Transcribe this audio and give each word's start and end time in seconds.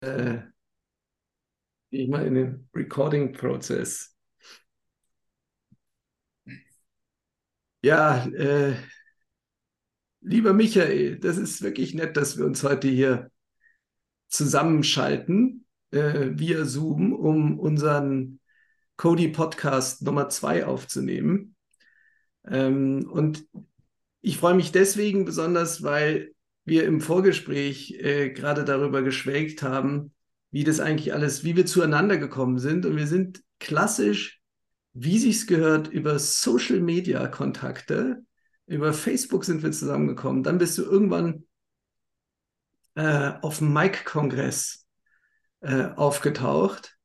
äh, 0.00 0.38
ich 1.90 2.08
mal 2.08 2.26
in 2.26 2.34
den 2.34 2.68
Recording-Prozess. 2.74 4.16
Ja, 7.82 8.26
äh, 8.26 8.74
lieber 10.20 10.52
Michael, 10.52 11.18
das 11.18 11.38
ist 11.38 11.62
wirklich 11.62 11.94
nett, 11.94 12.16
dass 12.16 12.36
wir 12.36 12.44
uns 12.44 12.62
heute 12.62 12.88
hier 12.88 13.30
zusammenschalten 14.28 15.64
äh, 15.90 16.30
via 16.32 16.64
Zoom, 16.64 17.12
um 17.12 17.58
unseren 17.58 18.40
Cody 18.96 19.28
Podcast 19.28 20.02
Nummer 20.02 20.28
zwei 20.28 20.66
aufzunehmen. 20.66 21.56
Ähm, 22.46 23.08
und 23.10 23.46
ich 24.20 24.36
freue 24.36 24.54
mich 24.54 24.72
deswegen 24.72 25.24
besonders, 25.24 25.82
weil 25.82 26.32
wir 26.70 26.84
im 26.84 27.00
Vorgespräch 27.00 27.98
äh, 27.98 28.30
gerade 28.30 28.64
darüber 28.64 29.02
geschwelgt 29.02 29.62
haben, 29.62 30.14
wie 30.50 30.64
das 30.64 30.80
eigentlich 30.80 31.12
alles, 31.12 31.44
wie 31.44 31.56
wir 31.56 31.66
zueinander 31.66 32.16
gekommen 32.16 32.58
sind. 32.58 32.86
Und 32.86 32.96
wir 32.96 33.06
sind 33.06 33.42
klassisch, 33.58 34.40
wie 34.92 35.18
sich's 35.18 35.46
gehört, 35.46 35.88
über 35.88 36.18
Social 36.18 36.80
Media 36.80 37.26
Kontakte. 37.26 38.24
Über 38.66 38.92
Facebook 38.92 39.44
sind 39.44 39.62
wir 39.62 39.72
zusammengekommen. 39.72 40.44
Dann 40.44 40.58
bist 40.58 40.78
du 40.78 40.82
irgendwann 40.82 41.44
äh, 42.94 43.32
auf 43.42 43.58
dem 43.58 43.72
Mike-Kongress 43.72 44.86
äh, 45.60 45.88
aufgetaucht 45.96 46.96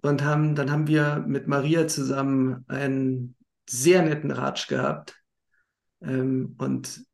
und 0.00 0.24
haben, 0.24 0.54
dann 0.54 0.70
haben 0.70 0.86
wir 0.86 1.24
mit 1.26 1.46
Maria 1.46 1.86
zusammen 1.86 2.64
einen 2.66 3.36
sehr 3.68 4.02
netten 4.02 4.30
Ratsch 4.30 4.68
gehabt 4.68 5.22
ähm, 6.00 6.56
und 6.58 7.04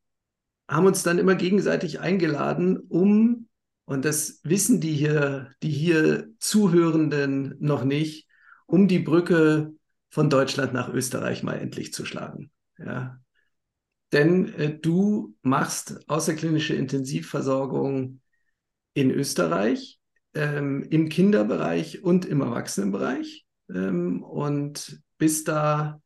haben 0.69 0.87
uns 0.87 1.03
dann 1.03 1.19
immer 1.19 1.35
gegenseitig 1.35 2.01
eingeladen, 2.01 2.77
um, 2.77 3.49
und 3.85 4.05
das 4.05 4.41
wissen 4.45 4.81
die 4.81 4.93
hier, 4.93 5.53
die 5.63 5.71
hier 5.71 6.29
Zuhörenden 6.39 7.57
noch 7.59 7.85
nicht, 7.85 8.29
um 8.67 8.87
die 8.87 8.99
Brücke 8.99 9.73
von 10.11 10.29
Deutschland 10.29 10.75
nach 10.75 10.93
Österreich 10.93 11.43
mal 11.43 11.55
endlich 11.55 11.93
zu 11.95 12.05
schlagen. 12.05 12.51
Ja. 12.79 13.19
Denn 14.13 14.53
äh, 14.55 14.79
du 14.79 15.35
machst 15.43 16.09
außerklinische 16.09 16.75
Intensivversorgung 16.75 18.21
in 18.95 19.11
Österreich, 19.11 19.99
ähm, 20.35 20.83
im 20.91 21.09
Kinderbereich 21.09 22.03
und 22.03 22.27
im 22.27 22.41
Erwachsenenbereich 22.41 23.47
ähm, 23.71 24.23
und 24.23 25.01
bist 25.19 25.49
da 25.49 26.01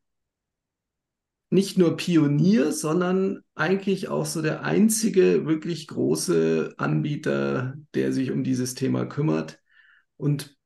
nicht 1.52 1.76
nur 1.76 1.98
Pionier, 1.98 2.72
sondern 2.72 3.42
eigentlich 3.54 4.08
auch 4.08 4.24
so 4.24 4.40
der 4.40 4.64
einzige 4.64 5.44
wirklich 5.44 5.86
große 5.86 6.74
Anbieter, 6.78 7.74
der 7.94 8.12
sich 8.14 8.30
um 8.30 8.42
dieses 8.42 8.74
Thema 8.74 9.04
kümmert. 9.04 9.60
Und 10.16 10.56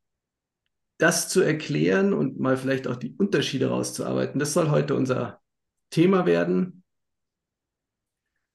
das 0.99 1.29
zu 1.29 1.41
erklären 1.41 2.13
und 2.13 2.39
mal 2.39 2.57
vielleicht 2.57 2.87
auch 2.87 2.95
die 2.95 3.17
Unterschiede 3.19 3.69
rauszuarbeiten, 3.69 4.39
das 4.39 4.53
soll 4.53 4.71
heute 4.71 4.95
unser 4.95 5.41
Thema 5.91 6.25
werden. 6.25 6.85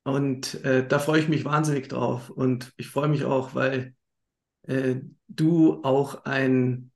Und 0.03 0.63
äh, 0.63 0.87
da 0.87 0.99
freue 0.99 1.19
ich 1.19 1.27
mich 1.27 1.43
wahnsinnig 1.43 1.89
drauf. 1.89 2.29
Und 2.29 2.71
ich 2.77 2.87
freue 2.87 3.09
mich 3.09 3.25
auch, 3.25 3.55
weil 3.55 3.93
äh, 4.63 4.95
du 5.27 5.83
auch 5.83 6.23
ein, 6.23 6.93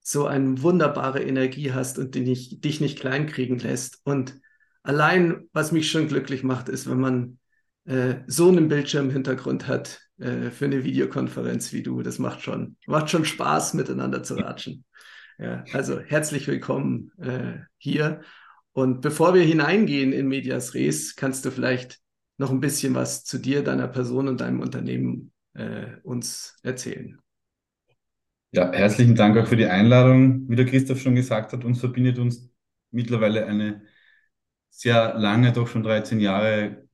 so 0.00 0.26
eine 0.26 0.62
wunderbare 0.62 1.22
Energie 1.22 1.72
hast 1.72 1.98
und 1.98 2.14
die 2.14 2.22
nicht, 2.22 2.64
dich 2.64 2.80
nicht 2.80 2.98
kleinkriegen 2.98 3.58
lässt. 3.58 4.00
Und 4.04 4.40
allein, 4.88 5.48
was 5.52 5.70
mich 5.70 5.90
schon 5.90 6.08
glücklich 6.08 6.42
macht, 6.42 6.70
ist, 6.70 6.88
wenn 6.88 6.98
man 6.98 7.38
äh, 7.84 8.16
so 8.26 8.48
einen 8.48 8.68
Bildschirmhintergrund 8.68 9.68
hat 9.68 10.00
äh, 10.18 10.50
für 10.50 10.64
eine 10.64 10.82
Videokonferenz 10.82 11.74
wie 11.74 11.82
du. 11.82 12.00
Das 12.02 12.18
macht 12.18 12.40
schon, 12.40 12.76
macht 12.86 13.10
schon 13.10 13.26
Spaß, 13.26 13.74
miteinander 13.74 14.22
zu 14.22 14.36
ratschen. 14.36 14.84
Ja, 15.38 15.62
also 15.74 16.00
herzlich 16.00 16.48
willkommen 16.48 17.12
äh, 17.18 17.58
hier. 17.76 18.22
Und 18.72 19.02
bevor 19.02 19.34
wir 19.34 19.42
hineingehen 19.42 20.12
in 20.12 20.26
Medias 20.26 20.72
Res, 20.72 21.16
kannst 21.16 21.44
du 21.44 21.50
vielleicht 21.50 21.98
noch 22.38 22.50
ein 22.50 22.60
bisschen 22.60 22.94
was 22.94 23.24
zu 23.24 23.36
dir, 23.36 23.62
deiner 23.62 23.88
Person 23.88 24.26
und 24.26 24.40
deinem 24.40 24.60
Unternehmen 24.60 25.32
äh, 25.52 25.96
uns 26.02 26.56
erzählen. 26.62 27.18
Ja, 28.52 28.72
herzlichen 28.72 29.16
Dank 29.16 29.36
auch 29.36 29.46
für 29.46 29.56
die 29.56 29.66
Einladung. 29.66 30.48
Wie 30.48 30.56
der 30.56 30.64
Christoph 30.64 31.00
schon 31.00 31.14
gesagt 31.14 31.52
hat, 31.52 31.64
uns 31.66 31.78
verbindet 31.78 32.18
uns 32.18 32.50
mittlerweile 32.90 33.44
eine 33.44 33.82
sehr 34.70 35.14
lange, 35.14 35.52
doch 35.52 35.68
schon 35.68 35.82
13 35.82 36.20
Jahre 36.20 36.88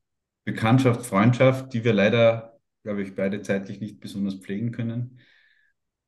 Bekanntschaft, 0.45 1.07
Freundschaft, 1.07 1.73
die 1.73 1.85
wir 1.85 1.93
leider, 1.93 2.59
glaube 2.83 3.03
ich, 3.03 3.15
beide 3.15 3.43
zeitlich 3.43 3.81
nicht 3.81 4.01
besonders 4.01 4.35
pflegen 4.37 4.73
können. 4.73 5.21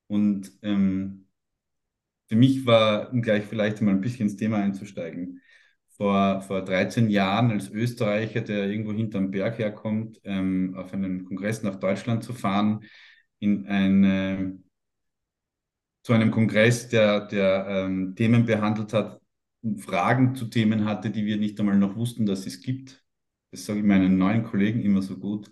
Und 0.08 0.52
ähm, 0.62 1.26
für 2.28 2.36
mich 2.36 2.66
war, 2.66 3.12
um 3.12 3.22
gleich 3.22 3.44
vielleicht 3.44 3.80
mal 3.82 3.92
ein 3.92 4.00
bisschen 4.00 4.28
ins 4.28 4.36
Thema 4.36 4.58
einzusteigen, 4.58 5.40
vor, 5.96 6.42
vor 6.42 6.62
13 6.62 7.08
Jahren 7.08 7.50
als 7.50 7.70
Österreicher, 7.70 8.42
der 8.42 8.68
irgendwo 8.68 8.92
hinterm 8.92 9.30
Berg 9.30 9.58
herkommt, 9.58 10.20
ähm, 10.24 10.74
auf 10.76 10.92
einen 10.92 11.24
Kongress 11.24 11.62
nach 11.62 11.76
Deutschland 11.76 12.22
zu 12.22 12.34
fahren, 12.34 12.84
in 13.38 13.66
eine, 13.66 14.58
zu 16.02 16.12
einem 16.12 16.30
Kongress, 16.30 16.88
der, 16.88 17.26
der 17.26 17.66
ähm, 17.68 18.14
Themen 18.14 18.44
behandelt 18.46 18.92
hat, 18.92 19.20
Fragen 19.78 20.34
zu 20.34 20.46
Themen 20.46 20.84
hatte, 20.84 21.10
die 21.10 21.26
wir 21.26 21.36
nicht 21.38 21.58
einmal 21.60 21.78
noch 21.78 21.96
wussten, 21.96 22.26
dass 22.26 22.46
es 22.46 22.60
gibt. 22.60 23.04
Das 23.50 23.66
sage 23.66 23.80
ich 23.80 23.84
meinen 23.84 24.18
neuen 24.18 24.44
Kollegen 24.44 24.80
immer 24.82 25.02
so 25.02 25.18
gut. 25.18 25.50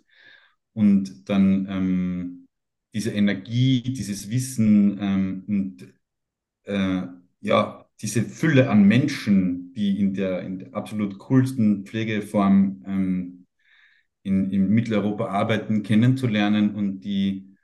Und 0.73 1.29
dann 1.29 1.67
ähm, 1.69 2.49
diese 2.95 3.11
Energie, 3.11 3.83
dieses 3.83 4.31
Wissen 4.31 4.99
ähm, 5.01 5.45
und 5.49 5.95
äh, 6.65 7.07
ja, 7.41 7.87
diese 8.01 8.23
Fülle 8.23 8.71
an 8.71 8.85
Menschen, 8.85 9.73
die 9.75 10.01
in 10.01 10.15
der, 10.15 10.43
in 10.43 10.59
der 10.59 10.75
absolut 10.75 11.19
coolsten 11.19 11.87
Pflegeform 11.87 12.85
ähm, 12.87 13.47
in, 14.23 14.51
in 14.51 14.69
Mitteleuropa 14.69 15.27
arbeiten, 15.27 15.83
kennenzulernen 15.83 16.75
und 16.75 17.01
die 17.01 17.57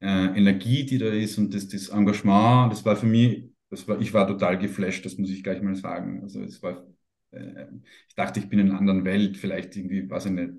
äh, 0.00 0.06
Energie, 0.38 0.84
die 0.86 0.98
da 0.98 1.06
ist 1.06 1.38
und 1.38 1.54
das, 1.54 1.68
das 1.68 1.88
Engagement, 1.88 2.72
das 2.72 2.84
war 2.84 2.96
für 2.96 3.06
mich 3.06 3.51
das 3.72 3.88
war, 3.88 3.98
ich 4.02 4.12
war 4.12 4.26
total 4.28 4.58
geflasht, 4.58 5.06
das 5.06 5.16
muss 5.16 5.30
ich 5.30 5.42
gleich 5.42 5.62
mal 5.62 5.74
sagen. 5.74 6.20
Also 6.22 6.42
es 6.42 6.62
war, 6.62 6.86
äh, 7.30 7.66
ich 8.06 8.14
dachte, 8.14 8.38
ich 8.38 8.50
bin 8.50 8.58
in 8.58 8.68
einer 8.68 8.78
anderen 8.78 9.06
Welt, 9.06 9.38
vielleicht 9.38 9.74
irgendwie, 9.76 10.08
weiß 10.10 10.26
ich 10.26 10.32
nicht. 10.32 10.52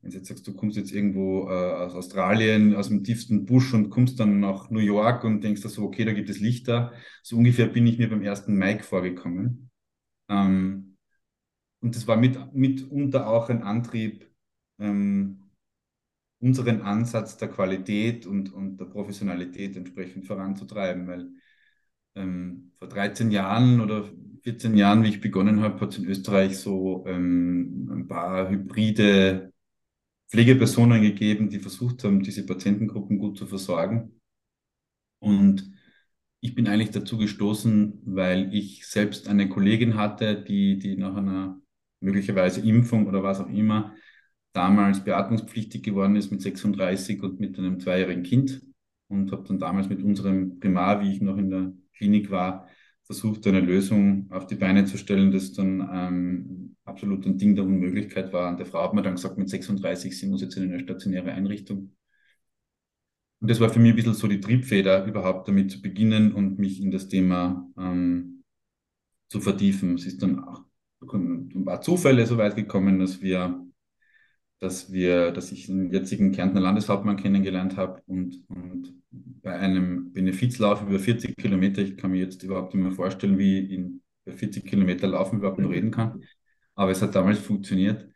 Wenn 0.00 0.10
du 0.10 0.16
jetzt 0.16 0.28
sagst, 0.28 0.46
du 0.46 0.54
kommst 0.54 0.76
jetzt 0.76 0.92
irgendwo 0.92 1.48
äh, 1.48 1.52
aus 1.52 1.94
Australien, 1.94 2.76
aus 2.76 2.88
dem 2.90 3.02
tiefsten 3.02 3.44
Busch 3.44 3.74
und 3.74 3.90
kommst 3.90 4.20
dann 4.20 4.38
nach 4.38 4.70
New 4.70 4.78
York 4.78 5.24
und 5.24 5.42
denkst 5.42 5.62
da 5.62 5.68
so, 5.68 5.82
okay, 5.82 6.04
da 6.04 6.12
gibt 6.12 6.30
es 6.30 6.38
Lichter. 6.38 6.92
So 7.24 7.36
ungefähr 7.36 7.66
bin 7.66 7.88
ich 7.88 7.98
mir 7.98 8.08
beim 8.08 8.22
ersten 8.22 8.54
Mike 8.56 8.84
vorgekommen. 8.84 9.70
Ähm, 10.28 10.96
und 11.80 11.96
das 11.96 12.06
war 12.06 12.16
mit, 12.16 12.54
mitunter 12.54 13.26
auch 13.26 13.48
ein 13.50 13.64
Antrieb, 13.64 14.30
ähm, 14.78 15.42
unseren 16.38 16.82
Ansatz 16.82 17.36
der 17.36 17.48
Qualität 17.48 18.26
und, 18.26 18.52
und 18.52 18.76
der 18.76 18.84
Professionalität 18.84 19.76
entsprechend 19.76 20.26
voranzutreiben, 20.26 21.08
weil 21.08 21.30
ähm, 22.14 22.72
vor 22.78 22.88
13 22.88 23.30
Jahren 23.30 23.80
oder 23.80 24.08
14 24.42 24.76
Jahren, 24.76 25.02
wie 25.04 25.08
ich 25.08 25.20
begonnen 25.20 25.60
habe, 25.60 25.80
hat 25.80 25.92
es 25.92 25.98
in 25.98 26.06
Österreich 26.06 26.58
so 26.58 27.04
ähm, 27.06 27.88
ein 27.92 28.08
paar 28.08 28.50
hybride 28.50 29.52
Pflegepersonen 30.28 31.00
gegeben, 31.02 31.48
die 31.48 31.58
versucht 31.58 32.04
haben, 32.04 32.22
diese 32.22 32.44
Patientengruppen 32.44 33.18
gut 33.18 33.38
zu 33.38 33.46
versorgen. 33.46 34.20
Und 35.18 35.72
ich 36.40 36.54
bin 36.54 36.68
eigentlich 36.68 36.90
dazu 36.90 37.16
gestoßen, 37.16 38.02
weil 38.04 38.54
ich 38.54 38.86
selbst 38.86 39.28
eine 39.28 39.48
Kollegin 39.48 39.96
hatte, 39.96 40.42
die, 40.42 40.78
die 40.78 40.96
nach 40.96 41.16
einer 41.16 41.60
möglicherweise 42.00 42.60
Impfung 42.60 43.06
oder 43.06 43.22
was 43.22 43.40
auch 43.40 43.48
immer 43.48 43.94
damals 44.52 45.02
beatmungspflichtig 45.02 45.82
geworden 45.82 46.16
ist 46.16 46.30
mit 46.30 46.42
36 46.42 47.22
und 47.22 47.40
mit 47.40 47.58
einem 47.58 47.80
zweijährigen 47.80 48.22
Kind 48.22 48.62
und 49.08 49.32
habe 49.32 49.44
dann 49.48 49.58
damals 49.58 49.88
mit 49.88 50.02
unserem 50.02 50.60
Primar, 50.60 51.00
wie 51.00 51.12
ich 51.12 51.20
noch 51.20 51.38
in 51.38 51.50
der 51.50 51.72
Klinik 51.94 52.30
war, 52.30 52.68
versucht, 53.04 53.46
eine 53.46 53.60
Lösung 53.60 54.30
auf 54.30 54.46
die 54.46 54.54
Beine 54.54 54.84
zu 54.86 54.96
stellen, 54.98 55.30
das 55.30 55.52
dann 55.52 55.88
ähm, 55.92 56.76
absolut 56.84 57.26
ein 57.26 57.38
Ding 57.38 57.54
der 57.54 57.64
Unmöglichkeit 57.64 58.32
war. 58.32 58.50
Und 58.50 58.58
der 58.58 58.66
Frau 58.66 58.82
hat 58.82 58.94
mir 58.94 59.02
dann 59.02 59.16
gesagt, 59.16 59.38
mit 59.38 59.48
36, 59.48 60.18
sie 60.18 60.26
muss 60.26 60.42
jetzt 60.42 60.56
in 60.56 60.64
eine 60.64 60.80
stationäre 60.80 61.32
Einrichtung. 61.32 61.94
Und 63.40 63.50
das 63.50 63.60
war 63.60 63.68
für 63.68 63.78
mich 63.78 63.90
ein 63.90 63.96
bisschen 63.96 64.14
so 64.14 64.26
die 64.26 64.40
Triebfeder, 64.40 65.04
überhaupt 65.04 65.48
damit 65.48 65.70
zu 65.70 65.82
beginnen 65.82 66.32
und 66.32 66.58
mich 66.58 66.80
in 66.80 66.90
das 66.90 67.08
Thema 67.08 67.68
ähm, 67.78 68.42
zu 69.28 69.40
vertiefen. 69.40 69.96
Es 69.96 70.06
ist 70.06 70.22
dann 70.22 70.42
auch 70.42 70.62
ein 71.12 71.64
paar 71.66 71.82
Zufälle 71.82 72.26
so 72.26 72.38
weit 72.38 72.56
gekommen, 72.56 72.98
dass 72.98 73.20
wir 73.20 73.64
dass 74.64 74.90
wir, 74.92 75.30
dass 75.30 75.52
ich 75.52 75.66
den 75.66 75.90
jetzigen 75.90 76.32
Kärntner 76.32 76.60
Landeshauptmann 76.60 77.16
kennengelernt 77.16 77.76
habe 77.76 78.02
und, 78.06 78.42
und 78.48 78.94
bei 79.44 79.52
einem 79.58 80.12
Benefizlauf 80.12 80.82
über 80.82 80.98
40 80.98 81.36
Kilometer, 81.36 81.82
ich 81.82 81.96
kann 81.96 82.10
mir 82.12 82.18
jetzt 82.20 82.42
überhaupt 82.42 82.74
nicht 82.74 82.82
mehr 82.82 82.92
vorstellen, 82.92 83.38
wie 83.38 83.60
in 83.74 84.02
40 84.26 84.66
Kilometer 84.66 85.06
Laufen 85.06 85.38
überhaupt 85.38 85.60
noch 85.60 85.70
reden 85.70 85.92
kann, 85.92 86.24
aber 86.74 86.90
es 86.90 87.02
hat 87.02 87.14
damals 87.14 87.38
funktioniert 87.40 88.08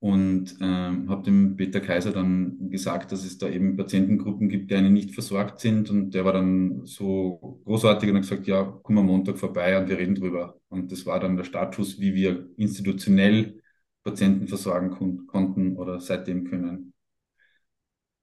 und 0.00 0.56
ähm, 0.60 1.08
habe 1.08 1.22
dem 1.22 1.56
Peter 1.56 1.80
Kaiser 1.80 2.12
dann 2.12 2.70
gesagt, 2.70 3.12
dass 3.12 3.24
es 3.24 3.38
da 3.38 3.48
eben 3.48 3.76
Patientengruppen 3.76 4.48
gibt, 4.48 4.70
die 4.70 4.74
einen 4.74 4.92
nicht 4.92 5.14
versorgt 5.14 5.60
sind. 5.60 5.90
Und 5.90 6.10
der 6.12 6.24
war 6.24 6.32
dann 6.32 6.84
so 6.84 7.60
großartig 7.64 8.10
und 8.10 8.16
hat 8.16 8.22
gesagt, 8.22 8.48
ja, 8.48 8.64
komm 8.82 8.98
am 8.98 9.06
Montag 9.06 9.38
vorbei 9.38 9.78
und 9.78 9.88
wir 9.88 9.98
reden 9.98 10.16
drüber. 10.16 10.58
Und 10.68 10.90
das 10.90 11.06
war 11.06 11.20
dann 11.20 11.36
der 11.36 11.44
Startschuss, 11.44 12.00
wie 12.00 12.14
wir 12.14 12.48
institutionell 12.56 13.62
Patienten 14.02 14.48
versorgen 14.48 14.90
kon 14.90 15.26
konnten 15.28 15.76
oder 15.76 16.00
seitdem 16.00 16.44
können. 16.50 16.92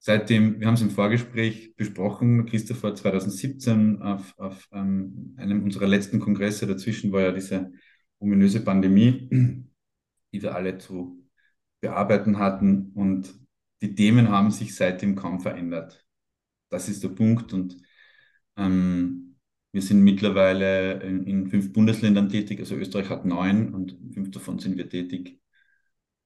Seitdem, 0.02 0.60
wir 0.60 0.68
haben 0.68 0.76
es 0.76 0.82
im 0.82 0.92
Vorgespräch 0.92 1.76
besprochen, 1.76 2.46
Christopher 2.46 2.96
2017 2.96 4.02
auf, 4.02 4.34
auf 4.38 4.68
ähm, 4.72 5.36
einem 5.38 5.62
unserer 5.64 5.88
letzten 5.88 6.20
Kongresse, 6.20 6.68
dazwischen 6.68 7.12
war 7.12 7.22
ja 7.22 7.32
diese 7.34 7.72
ominöse 8.20 8.62
Pandemie, 8.62 9.28
die 10.32 10.42
wir 10.42 10.56
alle 10.56 10.78
zu 10.78 11.28
bearbeiten 11.82 12.40
hatten. 12.40 12.92
Und 12.94 13.34
die 13.82 13.94
Themen 13.94 14.30
haben 14.30 14.52
sich 14.52 14.74
seitdem 14.74 15.16
kaum 15.16 15.42
verändert. 15.42 16.06
Das 16.70 16.88
ist 16.88 17.04
der 17.04 17.10
Punkt. 17.10 17.52
Und 17.52 17.78
ähm, 18.56 19.36
wir 19.72 19.82
sind 19.82 20.02
mittlerweile 20.02 21.02
in, 21.04 21.26
in, 21.26 21.48
fünf 21.48 21.74
Bundesländern 21.74 22.30
tätig. 22.30 22.60
Also 22.60 22.76
Österreich 22.76 23.10
hat 23.10 23.26
neun 23.26 23.74
und 23.74 23.98
fünf 24.14 24.32
davon 24.32 24.60
sind 24.60 24.78
wir 24.78 24.90
tätig 24.90 25.42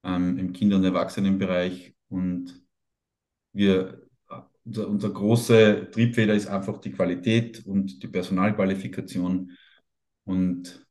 ähm, 0.03 0.37
im 0.37 0.53
Kinder- 0.53 0.77
und 0.77 0.83
Erwachsenenbereich. 0.83 1.95
Und 2.09 2.62
wir, 3.53 4.01
unser, 4.65 4.87
unser 4.87 5.09
große 5.09 5.89
Triebfeder 5.91 6.33
ist 6.33 6.47
einfach 6.47 6.79
die 6.79 6.91
Qualität 6.91 7.65
und 7.65 8.03
die 8.03 8.07
Personalqualifikation. 8.07 9.51
Und 10.25 10.85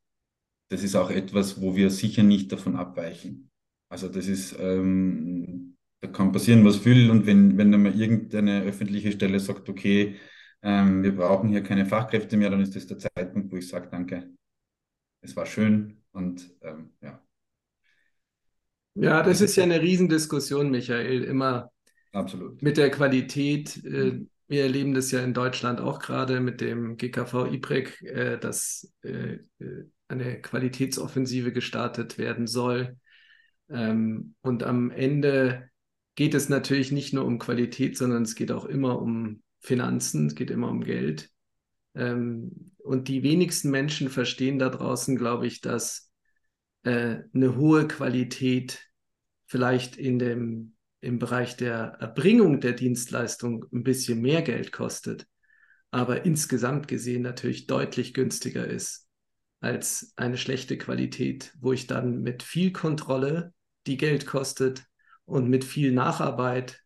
das 0.69 0.83
ist 0.83 0.95
auch 0.95 1.11
etwas, 1.11 1.61
wo 1.61 1.75
wir 1.75 1.89
sicher 1.89 2.23
nicht 2.23 2.51
davon 2.51 2.75
abweichen. 2.75 3.51
Also 3.89 4.07
das 4.07 4.27
ist, 4.27 4.55
ähm, 4.59 5.77
da 6.01 6.07
kann 6.07 6.31
passieren, 6.31 6.65
was 6.65 6.83
will. 6.85 7.09
Und 7.11 7.25
wenn, 7.25 7.57
wenn 7.57 7.71
dann 7.71 7.83
mal 7.83 7.99
irgendeine 7.99 8.63
öffentliche 8.63 9.11
Stelle 9.11 9.39
sagt, 9.39 9.69
okay, 9.69 10.15
ähm, 10.61 11.03
wir 11.03 11.15
brauchen 11.15 11.49
hier 11.49 11.61
keine 11.61 11.85
Fachkräfte 11.85 12.37
mehr, 12.37 12.49
dann 12.49 12.61
ist 12.61 12.75
das 12.75 12.87
der 12.87 12.97
Zeitpunkt, 12.97 13.51
wo 13.51 13.57
ich 13.57 13.67
sage, 13.67 13.89
danke, 13.91 14.31
es 15.21 15.35
war 15.35 15.45
schön 15.45 16.01
und 16.11 16.49
ähm, 16.61 16.93
ja. 17.01 17.21
Ja, 18.95 19.23
das 19.23 19.41
ist 19.41 19.55
ja 19.55 19.63
eine 19.63 19.81
Riesendiskussion, 19.81 20.69
Michael, 20.69 21.23
immer 21.23 21.71
Absolut. 22.13 22.61
mit 22.61 22.77
der 22.77 22.91
Qualität. 22.91 23.83
Äh, 23.83 24.21
wir 24.47 24.63
erleben 24.63 24.93
das 24.93 25.09
ja 25.11 25.23
in 25.23 25.33
Deutschland 25.33 25.81
auch 25.81 25.99
gerade 25.99 26.39
mit 26.39 26.61
dem 26.61 26.95
GKV 26.97 27.51
IPREC, 27.51 28.01
äh, 28.03 28.37
dass 28.37 28.93
äh, 29.01 29.39
eine 30.07 30.41
Qualitätsoffensive 30.41 31.51
gestartet 31.51 32.19
werden 32.19 32.45
soll. 32.45 32.97
Ähm, 33.69 34.35
und 34.41 34.63
am 34.63 34.91
Ende 34.91 35.69
geht 36.13 36.35
es 36.35 36.49
natürlich 36.49 36.91
nicht 36.91 37.13
nur 37.13 37.25
um 37.25 37.39
Qualität, 37.39 37.97
sondern 37.97 38.21
es 38.21 38.35
geht 38.35 38.51
auch 38.51 38.65
immer 38.65 39.01
um 39.01 39.41
Finanzen, 39.59 40.27
es 40.27 40.35
geht 40.35 40.51
immer 40.51 40.69
um 40.69 40.81
Geld. 40.83 41.31
Ähm, 41.95 42.73
und 42.77 43.07
die 43.07 43.23
wenigsten 43.23 43.71
Menschen 43.71 44.09
verstehen 44.09 44.59
da 44.59 44.69
draußen, 44.69 45.15
glaube 45.15 45.47
ich, 45.47 45.61
dass 45.61 46.11
eine 46.85 47.55
hohe 47.55 47.87
Qualität 47.87 48.91
vielleicht 49.45 49.95
in 49.95 50.19
dem, 50.19 50.72
im 51.03 51.19
Bereich 51.19 51.57
der 51.57 51.97
Erbringung 51.99 52.61
der 52.61 52.73
Dienstleistung 52.73 53.65
ein 53.73 53.83
bisschen 53.83 54.21
mehr 54.21 54.41
Geld 54.41 54.71
kostet, 54.71 55.27
aber 55.91 56.25
insgesamt 56.25 56.87
gesehen 56.87 57.21
natürlich 57.21 57.67
deutlich 57.67 58.13
günstiger 58.13 58.65
ist 58.65 59.07
als 59.59 60.13
eine 60.17 60.37
schlechte 60.37 60.77
Qualität, 60.77 61.53
wo 61.59 61.71
ich 61.71 61.87
dann 61.87 62.21
mit 62.21 62.43
viel 62.43 62.71
Kontrolle, 62.71 63.53
die 63.87 63.97
Geld 63.97 64.25
kostet, 64.25 64.85
und 65.25 65.49
mit 65.49 65.63
viel 65.63 65.93
Nacharbeit 65.93 66.81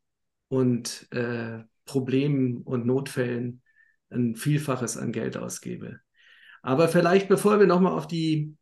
und 0.47 1.07
äh, 1.11 1.63
Problemen 1.85 2.61
und 2.61 2.85
Notfällen 2.85 3.63
ein 4.09 4.35
Vielfaches 4.35 4.95
an 4.95 5.11
Geld 5.11 5.37
ausgebe. 5.37 5.99
Aber 6.61 6.87
vielleicht, 6.87 7.29
bevor 7.29 7.59
wir 7.59 7.65
nochmal 7.65 7.93
auf 7.93 8.07
die, 8.07 8.55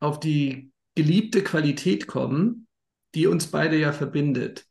auf 0.00 0.20
die 0.20 0.70
geliebte 0.94 1.42
Qualität 1.42 2.06
kommen, 2.06 2.66
die 3.14 3.26
uns 3.26 3.46
beide 3.46 3.78
ja 3.78 3.92
verbindet, 3.92 4.66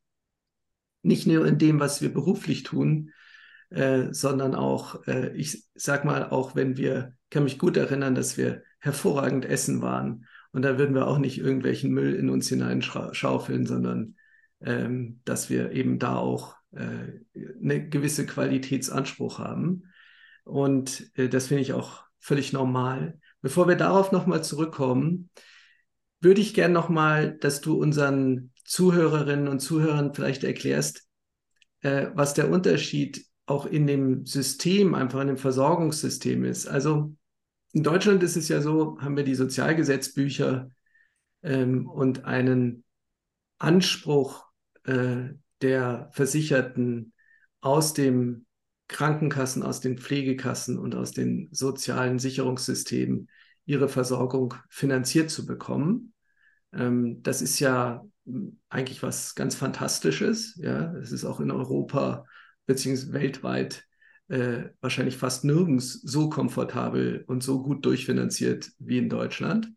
nicht 1.05 1.27
nur 1.27 1.45
in 1.45 1.57
dem, 1.57 1.79
was 1.79 2.01
wir 2.01 2.13
beruflich 2.13 2.63
tun, 2.63 3.11
äh, 3.69 4.07
sondern 4.11 4.55
auch, 4.55 5.05
äh, 5.07 5.35
ich 5.35 5.65
sag 5.75 6.05
mal, 6.05 6.29
auch 6.29 6.55
wenn 6.55 6.77
wir, 6.77 7.13
kann 7.29 7.43
mich 7.43 7.59
gut 7.59 7.77
erinnern, 7.77 8.15
dass 8.15 8.37
wir 8.37 8.63
hervorragend 8.79 9.45
essen 9.45 9.81
waren. 9.81 10.25
Und 10.51 10.61
da 10.61 10.77
würden 10.77 10.95
wir 10.95 11.07
auch 11.07 11.17
nicht 11.17 11.37
irgendwelchen 11.37 11.91
Müll 11.91 12.13
in 12.15 12.29
uns 12.29 12.47
hineinschaufeln, 12.47 13.65
sondern 13.65 14.15
ähm, 14.61 15.21
dass 15.25 15.49
wir 15.49 15.71
eben 15.71 15.99
da 15.99 16.15
auch 16.15 16.55
äh, 16.71 17.19
eine 17.61 17.87
gewisse 17.89 18.25
Qualitätsanspruch 18.25 19.39
haben. 19.39 19.83
Und 20.43 21.11
äh, 21.15 21.29
das 21.29 21.47
finde 21.47 21.63
ich 21.63 21.73
auch 21.73 22.03
völlig 22.19 22.53
normal. 22.53 23.19
Bevor 23.41 23.67
wir 23.67 23.75
darauf 23.75 24.11
nochmal 24.11 24.43
zurückkommen, 24.43 25.29
würde 26.21 26.41
ich 26.41 26.53
gerne 26.53 26.73
nochmal, 26.73 27.37
dass 27.37 27.61
du 27.61 27.77
unseren 27.79 28.51
Zuhörerinnen 28.65 29.47
und 29.47 29.59
Zuhörern 29.59 30.13
vielleicht 30.13 30.43
erklärst, 30.43 31.07
äh, 31.81 32.07
was 32.13 32.33
der 32.33 32.49
Unterschied 32.49 33.25
auch 33.45 33.65
in 33.65 33.87
dem 33.87 34.25
System, 34.25 34.95
einfach 34.95 35.21
in 35.21 35.27
dem 35.27 35.37
Versorgungssystem 35.37 36.43
ist. 36.43 36.67
Also 36.67 37.15
in 37.73 37.83
Deutschland 37.83 38.23
ist 38.23 38.35
es 38.35 38.47
ja 38.47 38.61
so, 38.61 38.99
haben 38.99 39.15
wir 39.15 39.23
die 39.23 39.35
Sozialgesetzbücher 39.35 40.69
ähm, 41.43 41.87
und 41.87 42.25
einen 42.25 42.83
Anspruch 43.59 44.45
äh, 44.83 45.29
der 45.61 46.09
Versicherten 46.11 47.13
aus 47.61 47.93
dem 47.93 48.45
Krankenkassen, 48.87 49.63
aus 49.63 49.79
den 49.79 49.97
Pflegekassen 49.97 50.77
und 50.77 50.95
aus 50.95 51.11
den 51.11 51.49
sozialen 51.51 52.19
Sicherungssystemen 52.19 53.29
ihre 53.65 53.89
Versorgung 53.89 54.53
finanziert 54.69 55.29
zu 55.29 55.45
bekommen. 55.45 56.13
Ähm, 56.73 57.21
das 57.23 57.41
ist 57.41 57.59
ja 57.59 58.05
eigentlich 58.69 59.03
was 59.03 59.35
ganz 59.35 59.55
Fantastisches. 59.55 60.55
Ja, 60.57 60.93
es 60.95 61.11
ist 61.11 61.25
auch 61.25 61.39
in 61.39 61.51
Europa 61.51 62.25
beziehungsweise 62.65 63.13
weltweit 63.13 63.85
äh, 64.27 64.69
wahrscheinlich 64.81 65.17
fast 65.17 65.43
nirgends 65.43 65.93
so 65.93 66.29
komfortabel 66.29 67.23
und 67.27 67.43
so 67.43 67.61
gut 67.61 67.85
durchfinanziert 67.85 68.71
wie 68.79 68.97
in 68.97 69.09
Deutschland. 69.09 69.71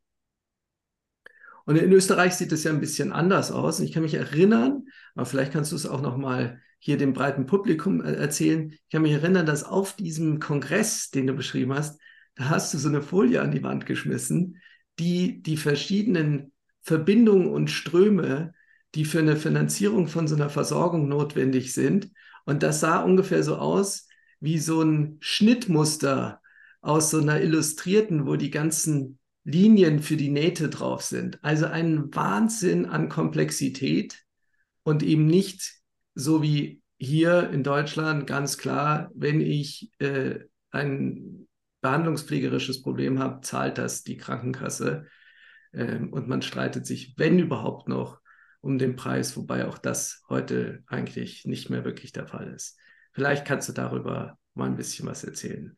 Und 1.67 1.77
in 1.77 1.93
Österreich 1.93 2.35
sieht 2.35 2.51
es 2.53 2.65
ja 2.65 2.73
ein 2.73 2.81
bisschen 2.81 3.13
anders 3.13 3.53
aus. 3.53 3.79
Und 3.79 3.85
ich 3.85 3.93
kann 3.93 4.03
mich 4.03 4.15
erinnern, 4.15 4.85
aber 5.15 5.27
vielleicht 5.27 5.53
kannst 5.53 5.73
du 5.73 5.77
es 5.77 5.85
auch 5.85 6.01
noch 6.01 6.17
mal 6.17 6.63
hier 6.79 6.97
dem 6.97 7.13
breiten 7.13 7.45
Publikum 7.45 8.01
äh, 8.01 8.15
erzählen. 8.15 8.71
Ich 8.71 8.89
kann 8.91 9.03
mich 9.03 9.13
erinnern, 9.13 9.45
dass 9.45 9.65
auf 9.65 9.95
diesem 9.95 10.41
Kongress, 10.41 11.11
den 11.11 11.27
du 11.27 11.35
beschrieben 11.35 11.75
hast, 11.75 12.01
da 12.37 12.49
hast 12.49 12.73
du 12.73 12.79
so 12.79 12.89
eine 12.89 13.03
Folie 13.03 13.43
an 13.43 13.51
die 13.51 13.63
Wand 13.63 13.85
geschmissen, 13.85 14.63
die 14.99 15.43
die 15.43 15.57
verschiedenen 15.57 16.53
Verbindungen 16.89 17.49
und 17.49 17.71
Ströme, 17.71 18.55
die 18.95 19.05
für 19.05 19.19
eine 19.19 19.37
Finanzierung 19.37 20.09
von 20.09 20.27
so 20.27 20.35
einer 20.35 20.49
Versorgung 20.49 21.07
notwendig 21.07 21.75
sind. 21.75 22.11
Und 22.47 22.63
das 22.63 22.81
sah 22.81 23.03
ungefähr 23.03 23.43
so 23.43 23.57
aus, 23.57 24.09
wie 24.41 24.57
so 24.57 24.81
ein 24.81 25.19
Schnittmuster 25.21 26.41
aus 26.81 27.11
so 27.11 27.19
einer 27.21 27.43
Illustrierten, 27.43 28.27
wo 28.27 28.37
die 28.37 28.51
ganzen 28.51 29.19
Linien 29.45 30.01
für 30.01 30.17
die 30.17 30.31
Nähte 30.31 30.71
drauf 30.71 31.03
sind. 31.03 31.39
Also 31.45 31.67
ein 31.67 32.15
Wahnsinn 32.15 32.87
an 32.87 33.11
Komplexität 33.11 34.25
und 34.83 35.03
eben 35.03 35.27
nicht 35.27 35.75
so 36.15 36.43
wie 36.43 36.81
hier 36.97 37.51
in 37.51 37.63
Deutschland 37.63 38.27
ganz 38.27 38.57
klar, 38.57 39.11
wenn 39.15 39.43
ich 39.43 39.91
äh, 39.99 40.39
ein 40.71 41.47
behandlungspflegerisches 41.83 42.81
Problem 42.81 43.19
habe, 43.19 43.43
zahlt 43.43 43.77
das 43.77 44.05
die 44.05 44.17
Krankenkasse. 44.17 45.05
Ähm, 45.79 46.13
und 46.13 46.29
man 46.29 46.43
streitet 46.43 46.87
sich, 46.87 47.15
wenn 47.17 47.39
überhaupt 47.39 47.89
noch, 47.89 48.21
um 48.61 48.79
den 48.79 48.97
Preis, 48.97 49.37
wobei 49.37 49.67
auch 49.67 49.79
das 49.79 50.25
heute 50.29 50.83
eigentlich 50.89 51.45
nicht 51.45 51.71
mehr 51.71 51.85
wirklich 51.85 52.13
der 52.13 52.27
Fall 52.27 52.53
ist. 52.53 52.77
Vielleicht 53.13 53.47
kannst 53.47 53.69
du 53.69 53.73
darüber 53.73 54.37
mal 54.55 54.67
ein 54.67 54.77
bisschen 54.77 55.07
was 55.07 55.23
erzählen. 55.23 55.77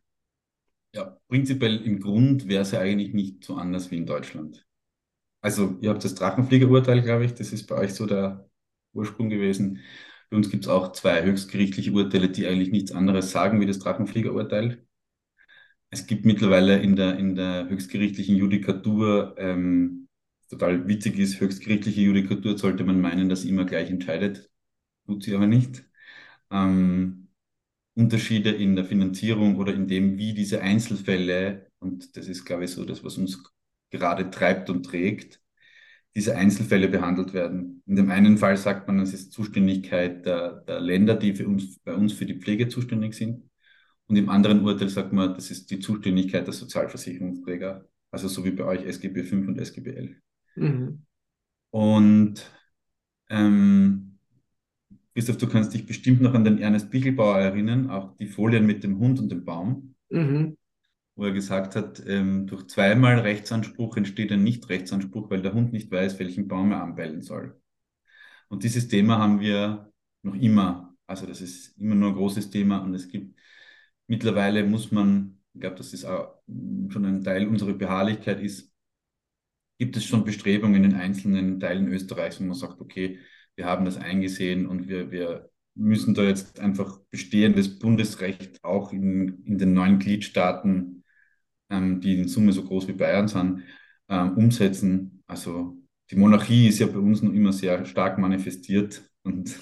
Ja, 0.93 1.17
prinzipiell 1.29 1.77
im 1.83 1.99
Grund 2.01 2.47
wäre 2.47 2.63
es 2.63 2.71
ja 2.71 2.79
eigentlich 2.79 3.13
nicht 3.13 3.45
so 3.45 3.55
anders 3.55 3.91
wie 3.91 3.97
in 3.97 4.07
Deutschland. 4.07 4.65
Also, 5.41 5.77
ihr 5.81 5.91
habt 5.91 6.03
das 6.03 6.15
Drachenfliegerurteil, 6.15 7.01
glaube 7.01 7.25
ich, 7.25 7.33
das 7.35 7.53
ist 7.53 7.67
bei 7.67 7.75
euch 7.75 7.93
so 7.93 8.07
der 8.07 8.49
Ursprung 8.93 9.29
gewesen. 9.29 9.79
Bei 10.29 10.37
uns 10.37 10.49
gibt 10.49 10.65
es 10.65 10.69
auch 10.69 10.91
zwei 10.91 11.23
höchstgerichtliche 11.23 11.91
Urteile, 11.91 12.29
die 12.29 12.47
eigentlich 12.47 12.71
nichts 12.71 12.91
anderes 12.91 13.31
sagen 13.31 13.61
wie 13.61 13.65
das 13.67 13.79
Drachenfliegerurteil. 13.79 14.85
Es 15.91 16.07
gibt 16.07 16.25
mittlerweile 16.25 16.79
in 16.81 16.95
der, 16.95 17.17
in 17.19 17.35
der 17.35 17.67
höchstgerichtlichen 17.69 18.37
Judikatur, 18.37 19.35
ähm, 19.37 20.07
total 20.49 20.87
witzig 20.87 21.19
ist, 21.19 21.39
höchstgerichtliche 21.41 22.01
Judikatur 22.01 22.57
sollte 22.57 22.83
man 22.85 23.01
meinen, 23.01 23.29
dass 23.29 23.41
sie 23.41 23.49
immer 23.49 23.65
gleich 23.65 23.89
entscheidet, 23.89 24.49
tut 25.07 25.23
sie 25.23 25.35
aber 25.35 25.47
nicht. 25.47 25.83
Ähm, 26.51 27.29
Unterschiede 27.95 28.51
in 28.51 28.75
der 28.77 28.85
Finanzierung 28.85 29.57
oder 29.57 29.73
in 29.75 29.87
dem, 29.87 30.17
wie 30.17 30.33
diese 30.35 30.61
Einzelfälle, 30.61 31.71
und 31.79 32.17
das 32.17 32.27
ist, 32.29 32.45
glaube 32.45 32.65
ich, 32.65 32.71
so 32.71 32.85
das, 32.85 33.03
was 33.03 33.17
uns 33.19 33.43
gerade 33.91 34.31
treibt 34.31 34.69
und 34.71 34.85
trägt, 34.85 35.41
diese 36.15 36.37
Einzelfälle 36.37 36.89
behandelt 36.89 37.33
werden. 37.33 37.83
In 37.87 37.97
dem 37.97 38.11
einen 38.11 38.37
Fall 38.39 38.57
sagt 38.57 38.87
man, 38.87 38.99
es 39.01 39.13
ist 39.13 39.33
Zuständigkeit 39.33 40.25
der, 40.25 40.61
der 40.67 40.81
Länder, 40.81 41.15
die 41.15 41.35
für 41.35 41.47
uns, 41.47 41.79
bei 41.81 41.95
uns 41.95 42.13
für 42.13 42.27
die 42.27 42.39
Pflege 42.41 42.69
zuständig 42.69 43.15
sind. 43.15 43.50
Und 44.11 44.17
im 44.17 44.27
anderen 44.27 44.65
Urteil 44.65 44.89
sagt 44.89 45.13
man, 45.13 45.35
das 45.35 45.51
ist 45.51 45.71
die 45.71 45.79
Zuständigkeit 45.79 46.45
der 46.45 46.53
Sozialversicherungsträger, 46.53 47.87
also 48.11 48.27
so 48.27 48.43
wie 48.43 48.51
bei 48.51 48.65
euch 48.65 48.85
SGB 48.85 49.23
5 49.23 49.47
und 49.47 49.57
SGB 49.57 49.95
11. 49.95 50.15
Mhm. 50.55 51.05
Und 51.69 52.51
ähm, 53.29 54.17
Christoph, 55.13 55.37
du 55.37 55.47
kannst 55.47 55.73
dich 55.73 55.85
bestimmt 55.85 56.19
noch 56.19 56.33
an 56.33 56.43
den 56.43 56.57
Ernest 56.57 56.91
Bichelbauer 56.91 57.39
erinnern, 57.39 57.89
auch 57.89 58.17
die 58.17 58.27
Folien 58.27 58.65
mit 58.65 58.83
dem 58.83 58.99
Hund 58.99 59.17
und 59.21 59.29
dem 59.29 59.45
Baum, 59.45 59.95
mhm. 60.09 60.57
wo 61.15 61.23
er 61.23 61.31
gesagt 61.31 61.77
hat, 61.77 62.03
ähm, 62.05 62.47
durch 62.47 62.67
zweimal 62.67 63.19
Rechtsanspruch 63.19 63.95
entsteht 63.95 64.33
ein 64.33 64.43
Nicht-Rechtsanspruch, 64.43 65.29
weil 65.29 65.41
der 65.41 65.53
Hund 65.53 65.71
nicht 65.71 65.89
weiß, 65.89 66.19
welchen 66.19 66.49
Baum 66.49 66.73
er 66.73 66.83
anbellen 66.83 67.21
soll. 67.21 67.57
Und 68.49 68.63
dieses 68.65 68.89
Thema 68.89 69.19
haben 69.19 69.39
wir 69.39 69.89
noch 70.21 70.35
immer. 70.35 70.97
Also 71.07 71.25
das 71.25 71.39
ist 71.39 71.77
immer 71.77 71.95
nur 71.95 72.09
ein 72.09 72.15
großes 72.15 72.49
Thema 72.49 72.79
und 72.79 72.93
es 72.93 73.07
gibt 73.07 73.39
mittlerweile 74.07 74.63
muss 74.63 74.91
man, 74.91 75.39
ich 75.53 75.61
glaube, 75.61 75.75
dass 75.77 75.91
das 75.91 76.05
auch 76.05 76.41
schon 76.89 77.05
ein 77.05 77.23
Teil 77.23 77.47
unserer 77.47 77.73
Beharrlichkeit 77.73 78.41
ist, 78.41 78.73
gibt 79.79 79.97
es 79.97 80.05
schon 80.05 80.23
Bestrebungen 80.23 80.83
in 80.83 80.93
einzelnen 80.93 81.59
Teilen 81.59 81.87
Österreichs, 81.87 82.39
wo 82.39 82.43
man 82.43 82.53
sagt, 82.53 82.79
okay, 82.81 83.19
wir 83.55 83.65
haben 83.65 83.85
das 83.85 83.97
eingesehen 83.97 84.67
und 84.67 84.87
wir, 84.87 85.11
wir 85.11 85.49
müssen 85.75 86.13
da 86.13 86.23
jetzt 86.23 86.59
einfach 86.59 86.99
bestehendes 87.09 87.79
Bundesrecht 87.79 88.63
auch 88.63 88.93
in, 88.93 89.43
in 89.45 89.57
den 89.57 89.73
neuen 89.73 89.99
Gliedstaaten, 89.99 91.03
ähm, 91.69 92.01
die 92.01 92.19
in 92.19 92.27
Summe 92.27 92.53
so 92.53 92.63
groß 92.63 92.87
wie 92.87 92.93
Bayern 92.93 93.27
sind, 93.27 93.63
ähm, 94.09 94.37
umsetzen. 94.37 95.23
Also 95.27 95.77
die 96.11 96.15
Monarchie 96.15 96.67
ist 96.67 96.79
ja 96.79 96.87
bei 96.87 96.99
uns 96.99 97.21
noch 97.21 97.33
immer 97.33 97.53
sehr 97.53 97.85
stark 97.85 98.17
manifestiert 98.17 99.01
und 99.23 99.59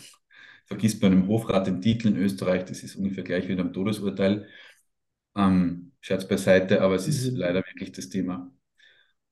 vergisst 0.69 1.01
bei 1.01 1.07
einem 1.07 1.27
Hofrat 1.27 1.67
den 1.67 1.81
Titel 1.81 2.07
in 2.07 2.17
Österreich, 2.17 2.65
das 2.65 2.83
ist 2.83 2.95
ungefähr 2.95 3.23
gleich 3.25 3.47
wie 3.49 3.55
beim 3.55 3.73
Todesurteil. 3.73 4.47
Ähm, 5.35 5.91
Scherz 6.01 6.27
beiseite, 6.27 6.81
aber 6.81 6.95
es 6.95 7.07
ist 7.07 7.31
mhm. 7.31 7.37
leider 7.37 7.63
wirklich 7.65 7.91
das 7.91 8.09
Thema. 8.09 8.51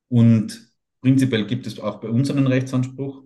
Und 0.10 0.68
Prinzipiell 1.02 1.46
gibt 1.46 1.68
es 1.68 1.80
auch 1.80 2.02
bei 2.02 2.10
uns 2.10 2.30
einen 2.32 2.48
Rechtsanspruch, 2.48 3.24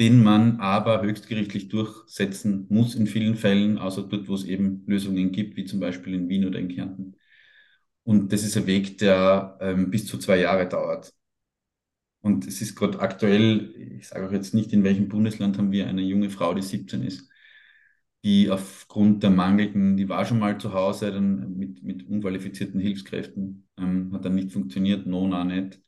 den 0.00 0.22
man 0.22 0.58
aber 0.60 1.02
höchstgerichtlich 1.02 1.68
durchsetzen 1.68 2.66
muss 2.70 2.94
in 2.94 3.06
vielen 3.06 3.36
Fällen, 3.36 3.78
außer 3.78 4.02
dort, 4.02 4.28
wo 4.28 4.34
es 4.34 4.44
eben 4.44 4.84
Lösungen 4.86 5.30
gibt, 5.30 5.56
wie 5.56 5.64
zum 5.64 5.80
Beispiel 5.80 6.14
in 6.14 6.28
Wien 6.28 6.46
oder 6.46 6.58
in 6.58 6.68
Kärnten. 6.68 7.16
Und 8.04 8.32
das 8.32 8.42
ist 8.44 8.56
ein 8.56 8.66
Weg, 8.66 8.98
der 8.98 9.58
ähm, 9.60 9.90
bis 9.90 10.06
zu 10.06 10.18
zwei 10.18 10.38
Jahre 10.40 10.68
dauert. 10.68 11.12
Und 12.20 12.46
es 12.46 12.60
ist 12.62 12.74
gerade 12.74 13.00
aktuell, 13.00 13.74
ich 13.98 14.08
sage 14.08 14.26
auch 14.26 14.32
jetzt 14.32 14.54
nicht, 14.54 14.72
in 14.72 14.82
welchem 14.82 15.08
Bundesland 15.08 15.58
haben 15.58 15.72
wir 15.72 15.86
eine 15.86 16.02
junge 16.02 16.30
Frau, 16.30 16.54
die 16.54 16.62
17 16.62 17.02
ist, 17.02 17.28
die 18.24 18.50
aufgrund 18.50 19.22
der 19.22 19.30
mangelnden, 19.30 19.96
die 19.96 20.08
war 20.08 20.24
schon 20.26 20.38
mal 20.40 20.58
zu 20.58 20.72
Hause 20.72 21.12
dann 21.12 21.56
mit, 21.56 21.82
mit 21.82 22.08
unqualifizierten 22.08 22.80
Hilfskräften, 22.80 23.68
ähm, 23.78 24.12
hat 24.14 24.24
dann 24.24 24.34
nicht 24.34 24.52
funktioniert, 24.52 25.06
Nona 25.06 25.44
nicht 25.44 25.80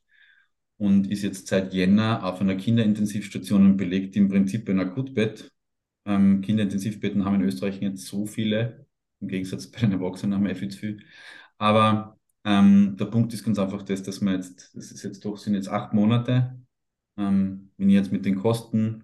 und 0.77 1.07
ist 1.11 1.23
jetzt 1.23 1.47
seit 1.47 1.73
Jänner 1.73 2.23
auf 2.23 2.41
einer 2.41 2.55
Kinderintensivstation 2.55 3.77
belegt, 3.77 4.15
im 4.15 4.29
Prinzip 4.29 4.69
ein 4.69 4.79
Akutbett. 4.79 5.51
Ähm, 6.05 6.41
Kinderintensivbetten 6.41 7.25
haben 7.25 7.35
in 7.35 7.41
Österreich 7.43 7.81
jetzt 7.81 8.05
so 8.05 8.25
viele, 8.25 8.87
im 9.19 9.27
Gegensatz 9.27 9.67
bei 9.71 9.79
den 9.81 9.93
Erwachsenen 9.93 10.33
haben 10.35 10.45
wir 10.45 10.55
viel 10.55 10.69
zu 10.69 10.79
viel. 10.79 11.03
Aber 11.57 12.17
ähm, 12.45 12.95
der 12.99 13.05
Punkt 13.05 13.33
ist 13.33 13.43
ganz 13.43 13.59
einfach 13.59 13.83
das, 13.83 14.03
dass 14.03 14.21
wir 14.21 14.33
jetzt, 14.33 14.75
das 14.75 14.91
ist 14.91 15.03
jetzt 15.03 15.25
doch, 15.25 15.37
sind 15.37 15.55
jetzt 15.55 15.69
acht 15.69 15.93
Monate, 15.93 16.61
ähm, 17.17 17.71
wenn 17.77 17.89
ich 17.89 17.95
jetzt 17.95 18.11
mit 18.11 18.25
den 18.25 18.35
Kosten, 18.35 19.03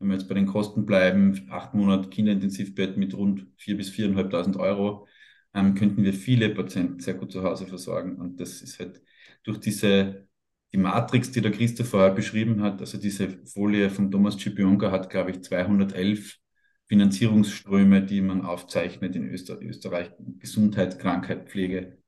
wenn 0.00 0.08
wir 0.08 0.16
jetzt 0.16 0.28
bei 0.28 0.34
den 0.34 0.46
Kosten 0.46 0.86
bleiben, 0.86 1.46
acht 1.50 1.74
Monate 1.74 2.08
Kinderintensivbett 2.10 2.96
mit 2.96 3.14
rund 3.14 3.46
vier 3.56 3.76
bis 3.76 3.90
viereinhalbtausend 3.90 4.56
Euro, 4.56 5.06
ähm, 5.54 5.74
könnten 5.74 6.02
wir 6.04 6.14
viele 6.14 6.50
Patienten 6.50 7.00
sehr 7.00 7.14
gut 7.14 7.32
zu 7.32 7.42
Hause 7.44 7.66
versorgen. 7.66 8.16
Und 8.16 8.40
das 8.40 8.62
ist 8.62 8.78
halt 8.80 9.02
durch 9.44 9.58
diese 9.60 10.28
die 10.72 10.78
Matrix, 10.78 11.32
die 11.32 11.40
der 11.40 11.50
Christoph 11.50 11.88
vorher 11.88 12.12
beschrieben 12.12 12.62
hat, 12.62 12.80
also 12.80 12.98
diese 12.98 13.44
Folie 13.46 13.90
von 13.90 14.10
Thomas 14.10 14.38
Cipionka 14.38 14.90
hat, 14.92 15.10
glaube 15.10 15.32
ich, 15.32 15.42
211 15.42 16.38
Finanzierungsströme, 16.86 18.02
die 18.02 18.20
man 18.20 18.42
aufzeichnet 18.42 19.16
in 19.16 19.28
Öster 19.28 19.60
Österreich, 19.60 20.10
Gesundheit, 20.38 20.98
Krankheit, 20.98 21.48
Pflege. 21.48 21.98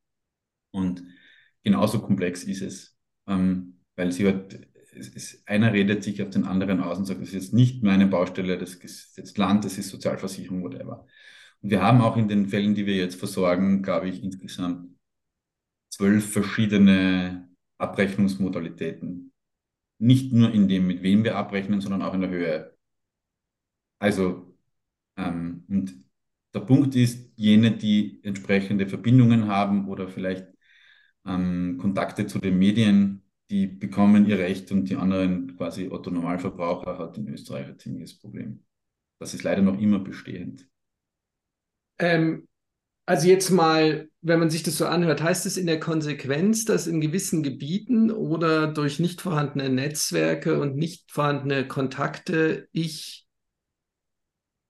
Und 0.71 1.05
genauso 1.63 2.01
komplex 2.01 2.45
ist 2.45 2.63
es, 2.63 2.99
ähm, 3.29 3.81
weil 3.97 4.13
sie 4.13 4.27
hat, 4.29 4.59
es 4.95 5.09
ist, 5.09 5.49
einer 5.49 5.73
redet 5.73 6.03
sich 6.03 6.23
auf 6.23 6.31
den 6.31 6.45
anderen 6.45 6.81
aus 6.81 6.99
und 6.99 7.07
sagt, 7.07 7.21
das 7.21 7.29
ist 7.29 7.35
jetzt 7.35 7.55
nicht 7.55 7.83
meine 7.83 8.07
Baustelle, 8.07 8.59
das 8.59 8.75
ist 8.75 9.17
jetzt 9.17 9.39
Land, 9.39 9.65
das 9.65 9.79
ist 9.79 9.89
Sozialversicherung, 9.89 10.63
whatever. 10.63 11.07
Und 11.63 11.71
wir 11.71 11.83
haben 11.83 12.01
auch 12.01 12.17
in 12.17 12.29
den 12.29 12.49
Fällen, 12.49 12.75
die 12.75 12.87
wir 12.87 12.97
jetzt 12.97 13.17
versorgen, 13.17 13.83
glaube 13.83 14.09
ich, 14.09 14.23
insgesamt 14.23 14.91
zwölf 15.91 16.33
verschiedene 16.33 17.49
Abrechnungsmodalitäten. 17.79 19.33
Nicht 19.99 20.33
nur 20.33 20.53
in 20.53 20.69
dem, 20.69 20.87
mit 20.87 21.03
wem 21.03 21.25
wir 21.25 21.37
abrechnen, 21.37 21.81
sondern 21.81 22.03
auch 22.03 22.15
in 22.15 22.23
der 22.23 22.31
Höhe. 22.31 22.77
Also, 23.99 24.57
ähm, 25.17 25.65
und 25.69 25.95
der 26.55 26.61
Punkt 26.61 26.97
ist, 26.97 27.33
jene, 27.37 27.73
die 27.73 28.21
entsprechende 28.25 28.87
Verbindungen 28.89 29.47
haben 29.47 29.89
oder 29.89 30.09
vielleicht 30.09 30.47
ähm, 31.27 31.79
Kontakte 31.81 32.27
zu 32.27 32.39
den 32.39 32.59
Medien, 32.59 33.22
die 33.53 33.67
bekommen 33.67 34.27
ihr 34.27 34.39
Recht 34.39 34.73
und 34.73 34.89
die 34.89 34.97
anderen, 34.97 35.57
quasi 35.59 35.91
Otto 35.91 36.11
Normalverbraucher, 36.11 36.99
hat 36.99 37.19
in 37.19 37.29
Österreich 37.29 37.67
ein 37.67 37.79
ziemliches 37.79 38.19
Problem. 38.19 38.65
Das 39.21 39.35
ist 39.35 39.43
leider 39.43 39.61
noch 39.61 39.79
immer 39.79 39.99
bestehend. 39.99 40.67
Ähm, 41.99 42.49
also 43.05 43.29
jetzt 43.29 43.51
mal, 43.51 44.09
wenn 44.23 44.39
man 44.39 44.49
sich 44.49 44.63
das 44.63 44.79
so 44.79 44.87
anhört, 44.87 45.23
heißt 45.23 45.45
es 45.45 45.59
in 45.59 45.67
der 45.67 45.79
Konsequenz, 45.79 46.65
dass 46.65 46.87
in 46.87 47.03
gewissen 47.03 47.43
Gebieten 47.43 48.11
oder 48.11 48.69
durch 48.69 48.99
nicht 48.99 49.21
vorhandene 49.21 49.69
Netzwerke 49.69 50.59
und 50.59 50.77
nicht 50.77 51.13
vorhandene 51.13 51.69
Kontakte 51.69 52.69
ich 52.73 53.27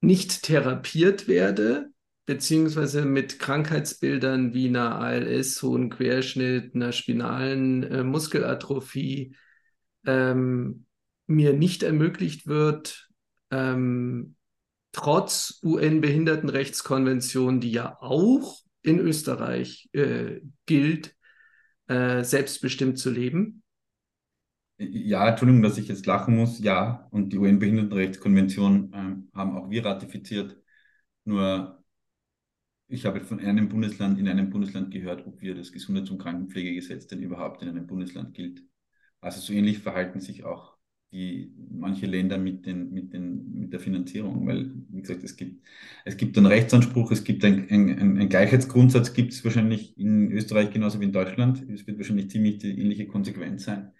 nicht 0.00 0.42
therapiert 0.42 1.28
werde, 1.28 1.92
beziehungsweise 2.26 3.04
mit 3.04 3.38
Krankheitsbildern 3.38 4.54
wie 4.54 4.68
einer 4.68 4.96
ALS, 5.00 5.62
hohen 5.62 5.90
Querschnitt, 5.90 6.74
einer 6.74 6.92
spinalen 6.92 7.82
äh, 7.82 8.04
Muskelatrophie 8.04 9.36
ähm, 10.06 10.86
mir 11.26 11.52
nicht 11.52 11.82
ermöglicht 11.82 12.46
wird, 12.46 13.08
ähm, 13.50 14.36
trotz 14.92 15.60
UN-Behindertenrechtskonvention, 15.62 17.60
die 17.60 17.72
ja 17.72 17.96
auch 18.00 18.60
in 18.82 18.98
Österreich 18.98 19.88
äh, 19.92 20.40
gilt, 20.66 21.14
äh, 21.86 22.22
selbstbestimmt 22.22 22.98
zu 22.98 23.10
leben? 23.10 23.62
Ja, 24.78 25.28
Entschuldigung, 25.28 25.62
dass 25.62 25.78
ich 25.78 25.88
jetzt 25.88 26.06
lachen 26.06 26.36
muss. 26.36 26.58
Ja, 26.58 27.06
und 27.10 27.32
die 27.32 27.38
UN-Behindertenrechtskonvention 27.38 28.92
äh, 28.92 29.36
haben 29.36 29.56
auch 29.56 29.70
wir 29.70 29.84
ratifiziert. 29.84 30.56
Nur 31.24 31.81
ich 32.92 33.06
habe 33.06 33.20
von 33.24 33.40
einem 33.40 33.68
Bundesland 33.68 34.18
in 34.18 34.28
einem 34.28 34.50
Bundesland 34.50 34.90
gehört, 34.92 35.26
ob 35.26 35.40
wir 35.40 35.54
das 35.54 35.72
Gesundheits- 35.72 36.10
und 36.10 36.18
Krankenpflegegesetz 36.18 37.06
denn 37.06 37.20
überhaupt 37.22 37.62
in 37.62 37.68
einem 37.68 37.86
Bundesland 37.86 38.34
gilt. 38.34 38.62
Also 39.20 39.40
so 39.40 39.52
ähnlich 39.52 39.78
verhalten 39.78 40.20
sich 40.20 40.44
auch 40.44 40.76
die 41.12 41.54
manche 41.70 42.06
Länder 42.06 42.38
mit, 42.38 42.64
den, 42.66 42.90
mit, 42.92 43.12
den, 43.12 43.52
mit 43.52 43.72
der 43.72 43.80
Finanzierung, 43.80 44.46
weil, 44.46 44.72
wie 44.88 45.02
gesagt, 45.02 45.22
es 45.24 45.36
gibt, 45.36 45.62
es 46.06 46.16
gibt 46.16 46.36
einen 46.38 46.46
Rechtsanspruch, 46.46 47.10
es 47.12 47.22
gibt 47.24 47.44
ein, 47.44 47.68
ein, 47.70 48.18
ein 48.18 48.28
Gleichheitsgrundsatz, 48.30 49.12
gibt 49.12 49.32
es 49.32 49.44
wahrscheinlich 49.44 49.96
in 49.98 50.32
Österreich 50.32 50.70
genauso 50.70 51.00
wie 51.00 51.04
in 51.04 51.12
Deutschland. 51.12 51.62
Es 51.70 51.86
wird 51.86 51.98
wahrscheinlich 51.98 52.30
ziemlich 52.30 52.58
die 52.58 52.80
ähnliche 52.80 53.06
Konsequenz 53.06 53.64
sein. 53.64 53.92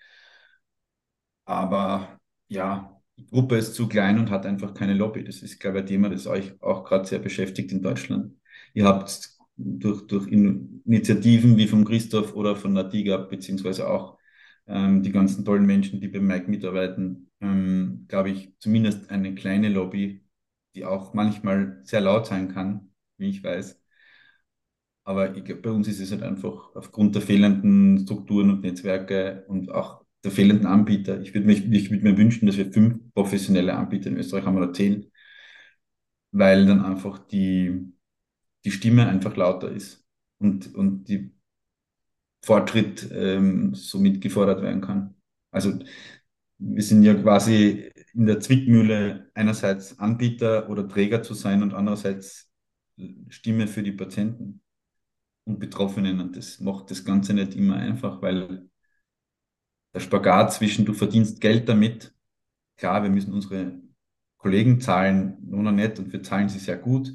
Aber 1.44 2.18
ja, 2.48 3.00
die 3.16 3.26
Gruppe 3.26 3.56
ist 3.56 3.74
zu 3.74 3.88
klein 3.88 4.18
und 4.18 4.30
hat 4.30 4.46
einfach 4.46 4.74
keine 4.74 4.94
Lobby. 4.94 5.24
Das 5.24 5.42
ist, 5.42 5.58
glaube 5.60 5.78
ich, 5.78 5.82
ein 5.84 5.88
Thema, 5.88 6.08
das 6.08 6.26
euch 6.26 6.60
auch 6.62 6.84
gerade 6.84 7.06
sehr 7.06 7.18
beschäftigt 7.18 7.72
in 7.72 7.82
Deutschland. 7.82 8.34
Ihr 8.74 8.84
habt 8.86 9.30
durch, 9.56 10.06
durch 10.06 10.28
Initiativen 10.28 11.56
wie 11.56 11.68
von 11.68 11.84
Christoph 11.84 12.34
oder 12.34 12.56
von 12.56 12.72
Natiga, 12.72 13.18
beziehungsweise 13.18 13.88
auch 13.88 14.18
ähm, 14.66 15.02
die 15.02 15.12
ganzen 15.12 15.44
tollen 15.44 15.66
Menschen, 15.66 16.00
die 16.00 16.08
bei 16.08 16.20
Mike 16.20 16.50
mitarbeiten, 16.50 17.30
ähm, 17.40 18.06
glaube 18.08 18.30
ich, 18.30 18.54
zumindest 18.58 19.10
eine 19.10 19.34
kleine 19.34 19.68
Lobby, 19.68 20.24
die 20.74 20.84
auch 20.84 21.14
manchmal 21.14 21.80
sehr 21.84 22.00
laut 22.00 22.26
sein 22.26 22.48
kann, 22.52 22.92
wie 23.18 23.28
ich 23.30 23.42
weiß. 23.44 23.80
Aber 25.04 25.36
ich 25.36 25.44
glaube, 25.44 25.62
bei 25.62 25.70
uns 25.70 25.88
ist 25.88 26.00
es 26.00 26.12
halt 26.12 26.22
einfach 26.22 26.74
aufgrund 26.76 27.14
der 27.14 27.22
fehlenden 27.22 27.98
Strukturen 28.00 28.50
und 28.50 28.62
Netzwerke 28.62 29.44
und 29.48 29.70
auch 29.70 30.04
der 30.24 30.30
fehlenden 30.30 30.66
Anbieter. 30.66 31.20
Ich 31.20 31.34
würde 31.34 31.48
würd 31.48 32.02
mir 32.02 32.16
wünschen, 32.16 32.46
dass 32.46 32.56
wir 32.56 32.72
fünf 32.72 33.00
professionelle 33.14 33.74
Anbieter 33.74 34.10
in 34.10 34.16
Österreich 34.16 34.44
haben 34.44 34.56
oder 34.56 34.72
zehn, 34.72 35.10
weil 36.32 36.66
dann 36.66 36.84
einfach 36.84 37.18
die, 37.26 37.92
die 38.64 38.70
Stimme 38.70 39.08
einfach 39.08 39.36
lauter 39.36 39.70
ist 39.70 40.04
und, 40.38 40.74
und 40.74 41.04
die 41.08 41.32
Fortschritt 42.44 43.08
ähm, 43.12 43.74
somit 43.74 44.20
gefordert 44.20 44.62
werden 44.62 44.80
kann. 44.80 45.14
Also 45.50 45.78
wir 46.58 46.82
sind 46.82 47.02
ja 47.02 47.14
quasi 47.14 47.90
in 48.14 48.26
der 48.26 48.40
Zwickmühle, 48.40 49.30
einerseits 49.34 49.98
Anbieter 49.98 50.68
oder 50.70 50.88
Träger 50.88 51.22
zu 51.22 51.34
sein 51.34 51.62
und 51.62 51.74
andererseits 51.74 52.50
Stimme 53.28 53.66
für 53.68 53.82
die 53.82 53.92
Patienten 53.92 54.62
und 55.44 55.60
Betroffenen. 55.60 56.20
Und 56.20 56.36
das 56.36 56.60
macht 56.60 56.90
das 56.90 57.04
Ganze 57.04 57.34
nicht 57.34 57.54
immer 57.54 57.76
einfach, 57.76 58.22
weil 58.22 58.68
der 59.94 60.00
Spagat 60.00 60.52
zwischen 60.52 60.84
du 60.84 60.92
verdienst 60.94 61.40
Geld 61.40 61.68
damit, 61.68 62.14
klar, 62.76 63.02
wir 63.02 63.10
müssen 63.10 63.32
unsere 63.32 63.80
Kollegen 64.38 64.80
zahlen, 64.80 65.38
noch 65.42 65.72
nicht 65.72 65.98
und 65.98 66.12
wir 66.12 66.22
zahlen 66.22 66.48
sie 66.48 66.58
sehr 66.58 66.78
gut. 66.78 67.12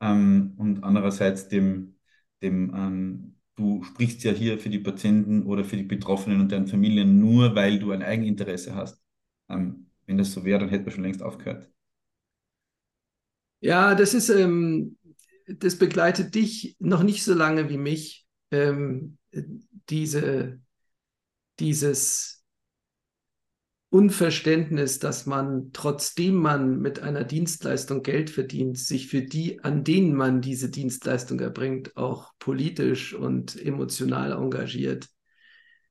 Ähm, 0.00 0.54
und 0.58 0.84
andererseits 0.84 1.48
dem, 1.48 1.96
dem 2.42 2.72
ähm, 2.74 3.36
du 3.56 3.82
sprichst 3.84 4.22
ja 4.24 4.32
hier 4.32 4.58
für 4.58 4.70
die 4.70 4.78
Patienten 4.78 5.44
oder 5.44 5.64
für 5.64 5.76
die 5.76 5.82
Betroffenen 5.84 6.40
und 6.40 6.52
deren 6.52 6.68
Familien 6.68 7.18
nur, 7.20 7.54
weil 7.54 7.78
du 7.78 7.90
ein 7.92 8.02
Eigeninteresse 8.02 8.74
hast. 8.74 9.02
Ähm, 9.48 9.90
wenn 10.06 10.18
das 10.18 10.32
so 10.32 10.44
wäre, 10.44 10.60
dann 10.60 10.68
hätten 10.70 10.84
wir 10.86 10.92
schon 10.92 11.04
längst 11.04 11.22
aufgehört. 11.22 11.68
Ja, 13.60 13.94
das 13.94 14.14
ist, 14.14 14.28
ähm, 14.30 14.96
das 15.46 15.76
begleitet 15.78 16.34
dich 16.34 16.76
noch 16.78 17.02
nicht 17.02 17.24
so 17.24 17.34
lange 17.34 17.68
wie 17.68 17.78
mich. 17.78 18.26
Ähm, 18.50 19.18
diese, 19.90 20.60
dieses 21.58 22.37
Unverständnis, 23.90 24.98
dass 24.98 25.24
man, 25.24 25.70
trotzdem 25.72 26.34
man 26.34 26.78
mit 26.78 27.00
einer 27.00 27.24
Dienstleistung 27.24 28.02
Geld 28.02 28.28
verdient, 28.28 28.78
sich 28.78 29.08
für 29.08 29.22
die, 29.22 29.64
an 29.64 29.82
denen 29.82 30.14
man 30.14 30.42
diese 30.42 30.70
Dienstleistung 30.70 31.40
erbringt, 31.40 31.96
auch 31.96 32.32
politisch 32.38 33.14
und 33.14 33.56
emotional 33.56 34.32
engagiert. 34.32 35.08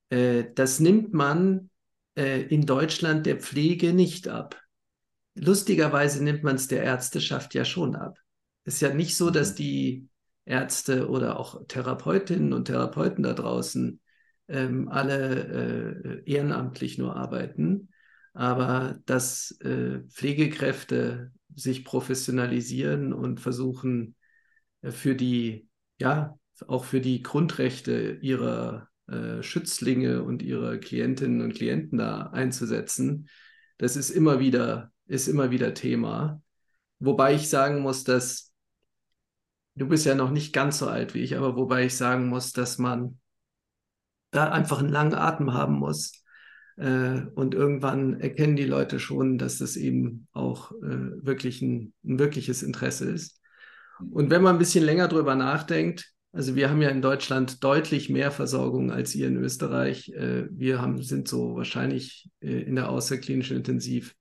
Äh, 0.10 0.46
das 0.54 0.80
nimmt 0.80 1.13
man 1.13 1.72
äh, 2.16 2.42
in 2.42 2.68
Deutschland 2.68 3.25
der 3.25 3.38
Pflege 3.38 3.94
nicht 3.94 4.27
ab. 4.27 4.62
Lustigerweise 5.34 6.24
nimmt 6.24 6.44
man 6.44 6.56
es 6.56 6.68
der 6.68 6.84
Ärzteschaft 6.84 7.56
ja 7.56 7.66
schon 7.66 7.96
ab. 7.96 8.20
Es 8.63 8.75
ist 8.75 8.82
ja 8.82 8.94
nicht 8.94 9.18
so, 9.18 9.32
dass 9.32 9.51
mhm. 9.51 9.56
die 9.56 10.10
Ärzte 10.46 11.10
oder 11.10 11.39
auch 11.39 11.66
Therapeutinnen 11.68 12.54
und 12.54 12.66
Therapeuten 12.66 13.24
da 13.24 13.34
draußen 13.34 14.00
ähm, 14.48 14.89
alle 14.89 16.24
äh, 16.25 16.32
ehrenamtlich 16.32 16.98
nur 16.98 17.16
arbeiten, 17.16 17.89
aber 18.34 19.00
dass 19.06 19.51
äh, 19.62 20.00
Pflegekräfte 20.10 21.32
sich 21.56 21.84
professionalisieren 21.84 23.13
und 23.13 23.39
versuchen 23.39 24.16
äh, 24.82 24.92
für 24.92 25.16
die, 25.16 25.68
ja, 26.00 26.38
auch 26.68 26.86
für 26.86 27.01
die 27.01 27.22
Grundrechte 27.22 28.18
ihrer 28.22 28.89
äh, 29.08 29.44
Schützlinge 29.44 30.24
und 30.24 30.42
ihrer 30.42 30.77
Klientinnen 30.77 31.42
und 31.42 31.54
Klienten 31.54 31.98
da 31.98 32.27
einzusetzen, 32.27 33.30
das 33.77 33.96
ist 33.96 34.10
immer 34.10 34.39
wieder, 34.39 34.92
ist 35.06 35.27
immer 35.27 35.51
wieder 35.51 35.74
Thema. 35.74 36.42
Wobei 37.00 37.36
ich 37.36 37.50
sagen 37.50 37.82
muss, 37.82 38.04
dass 38.04 38.51
du 39.75 39.88
bist 39.88 40.06
ja 40.06 40.16
noch 40.16 40.32
nicht 40.32 40.54
ganz 40.54 40.80
so 40.80 40.88
alt 40.88 41.13
wie 41.13 41.22
ich, 41.22 41.38
aber 41.38 41.56
wobei 41.56 41.86
ich 41.86 41.96
sagen 41.96 42.27
muss, 42.27 42.51
dass 42.51 42.77
man 42.80 43.20
da 44.38 44.51
einfach 44.51 44.79
einen 44.79 44.89
langen 44.89 45.15
Atem 45.15 45.53
haben 45.53 45.75
muss. 45.75 46.24
Äh, 46.77 47.22
und 47.34 47.56
irgendwann 47.56 48.20
erkennen 48.20 48.56
die 48.56 48.65
Leute 48.65 49.00
schon, 49.00 49.38
dass 49.38 49.58
das 49.58 49.75
eben 49.75 50.27
auch 50.32 50.72
äh, 50.74 51.25
wirklich 51.25 51.62
ein, 51.62 51.94
ein 52.06 52.20
wirkliches 52.20 52.62
Interesse 52.62 53.10
ist. 53.10 53.41
Und 54.12 54.29
wenn 54.29 54.44
man 54.44 54.56
ein 54.56 54.60
bisschen 54.60 54.86
länger 54.86 55.08
drüber 55.08 55.36
nachdenkt, 55.36 56.13
also 56.32 56.56
wir 56.56 56.70
haben 56.70 56.84
ja 56.84 56.89
in 56.89 57.01
Deutschland 57.01 57.63
deutlich 57.63 58.10
mehr 58.10 58.29
Versorgung 58.29 58.91
als 58.91 59.15
ihr 59.15 59.27
in 59.27 59.38
Österreich. 59.38 60.10
Äh, 60.10 60.46
wir 60.51 60.82
haben, 60.82 61.01
sind 61.01 61.27
so 61.27 61.56
wahrscheinlich 61.56 62.29
in 62.39 62.75
der 62.75 62.89
außerklinischen 62.89 63.58
Intensiv 63.58 64.13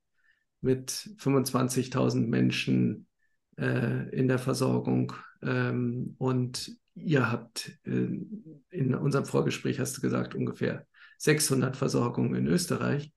mit 0.63 0.91
25.000 0.91 2.27
Menschen 2.27 3.07
in 3.59 4.29
der 4.29 4.39
Versorgung. 4.39 5.15
Ähm, 5.43 6.15
und 6.19 6.77
ihr 6.97 7.31
habt 7.31 7.79
in 7.85 8.95
unserem 8.95 9.25
Vorgespräch, 9.25 9.79
hast 9.79 9.97
du 9.97 10.01
gesagt, 10.01 10.35
ungefähr 10.35 10.87
600 11.19 11.77
Versorgungen 11.77 12.35
in 12.35 12.47
Österreich. 12.49 13.13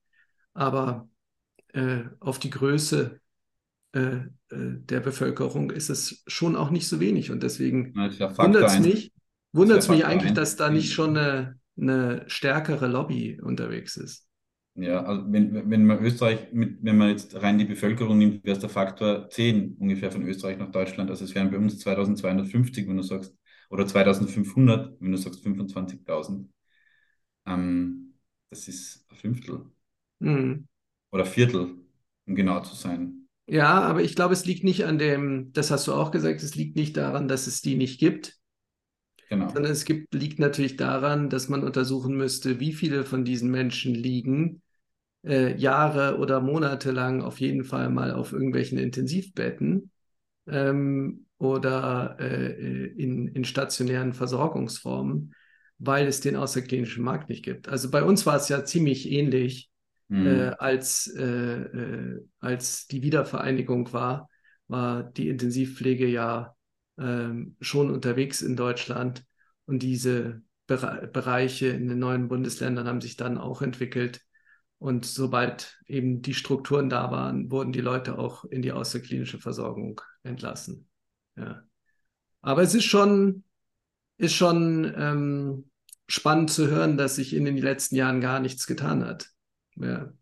Aber 0.54 1.08
auf 2.20 2.38
die 2.38 2.50
Größe 2.50 3.20
äh, 3.92 4.00
äh, 4.50 4.78
der 4.78 5.00
Bevölkerung 5.00 5.70
ist 5.70 5.90
es 5.90 6.22
schon 6.26 6.56
auch 6.56 6.70
nicht 6.70 6.86
so 6.86 7.00
wenig. 7.00 7.30
Und 7.30 7.42
deswegen 7.42 7.94
wundert 7.94 8.70
es 8.70 8.80
mich, 8.80 9.12
wundert's 9.52 9.88
mich 9.88 10.04
eigentlich, 10.04 10.32
dass 10.32 10.56
da 10.56 10.70
nicht 10.70 10.92
schon 10.92 11.16
eine, 11.16 11.58
eine 11.76 12.24
stärkere 12.28 12.86
Lobby 12.86 13.40
unterwegs 13.40 13.96
ist. 13.96 14.26
Ja, 14.76 15.02
also 15.02 15.24
wenn, 15.32 15.68
wenn 15.68 15.84
man 15.84 15.98
Österreich, 16.04 16.52
mit, 16.52 16.78
wenn 16.82 16.96
man 16.96 17.10
jetzt 17.10 17.34
rein 17.42 17.58
die 17.58 17.64
Bevölkerung 17.64 18.18
nimmt, 18.18 18.44
wäre 18.44 18.54
es 18.54 18.60
der 18.60 18.70
Faktor 18.70 19.28
10 19.28 19.76
ungefähr 19.78 20.12
von 20.12 20.22
Österreich 20.22 20.58
nach 20.58 20.70
Deutschland. 20.70 21.10
Also 21.10 21.24
es 21.24 21.34
wären 21.34 21.50
bei 21.50 21.58
uns 21.58 21.78
2250, 21.80 22.88
wenn 22.88 22.96
du 22.96 23.02
sagst, 23.02 23.36
oder 23.70 23.86
2500, 23.86 25.00
wenn 25.00 25.12
du 25.12 25.16
sagst 25.16 25.40
25.000. 25.40 26.50
Ähm, 27.46 28.14
das 28.50 28.68
ist 28.68 29.06
ein 29.10 29.16
Fünftel. 29.16 29.66
Mhm. 30.20 30.66
Oder 31.12 31.24
Viertel, 31.24 31.76
um 32.26 32.34
genau 32.34 32.60
zu 32.60 32.74
sein. 32.74 33.26
Ja, 33.46 33.80
aber 33.80 34.02
ich 34.02 34.14
glaube, 34.14 34.34
es 34.34 34.44
liegt 34.44 34.62
nicht 34.62 34.84
an 34.84 34.98
dem, 34.98 35.52
das 35.52 35.70
hast 35.70 35.88
du 35.88 35.94
auch 35.94 36.10
gesagt, 36.12 36.42
es 36.42 36.54
liegt 36.54 36.76
nicht 36.76 36.96
daran, 36.96 37.26
dass 37.26 37.46
es 37.46 37.62
die 37.62 37.74
nicht 37.74 37.98
gibt. 37.98 38.38
Genau. 39.28 39.48
Sondern 39.48 39.72
es 39.72 39.84
gibt, 39.84 40.14
liegt 40.14 40.38
natürlich 40.38 40.76
daran, 40.76 41.30
dass 41.30 41.48
man 41.48 41.64
untersuchen 41.64 42.16
müsste, 42.16 42.60
wie 42.60 42.72
viele 42.72 43.04
von 43.04 43.24
diesen 43.24 43.50
Menschen 43.50 43.94
liegen 43.94 44.62
äh, 45.24 45.56
Jahre 45.56 46.18
oder 46.18 46.40
Monate 46.40 46.90
lang 46.92 47.22
auf 47.22 47.40
jeden 47.40 47.64
Fall 47.64 47.90
mal 47.90 48.12
auf 48.12 48.32
irgendwelchen 48.32 48.78
Intensivbetten 48.78 49.90
ähm, 50.46 51.26
oder 51.38 52.16
äh, 52.20 52.86
in, 52.86 53.28
in 53.28 53.44
stationären 53.44 54.12
Versorgungsformen, 54.12 55.34
weil 55.78 56.06
es 56.06 56.20
den 56.20 56.36
außerklinischen 56.36 57.02
Markt 57.02 57.28
nicht 57.28 57.44
gibt. 57.44 57.68
Also 57.68 57.90
bei 57.90 58.02
uns 58.02 58.26
war 58.26 58.36
es 58.36 58.48
ja 58.48 58.64
ziemlich 58.64 59.10
ähnlich 59.10 59.70
mhm. 60.08 60.26
äh, 60.26 60.48
als, 60.58 61.06
äh, 61.06 61.24
äh, 61.24 62.24
als 62.40 62.86
die 62.86 63.02
Wiedervereinigung 63.02 63.92
war, 63.92 64.28
war 64.68 65.02
die 65.02 65.28
Intensivpflege 65.28 66.06
ja 66.06 66.54
ähm, 66.98 67.56
schon 67.60 67.90
unterwegs 67.90 68.42
in 68.42 68.56
Deutschland 68.56 69.24
und 69.66 69.82
diese 69.82 70.42
Bere 70.66 71.08
Bereiche 71.12 71.68
in 71.68 71.88
den 71.88 71.98
neuen 71.98 72.28
Bundesländern 72.28 72.86
haben 72.86 73.00
sich 73.00 73.16
dann 73.16 73.38
auch 73.38 73.62
entwickelt. 73.62 74.20
Und 74.80 75.04
sobald 75.04 75.78
eben 75.86 76.22
die 76.22 76.32
Strukturen 76.32 76.88
da 76.88 77.10
waren, 77.10 77.50
wurden 77.50 77.70
die 77.70 77.82
Leute 77.82 78.18
auch 78.18 78.46
in 78.46 78.62
die 78.62 78.72
außerklinische 78.72 79.38
Versorgung 79.38 80.00
entlassen. 80.22 80.88
Ja. 81.36 81.62
Aber 82.40 82.62
es 82.62 82.74
ist 82.74 82.86
schon, 82.86 83.44
ist 84.16 84.32
schon 84.32 84.90
ähm, 84.96 85.70
spannend 86.08 86.50
zu 86.50 86.68
hören, 86.68 86.96
dass 86.96 87.16
sich 87.16 87.36
in 87.36 87.44
den 87.44 87.58
letzten 87.58 87.96
Jahren 87.96 88.22
gar 88.22 88.40
nichts 88.40 88.66
getan 88.66 89.04
hat. 89.04 89.28
Ja. 89.76 90.14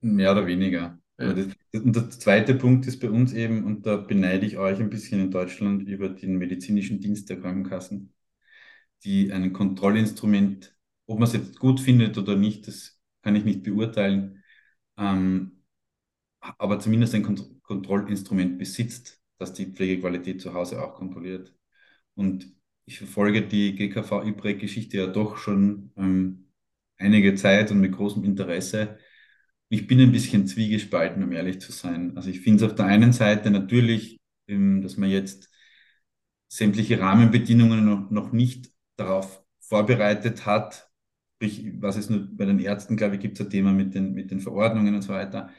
Mehr 0.00 0.30
oder 0.30 0.46
weniger. 0.46 1.00
Ja. 1.18 1.32
Das, 1.32 1.46
und 1.72 1.96
der 1.96 2.08
zweite 2.10 2.54
Punkt 2.54 2.86
ist 2.86 3.00
bei 3.00 3.10
uns 3.10 3.32
eben, 3.32 3.64
und 3.64 3.84
da 3.84 3.96
beneide 3.96 4.46
ich 4.46 4.58
euch 4.58 4.78
ein 4.78 4.90
bisschen 4.90 5.20
in 5.20 5.32
Deutschland 5.32 5.88
über 5.88 6.08
den 6.08 6.38
medizinischen 6.38 7.00
Dienst 7.00 7.30
der 7.30 7.40
Krankenkassen, 7.40 8.14
die 9.02 9.32
ein 9.32 9.52
Kontrollinstrument, 9.52 10.76
ob 11.06 11.18
man 11.18 11.26
es 11.26 11.34
jetzt 11.34 11.58
gut 11.58 11.80
findet 11.80 12.16
oder 12.16 12.36
nicht, 12.36 12.68
das 12.68 12.95
kann 13.26 13.36
ich 13.36 13.44
nicht 13.44 13.64
beurteilen, 13.64 14.44
ähm, 14.98 15.64
aber 16.40 16.80
zumindest 16.80 17.14
ein 17.14 17.22
Kont 17.24 17.62
Kontrollinstrument 17.62 18.58
besitzt, 18.58 19.20
das 19.38 19.52
die 19.52 19.66
Pflegequalität 19.66 20.40
zu 20.40 20.54
Hause 20.54 20.82
auch 20.82 20.94
kontrolliert. 20.94 21.52
Und 22.14 22.54
ich 22.86 22.98
verfolge 22.98 23.42
die 23.48 23.74
GKV-IPREC-Geschichte 23.76 24.98
ja 24.98 25.06
doch 25.08 25.38
schon 25.38 25.92
ähm, 25.96 26.50
einige 26.98 27.34
Zeit 27.36 27.70
und 27.72 27.80
mit 27.80 27.92
großem 27.92 28.24
Interesse. 28.24 28.98
Ich 29.68 29.86
bin 29.88 30.00
ein 30.00 30.12
bisschen 30.12 30.46
zwiegespalten, 30.46 31.22
um 31.24 31.32
ehrlich 31.32 31.60
zu 31.60 31.72
sein. 31.72 32.16
Also 32.16 32.30
ich 32.30 32.40
finde 32.40 32.64
es 32.64 32.70
auf 32.70 32.76
der 32.76 32.86
einen 32.86 33.12
Seite 33.12 33.50
natürlich, 33.50 34.20
ähm, 34.48 34.82
dass 34.82 34.96
man 34.96 35.10
jetzt 35.10 35.50
sämtliche 36.48 37.00
Rahmenbedingungen 37.00 37.84
noch, 37.84 38.10
noch 38.10 38.32
nicht 38.32 38.70
darauf 38.96 39.44
vorbereitet 39.60 40.46
hat. 40.46 40.85
Sprich, 41.36 41.72
was 41.80 41.96
es 41.96 42.10
nur 42.10 42.28
bei 42.36 42.46
den 42.46 42.58
Ärzten, 42.60 42.96
glaube 42.96 43.16
ich, 43.16 43.20
gibt 43.20 43.38
es 43.38 43.46
ein 43.46 43.50
Thema 43.50 43.72
mit 43.72 43.94
den, 43.94 44.12
mit 44.14 44.30
den 44.30 44.40
Verordnungen 44.40 44.94
und 44.94 45.02
so 45.02 45.12
weiter. 45.12 45.50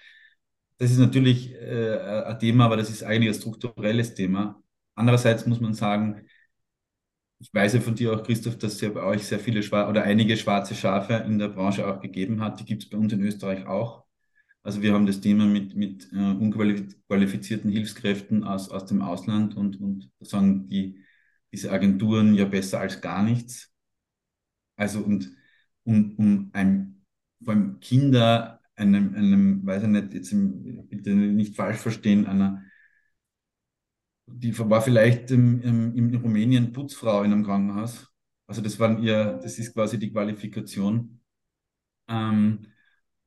Das 0.78 0.92
ist 0.92 0.98
natürlich 1.00 1.54
äh, 1.56 2.24
ein 2.26 2.40
Thema, 2.40 2.66
aber 2.66 2.78
das 2.78 2.90
ist 2.90 3.04
eigentlich 3.04 3.30
ein 3.30 3.40
strukturelles 3.40 4.14
Thema. 4.14 4.62
Andererseits 4.96 5.46
muss 5.46 5.60
man 5.60 5.74
sagen, 5.74 6.28
ich 7.40 7.54
weiß 7.54 7.74
ja 7.76 7.82
von 7.82 7.96
dir 7.96 8.14
auch, 8.14 8.24
Christoph, 8.24 8.58
dass 8.58 8.74
es 8.74 8.82
ja 8.82 8.90
bei 8.90 9.04
euch 9.04 9.26
sehr 9.28 9.40
viele 9.40 9.62
Schwar 9.62 9.90
oder 9.90 10.04
einige 10.04 10.38
schwarze 10.38 10.74
Schafe 10.76 11.14
in 11.14 11.38
der 11.38 11.50
Branche 11.50 11.88
auch 11.88 12.02
gegeben 12.02 12.42
hat. 12.42 12.60
Die 12.60 12.66
gibt 12.66 12.84
es 12.84 12.90
bei 12.90 12.98
uns 12.98 13.14
in 13.14 13.22
Österreich 13.22 13.68
auch. 13.68 14.06
Also 14.64 14.82
wir 14.82 14.94
haben 14.94 15.06
das 15.06 15.22
Thema 15.22 15.46
mit, 15.46 15.76
mit 15.76 16.12
äh, 16.14 16.18
unqualifizierten 16.18 17.72
Hilfskräften 17.72 18.44
aus, 18.44 18.70
aus 18.70 18.86
dem 18.86 19.02
Ausland 19.02 19.56
und, 19.56 19.80
und 19.80 20.12
sagen 20.20 20.68
die, 20.68 21.04
diese 21.52 21.72
Agenturen 21.72 22.36
ja 22.36 22.46
besser 22.46 22.80
als 22.80 23.02
gar 23.02 23.24
nichts. 23.24 23.72
Also 24.76 25.00
und 25.02 25.32
um, 25.88 26.16
um 26.18 26.50
ein, 26.54 27.02
vor 27.44 27.54
allem 27.54 27.80
Kinder 27.80 28.62
einem, 28.76 29.16
einem, 29.16 29.66
weiß 29.66 29.84
ich 29.84 29.90
nicht, 29.90 30.14
jetzt 30.14 30.32
im, 30.32 30.88
bitte 30.88 31.12
nicht 31.16 31.56
falsch 31.56 31.78
verstehen, 31.78 32.28
einer, 32.28 32.62
die 34.28 34.58
war 34.60 34.82
vielleicht 34.82 35.32
im, 35.32 35.62
im, 35.62 35.96
in 35.96 36.16
Rumänien 36.16 36.74
Putzfrau 36.74 37.24
in 37.24 37.32
einem 37.32 37.46
Krankenhaus. 37.46 38.08
Also 38.46 38.62
das 38.62 38.80
waren 38.80 39.02
ihr, 39.02 39.40
das 39.42 39.58
ist 39.58 39.74
quasi 39.74 39.98
die 39.98 40.12
Qualifikation. 40.12 41.22
Ähm, 42.10 42.68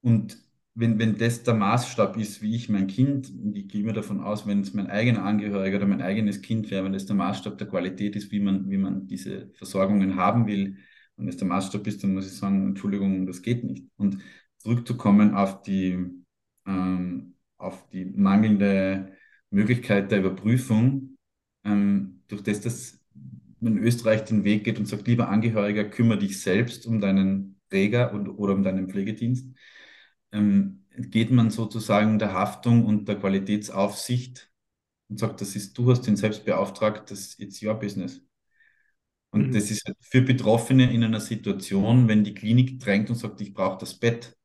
und 0.03 0.39
wenn, 0.75 0.99
wenn 0.99 1.19
das 1.19 1.43
der 1.43 1.55
Maßstab 1.55 2.17
ist, 2.17 2.43
wie 2.43 2.55
ich 2.55 2.69
mein 2.69 2.87
Kind, 2.87 3.33
ich 3.55 3.69
gehe 3.69 3.83
mir 3.85 3.93
davon 3.93 4.21
aus, 4.21 4.47
wenn 4.47 4.61
es 4.61 4.73
mein 4.75 4.87
eigener 4.89 5.25
Angehöriger 5.25 5.79
oder 5.79 5.87
mein 5.87 6.03
eigenes 6.03 6.43
Kind 6.43 6.71
wäre, 6.71 6.85
wenn 6.85 6.93
das 6.93 7.07
der 7.07 7.17
Maßstab 7.17 7.59
der 7.59 7.69
Qualität 7.69 8.17
ist, 8.17 8.31
wie 8.31 8.41
man, 8.41 8.71
wie 8.71 8.79
man 8.79 9.07
diese 9.07 9.51
Versorgungen 9.55 10.17
haben 10.17 10.47
will, 10.47 10.77
und 11.17 11.29
es 11.29 11.37
der 11.37 11.49
Maßstab 11.49 11.87
ist, 11.87 12.03
dann 12.03 12.15
muss 12.15 12.27
ich 12.27 12.37
sagen, 12.37 12.69
Entschuldigung, 12.69 13.27
das 13.27 13.43
geht 13.43 13.65
nicht. 13.65 13.87
Und 13.97 14.19
zurückzukommen 14.59 15.35
auf 15.35 15.63
die, 15.63 15.99
ähm, 16.67 17.35
auf 17.59 17.89
die 17.91 18.05
mangelnde 18.05 19.13
Möglichkeit 19.51 20.11
der 20.11 20.21
Überprüfung, 20.21 21.17
ähm, 21.65 22.23
durch 22.29 22.43
das, 22.43 22.61
dass 22.61 23.01
man 23.61 23.77
in 23.77 23.83
Österreich 23.83 24.25
den 24.25 24.45
Weg 24.45 24.65
geht 24.65 24.79
und 24.79 24.87
sagt, 24.87 25.07
lieber 25.07 25.29
Angehöriger, 25.29 25.85
kümmere 25.85 26.19
dich 26.19 26.41
selbst 26.41 26.87
um 26.87 27.01
deinen 27.01 27.61
Träger 27.69 28.13
und, 28.13 28.29
oder 28.29 28.55
um 28.55 28.63
deinen 28.63 28.89
Pflegedienst, 28.89 29.47
ähm, 30.33 30.85
geht 30.97 31.31
man 31.31 31.51
sozusagen 31.51 32.19
der 32.19 32.33
Haftung 32.33 32.85
und 32.85 33.09
der 33.09 33.17
Qualitätsaufsicht 33.17 34.51
und 35.09 35.19
sagt, 35.19 35.41
das 35.41 35.57
ist, 35.57 35.77
du 35.77 35.91
hast 35.91 36.03
den 36.03 36.17
selbst 36.17 36.45
beauftragt, 36.45 37.11
das 37.11 37.35
ist 37.35 37.63
your 37.63 37.75
business. 37.75 38.23
Und 39.31 39.49
mhm. 39.49 39.53
das 39.53 39.71
ist 39.71 39.87
halt 39.87 39.97
für 40.01 40.23
Betroffene 40.23 40.93
in 40.93 41.05
einer 41.05 41.21
Situation, 41.21 42.09
wenn 42.09 42.25
die 42.25 42.35
Klinik 42.35 42.81
drängt 42.81 43.11
und 43.11 43.17
sagt, 43.17 43.41
ich 43.41 43.55
brauche 43.55 43.79
das 43.79 43.99
Bett. 43.99 44.37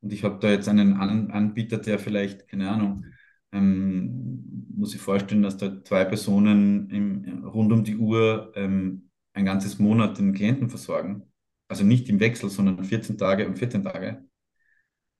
Und 0.00 0.12
ich 0.12 0.24
habe 0.24 0.38
da 0.40 0.50
jetzt 0.50 0.68
einen 0.68 0.94
An 0.94 1.30
Anbieter, 1.30 1.78
der 1.78 1.98
vielleicht, 1.98 2.48
keine 2.48 2.70
Ahnung, 2.70 3.04
ähm, 3.52 4.66
muss 4.74 4.94
ich 4.94 5.00
vorstellen, 5.00 5.42
dass 5.42 5.56
da 5.56 5.82
zwei 5.84 6.04
Personen 6.04 6.90
im, 6.90 7.44
rund 7.44 7.72
um 7.72 7.84
die 7.84 7.96
Uhr 7.96 8.52
ähm, 8.56 9.10
ein 9.34 9.44
ganzes 9.44 9.78
Monat 9.78 10.18
den 10.18 10.34
Klienten 10.34 10.70
versorgen. 10.70 11.24
Also 11.68 11.84
nicht 11.84 12.08
im 12.08 12.20
Wechsel, 12.20 12.50
sondern 12.50 12.82
14 12.84 13.18
Tage 13.18 13.46
und 13.46 13.58
14 13.58 13.82
Tage. 13.82 14.24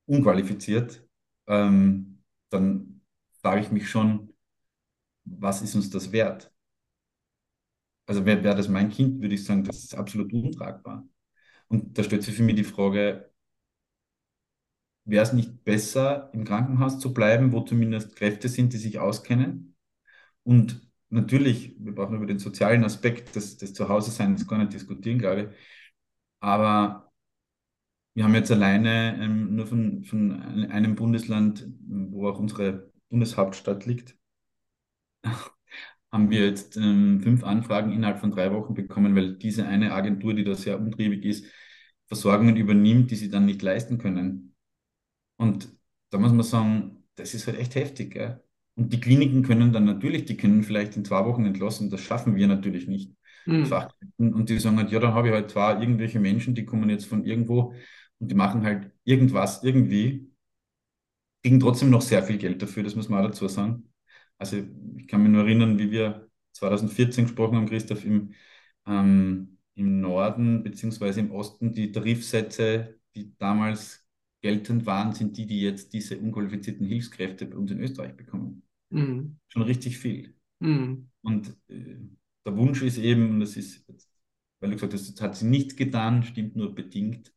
Unqualifiziert. 0.05 1.07
Ähm, 1.47 2.23
dann 2.49 3.01
frage 3.41 3.61
ich 3.61 3.71
mich 3.71 3.89
schon, 3.89 4.33
was 5.25 5.61
ist 5.61 5.75
uns 5.75 5.89
das 5.89 6.11
wert? 6.11 6.52
Also 8.05 8.25
wäre 8.25 8.43
wär 8.43 8.55
das 8.55 8.67
mein 8.69 8.89
Kind, 8.89 9.21
würde 9.21 9.35
ich 9.35 9.45
sagen, 9.45 9.63
das 9.63 9.83
ist 9.83 9.95
absolut 9.95 10.33
untragbar. 10.33 11.07
Und 11.69 11.97
da 11.97 12.03
stellt 12.03 12.23
sich 12.23 12.35
für 12.35 12.43
mich 12.43 12.55
die 12.55 12.63
Frage, 12.65 13.31
wäre 15.05 15.23
es 15.23 15.33
nicht 15.33 15.63
besser, 15.63 16.29
im 16.33 16.45
Krankenhaus 16.45 16.99
zu 16.99 17.13
bleiben, 17.13 17.51
wo 17.51 17.61
zumindest 17.61 18.15
Kräfte 18.15 18.47
sind, 18.49 18.73
die 18.73 18.77
sich 18.77 18.99
auskennen? 18.99 19.75
Und 20.43 20.81
natürlich, 21.09 21.75
wir 21.79 21.95
brauchen 21.95 22.15
über 22.17 22.25
den 22.27 22.39
sozialen 22.39 22.83
Aspekt 22.85 23.35
des, 23.35 23.57
des 23.57 23.73
Zuhause-Seins 23.75 24.47
gar 24.47 24.59
nicht 24.59 24.73
diskutieren, 24.73 25.19
glaube 25.19 25.41
ich. 25.43 25.57
Aber 26.41 27.11
wir 28.15 28.23
haben 28.23 28.35
jetzt 28.35 28.51
alleine 28.51 29.17
ähm, 29.21 29.55
nur 29.55 29.67
von, 29.67 30.03
von 30.03 30.31
einem 30.71 30.95
Bundesland, 30.95 31.67
wo 31.87 32.27
auch 32.29 32.39
unsere 32.39 32.91
Bundeshauptstadt 33.09 33.85
liegt, 33.85 34.15
haben 36.13 36.29
wir 36.29 36.45
jetzt 36.45 36.77
ähm, 36.77 37.21
fünf 37.21 37.43
Anfragen 37.43 37.91
innerhalb 37.91 38.19
von 38.19 38.29
drei 38.29 38.53
Wochen 38.53 38.75
bekommen, 38.75 39.15
weil 39.15 39.35
diese 39.35 39.65
eine 39.65 39.93
Agentur, 39.93 40.35
die 40.35 40.43
da 40.43 40.53
sehr 40.53 40.79
umtriebig 40.79 41.25
ist, 41.25 41.45
Versorgungen 42.05 42.55
übernimmt, 42.55 43.09
die 43.09 43.15
sie 43.15 43.31
dann 43.31 43.47
nicht 43.47 43.63
leisten 43.63 43.97
können. 43.97 44.55
Und 45.37 45.69
da 46.11 46.19
muss 46.19 46.31
man 46.31 46.43
sagen, 46.43 47.03
das 47.15 47.33
ist 47.33 47.47
halt 47.47 47.57
echt 47.57 47.73
heftig. 47.73 48.13
Gell? 48.13 48.43
Und 48.75 48.93
die 48.93 48.99
Kliniken 48.99 49.41
können 49.41 49.73
dann 49.73 49.85
natürlich, 49.85 50.25
die 50.25 50.37
können 50.37 50.61
vielleicht 50.61 50.95
in 50.95 51.03
zwei 51.03 51.25
Wochen 51.25 51.45
entlassen, 51.45 51.89
das 51.89 52.01
schaffen 52.01 52.35
wir 52.35 52.47
natürlich 52.47 52.87
nicht. 52.87 53.11
Mhm. 53.47 53.71
Und 54.17 54.49
die 54.49 54.59
sagen 54.59 54.77
halt, 54.77 54.91
ja, 54.91 54.99
dann 54.99 55.15
habe 55.15 55.29
ich 55.29 55.33
halt 55.33 55.49
zwar 55.49 55.81
irgendwelche 55.81 56.19
Menschen, 56.19 56.53
die 56.53 56.65
kommen 56.65 56.91
jetzt 56.91 57.05
von 57.05 57.25
irgendwo 57.25 57.73
und 58.19 58.29
die 58.29 58.35
machen 58.35 58.63
halt 58.63 58.91
irgendwas 59.03 59.63
irgendwie, 59.63 60.31
kriegen 61.41 61.59
trotzdem 61.59 61.89
noch 61.89 62.01
sehr 62.01 62.21
viel 62.21 62.37
Geld 62.37 62.61
dafür, 62.61 62.83
das 62.83 62.95
muss 62.95 63.09
man 63.09 63.19
auch 63.19 63.29
dazu 63.29 63.47
sagen. 63.47 63.92
Also 64.43 64.61
ich 64.97 65.07
kann 65.07 65.23
mich 65.23 65.31
nur 65.31 65.43
erinnern, 65.43 65.79
wie 65.79 65.89
wir 65.89 66.27
2014 66.51 67.25
gesprochen 67.25 67.55
haben, 67.55 67.65
Christoph, 67.65 68.03
im, 68.03 68.33
ähm, 68.85 69.57
im 69.75 70.01
Norden 70.01 70.63
bzw. 70.63 71.21
im 71.21 71.31
Osten 71.31 71.73
die 71.73 71.93
Tarifsätze, 71.93 72.99
die 73.15 73.33
damals 73.37 74.05
geltend 74.41 74.85
waren, 74.85 75.13
sind 75.13 75.37
die, 75.37 75.45
die 75.45 75.61
jetzt 75.61 75.93
diese 75.93 76.17
unqualifizierten 76.19 76.85
Hilfskräfte 76.85 77.45
bei 77.45 77.55
uns 77.55 77.71
in 77.71 77.79
Österreich 77.79 78.17
bekommen. 78.17 78.63
Mhm. 78.89 79.37
Schon 79.47 79.61
richtig 79.61 79.97
viel. 79.97 80.35
Mhm. 80.59 81.09
Und 81.21 81.55
äh, 81.69 81.95
der 82.45 82.57
Wunsch 82.57 82.81
ist 82.81 82.97
eben, 82.97 83.29
und 83.29 83.39
das 83.39 83.55
ist, 83.55 83.85
weil 84.59 84.71
du 84.71 84.75
gesagt 84.75 84.93
hast, 84.93 85.15
das 85.15 85.21
hat 85.21 85.37
sie 85.37 85.45
nicht 85.45 85.77
getan, 85.77 86.23
stimmt 86.23 86.57
nur 86.57 86.75
bedingt. 86.75 87.33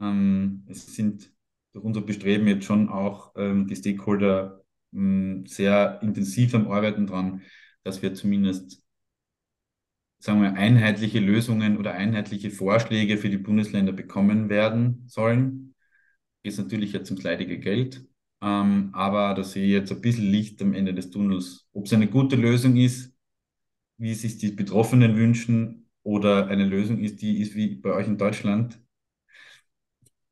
Ähm, 0.00 0.64
es 0.68 0.94
sind 0.94 1.32
durch 1.72 1.84
unser 1.84 2.02
Bestreben 2.02 2.46
jetzt 2.46 2.64
schon 2.64 2.88
auch 2.88 3.32
ähm, 3.34 3.66
die 3.66 3.74
Stakeholder 3.74 4.57
sehr 4.90 6.00
intensiv 6.02 6.54
am 6.54 6.70
Arbeiten 6.70 7.06
dran, 7.06 7.42
dass 7.84 8.02
wir 8.02 8.14
zumindest 8.14 8.82
sagen 10.20 10.42
wir, 10.42 10.54
einheitliche 10.54 11.20
Lösungen 11.20 11.76
oder 11.76 11.94
einheitliche 11.94 12.50
Vorschläge 12.50 13.18
für 13.18 13.30
die 13.30 13.38
Bundesländer 13.38 13.92
bekommen 13.92 14.48
werden 14.48 15.04
sollen. 15.06 15.74
Ist 16.42 16.58
natürlich 16.58 16.92
jetzt 16.92 17.10
ums 17.10 17.22
leidige 17.22 17.58
Geld, 17.58 18.04
ähm, 18.42 18.90
aber 18.92 19.34
da 19.34 19.44
sehe 19.44 19.64
ich 19.64 19.72
jetzt 19.72 19.92
ein 19.92 20.00
bisschen 20.00 20.30
Licht 20.30 20.60
am 20.62 20.74
Ende 20.74 20.94
des 20.94 21.10
Tunnels. 21.10 21.68
Ob 21.72 21.86
es 21.86 21.92
eine 21.92 22.08
gute 22.08 22.36
Lösung 22.36 22.76
ist, 22.76 23.14
wie 23.98 24.14
sich 24.14 24.38
die 24.38 24.50
Betroffenen 24.52 25.16
wünschen, 25.16 25.88
oder 26.08 26.46
eine 26.46 26.64
Lösung 26.64 27.00
ist, 27.00 27.20
die 27.20 27.38
ist 27.42 27.54
wie 27.54 27.74
bei 27.74 27.92
euch 27.92 28.06
in 28.06 28.16
Deutschland, 28.16 28.80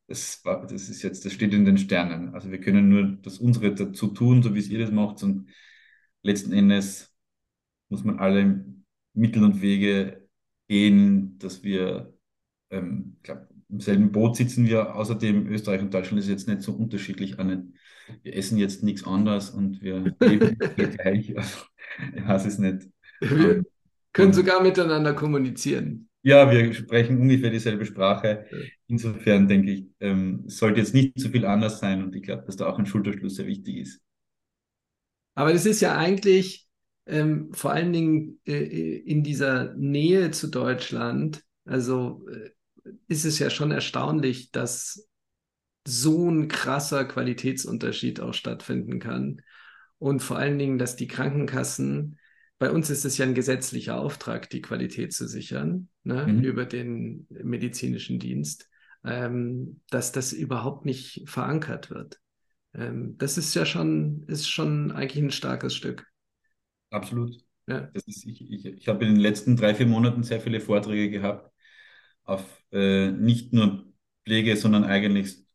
das, 0.06 0.42
das 0.42 0.88
ist 0.88 1.02
jetzt, 1.02 1.24
das 1.24 1.32
steht 1.32 1.52
in 1.52 1.64
den 1.64 1.78
Sternen. 1.78 2.34
Also 2.34 2.50
wir 2.50 2.60
können 2.60 2.88
nur 2.88 3.18
das 3.22 3.38
unsere 3.38 3.74
dazu 3.74 4.08
tun, 4.08 4.42
so 4.42 4.54
wie 4.54 4.60
es 4.60 4.68
ihr 4.68 4.78
das 4.78 4.92
macht. 4.92 5.22
Und 5.22 5.50
letzten 6.22 6.52
Endes 6.52 7.14
muss 7.88 8.04
man 8.04 8.18
alle 8.18 8.64
Mittel 9.14 9.42
und 9.42 9.60
Wege 9.62 10.28
gehen, 10.68 11.38
dass 11.38 11.62
wir, 11.64 12.14
ähm, 12.70 13.16
glaub, 13.22 13.48
im 13.68 13.80
selben 13.80 14.12
Boot 14.12 14.36
sitzen 14.36 14.66
wir. 14.66 14.94
Außerdem 14.94 15.48
Österreich 15.48 15.82
und 15.82 15.92
Deutschland 15.92 16.20
ist 16.20 16.28
jetzt 16.28 16.46
nicht 16.46 16.62
so 16.62 16.72
unterschiedlich 16.72 17.40
an. 17.40 17.74
Wir 18.22 18.36
essen 18.36 18.58
jetzt 18.58 18.84
nichts 18.84 19.04
anderes 19.04 19.50
und 19.50 19.82
wir 19.82 20.14
leben 20.20 20.56
gleich. 20.58 21.36
Also, 21.36 21.64
ich 22.14 22.26
weiß 22.26 22.46
es 22.46 22.58
nicht. 22.58 22.88
Wir 23.20 23.64
können 24.12 24.32
sogar 24.32 24.62
miteinander 24.62 25.14
kommunizieren. 25.14 26.05
Ja, 26.26 26.50
wir 26.50 26.74
sprechen 26.74 27.20
ungefähr 27.20 27.50
dieselbe 27.50 27.86
Sprache. 27.86 28.46
Insofern 28.88 29.46
denke 29.46 29.70
ich, 29.70 29.84
ähm, 30.00 30.42
sollte 30.48 30.80
jetzt 30.80 30.92
nicht 30.92 31.20
zu 31.20 31.28
viel 31.28 31.46
anders 31.46 31.78
sein 31.78 32.02
und 32.02 32.16
ich 32.16 32.24
glaube, 32.24 32.42
dass 32.44 32.56
da 32.56 32.66
auch 32.66 32.80
ein 32.80 32.86
Schulterschluss 32.86 33.36
sehr 33.36 33.46
wichtig 33.46 33.76
ist. 33.76 34.00
Aber 35.36 35.52
das 35.52 35.66
ist 35.66 35.80
ja 35.80 35.96
eigentlich 35.96 36.66
ähm, 37.06 37.52
vor 37.52 37.70
allen 37.70 37.92
Dingen 37.92 38.40
äh, 38.44 38.56
in 38.56 39.22
dieser 39.22 39.74
Nähe 39.74 40.32
zu 40.32 40.48
Deutschland, 40.48 41.44
also 41.64 42.26
äh, 42.28 42.50
ist 43.06 43.24
es 43.24 43.38
ja 43.38 43.48
schon 43.48 43.70
erstaunlich, 43.70 44.50
dass 44.50 45.08
so 45.86 46.28
ein 46.28 46.48
krasser 46.48 47.04
Qualitätsunterschied 47.04 48.18
auch 48.18 48.34
stattfinden 48.34 48.98
kann. 48.98 49.42
Und 49.98 50.24
vor 50.24 50.38
allen 50.38 50.58
Dingen, 50.58 50.78
dass 50.78 50.96
die 50.96 51.06
Krankenkassen 51.06 52.18
bei 52.58 52.70
uns 52.70 52.90
ist 52.90 53.04
es 53.04 53.18
ja 53.18 53.26
ein 53.26 53.34
gesetzlicher 53.34 53.98
Auftrag, 53.98 54.48
die 54.50 54.62
Qualität 54.62 55.12
zu 55.12 55.28
sichern 55.28 55.88
ne, 56.04 56.26
mhm. 56.26 56.40
über 56.42 56.64
den 56.64 57.26
medizinischen 57.28 58.18
Dienst, 58.18 58.68
ähm, 59.04 59.80
dass 59.90 60.12
das 60.12 60.32
überhaupt 60.32 60.86
nicht 60.86 61.22
verankert 61.26 61.90
wird. 61.90 62.18
Ähm, 62.74 63.16
das 63.18 63.36
ist 63.38 63.54
ja 63.54 63.66
schon, 63.66 64.24
ist 64.26 64.48
schon 64.48 64.92
eigentlich 64.92 65.22
ein 65.22 65.30
starkes 65.30 65.74
Stück. 65.74 66.06
Absolut. 66.90 67.36
Ja. 67.66 67.90
Das 67.92 68.04
ist, 68.06 68.24
ich, 68.26 68.50
ich, 68.50 68.64
ich 68.64 68.88
habe 68.88 69.04
in 69.04 69.14
den 69.14 69.20
letzten 69.20 69.56
drei, 69.56 69.74
vier 69.74 69.86
Monaten 69.86 70.22
sehr 70.22 70.40
viele 70.40 70.60
Vorträge 70.60 71.10
gehabt 71.10 71.50
auf 72.24 72.64
äh, 72.72 73.10
nicht 73.10 73.52
nur 73.52 73.86
Pflege, 74.24 74.56
sondern 74.56 74.84
eigentlich 74.84 75.46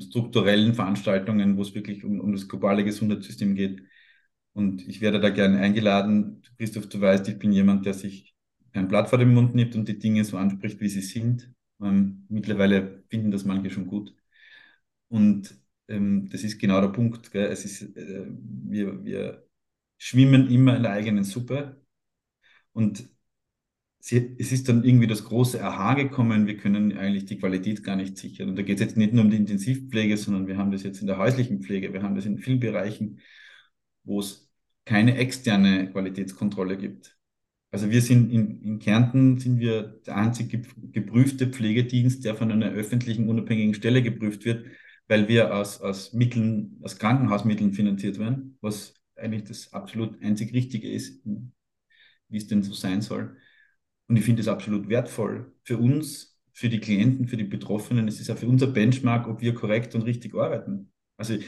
strukturellen 0.00 0.74
Veranstaltungen, 0.74 1.56
wo 1.56 1.62
es 1.62 1.74
wirklich 1.74 2.04
um, 2.04 2.20
um 2.20 2.32
das 2.32 2.48
globale 2.48 2.84
Gesundheitssystem 2.84 3.54
geht. 3.54 3.82
Und 4.56 4.88
ich 4.88 5.02
werde 5.02 5.20
da 5.20 5.28
gerne 5.28 5.58
eingeladen. 5.60 6.42
Christoph, 6.56 6.88
du 6.88 6.98
weißt, 6.98 7.28
ich 7.28 7.38
bin 7.38 7.52
jemand, 7.52 7.84
der 7.84 7.92
sich 7.92 8.34
kein 8.72 8.88
Blatt 8.88 9.10
vor 9.10 9.18
den 9.18 9.34
Mund 9.34 9.54
nimmt 9.54 9.74
und 9.76 9.86
die 9.86 9.98
Dinge 9.98 10.24
so 10.24 10.38
anspricht, 10.38 10.80
wie 10.80 10.88
sie 10.88 11.02
sind. 11.02 11.52
Ähm, 11.82 12.24
mittlerweile 12.30 13.04
finden 13.10 13.30
das 13.30 13.44
manche 13.44 13.70
schon 13.70 13.86
gut. 13.86 14.14
Und 15.08 15.54
ähm, 15.88 16.30
das 16.30 16.42
ist 16.42 16.58
genau 16.58 16.80
der 16.80 16.88
Punkt. 16.88 17.32
Gell? 17.32 17.46
Es 17.48 17.66
ist, 17.66 17.82
äh, 17.98 18.26
wir, 18.30 19.04
wir 19.04 19.46
schwimmen 19.98 20.50
immer 20.50 20.74
in 20.76 20.84
der 20.84 20.92
eigenen 20.92 21.24
Suppe. 21.24 21.82
Und 22.72 23.10
sie, 23.98 24.36
es 24.38 24.52
ist 24.52 24.70
dann 24.70 24.84
irgendwie 24.84 25.06
das 25.06 25.24
große 25.24 25.62
Aha 25.62 25.92
gekommen, 25.94 26.46
wir 26.46 26.56
können 26.56 26.96
eigentlich 26.96 27.26
die 27.26 27.38
Qualität 27.38 27.84
gar 27.84 27.96
nicht 27.96 28.16
sichern. 28.16 28.48
Und 28.48 28.56
da 28.56 28.62
geht 28.62 28.76
es 28.76 28.86
jetzt 28.86 28.96
nicht 28.96 29.12
nur 29.12 29.24
um 29.24 29.30
die 29.30 29.36
Intensivpflege, 29.36 30.16
sondern 30.16 30.46
wir 30.46 30.56
haben 30.56 30.70
das 30.72 30.82
jetzt 30.82 31.02
in 31.02 31.06
der 31.08 31.18
häuslichen 31.18 31.62
Pflege, 31.62 31.92
wir 31.92 32.02
haben 32.02 32.14
das 32.14 32.24
in 32.24 32.38
vielen 32.38 32.60
Bereichen, 32.60 33.20
wo 34.04 34.20
es 34.20 34.45
keine 34.86 35.18
externe 35.18 35.90
Qualitätskontrolle 35.92 36.78
gibt. 36.78 37.16
Also 37.70 37.90
wir 37.90 38.00
sind 38.00 38.32
in, 38.32 38.62
in 38.62 38.78
Kärnten 38.78 39.38
sind 39.38 39.58
wir 39.58 40.00
der 40.06 40.16
einzige 40.16 40.62
geprüfte 40.92 41.48
Pflegedienst, 41.48 42.24
der 42.24 42.34
von 42.34 42.50
einer 42.50 42.70
öffentlichen 42.70 43.28
unabhängigen 43.28 43.74
Stelle 43.74 44.02
geprüft 44.02 44.46
wird, 44.46 44.66
weil 45.08 45.28
wir 45.28 45.54
aus, 45.54 45.80
aus 45.82 46.14
Mitteln, 46.14 46.80
aus 46.82 46.98
Krankenhausmitteln 46.98 47.74
finanziert 47.74 48.18
werden, 48.18 48.56
was 48.62 48.94
eigentlich 49.16 49.44
das 49.44 49.72
absolut 49.74 50.22
einzig 50.22 50.54
Richtige 50.54 50.90
ist, 50.90 51.22
wie 52.28 52.38
es 52.38 52.46
denn 52.46 52.62
so 52.62 52.72
sein 52.72 53.02
soll. 53.02 53.36
Und 54.08 54.16
ich 54.16 54.24
finde 54.24 54.40
es 54.40 54.48
absolut 54.48 54.88
wertvoll 54.88 55.52
für 55.64 55.78
uns, 55.78 56.38
für 56.52 56.68
die 56.68 56.80
Klienten, 56.80 57.28
für 57.28 57.36
die 57.36 57.44
Betroffenen. 57.44 58.08
Es 58.08 58.20
ist 58.20 58.30
auch 58.30 58.38
für 58.38 58.48
unser 58.48 58.68
Benchmark, 58.68 59.26
ob 59.28 59.42
wir 59.42 59.54
korrekt 59.54 59.94
und 59.94 60.02
richtig 60.02 60.34
arbeiten. 60.34 60.92
Also, 61.18 61.38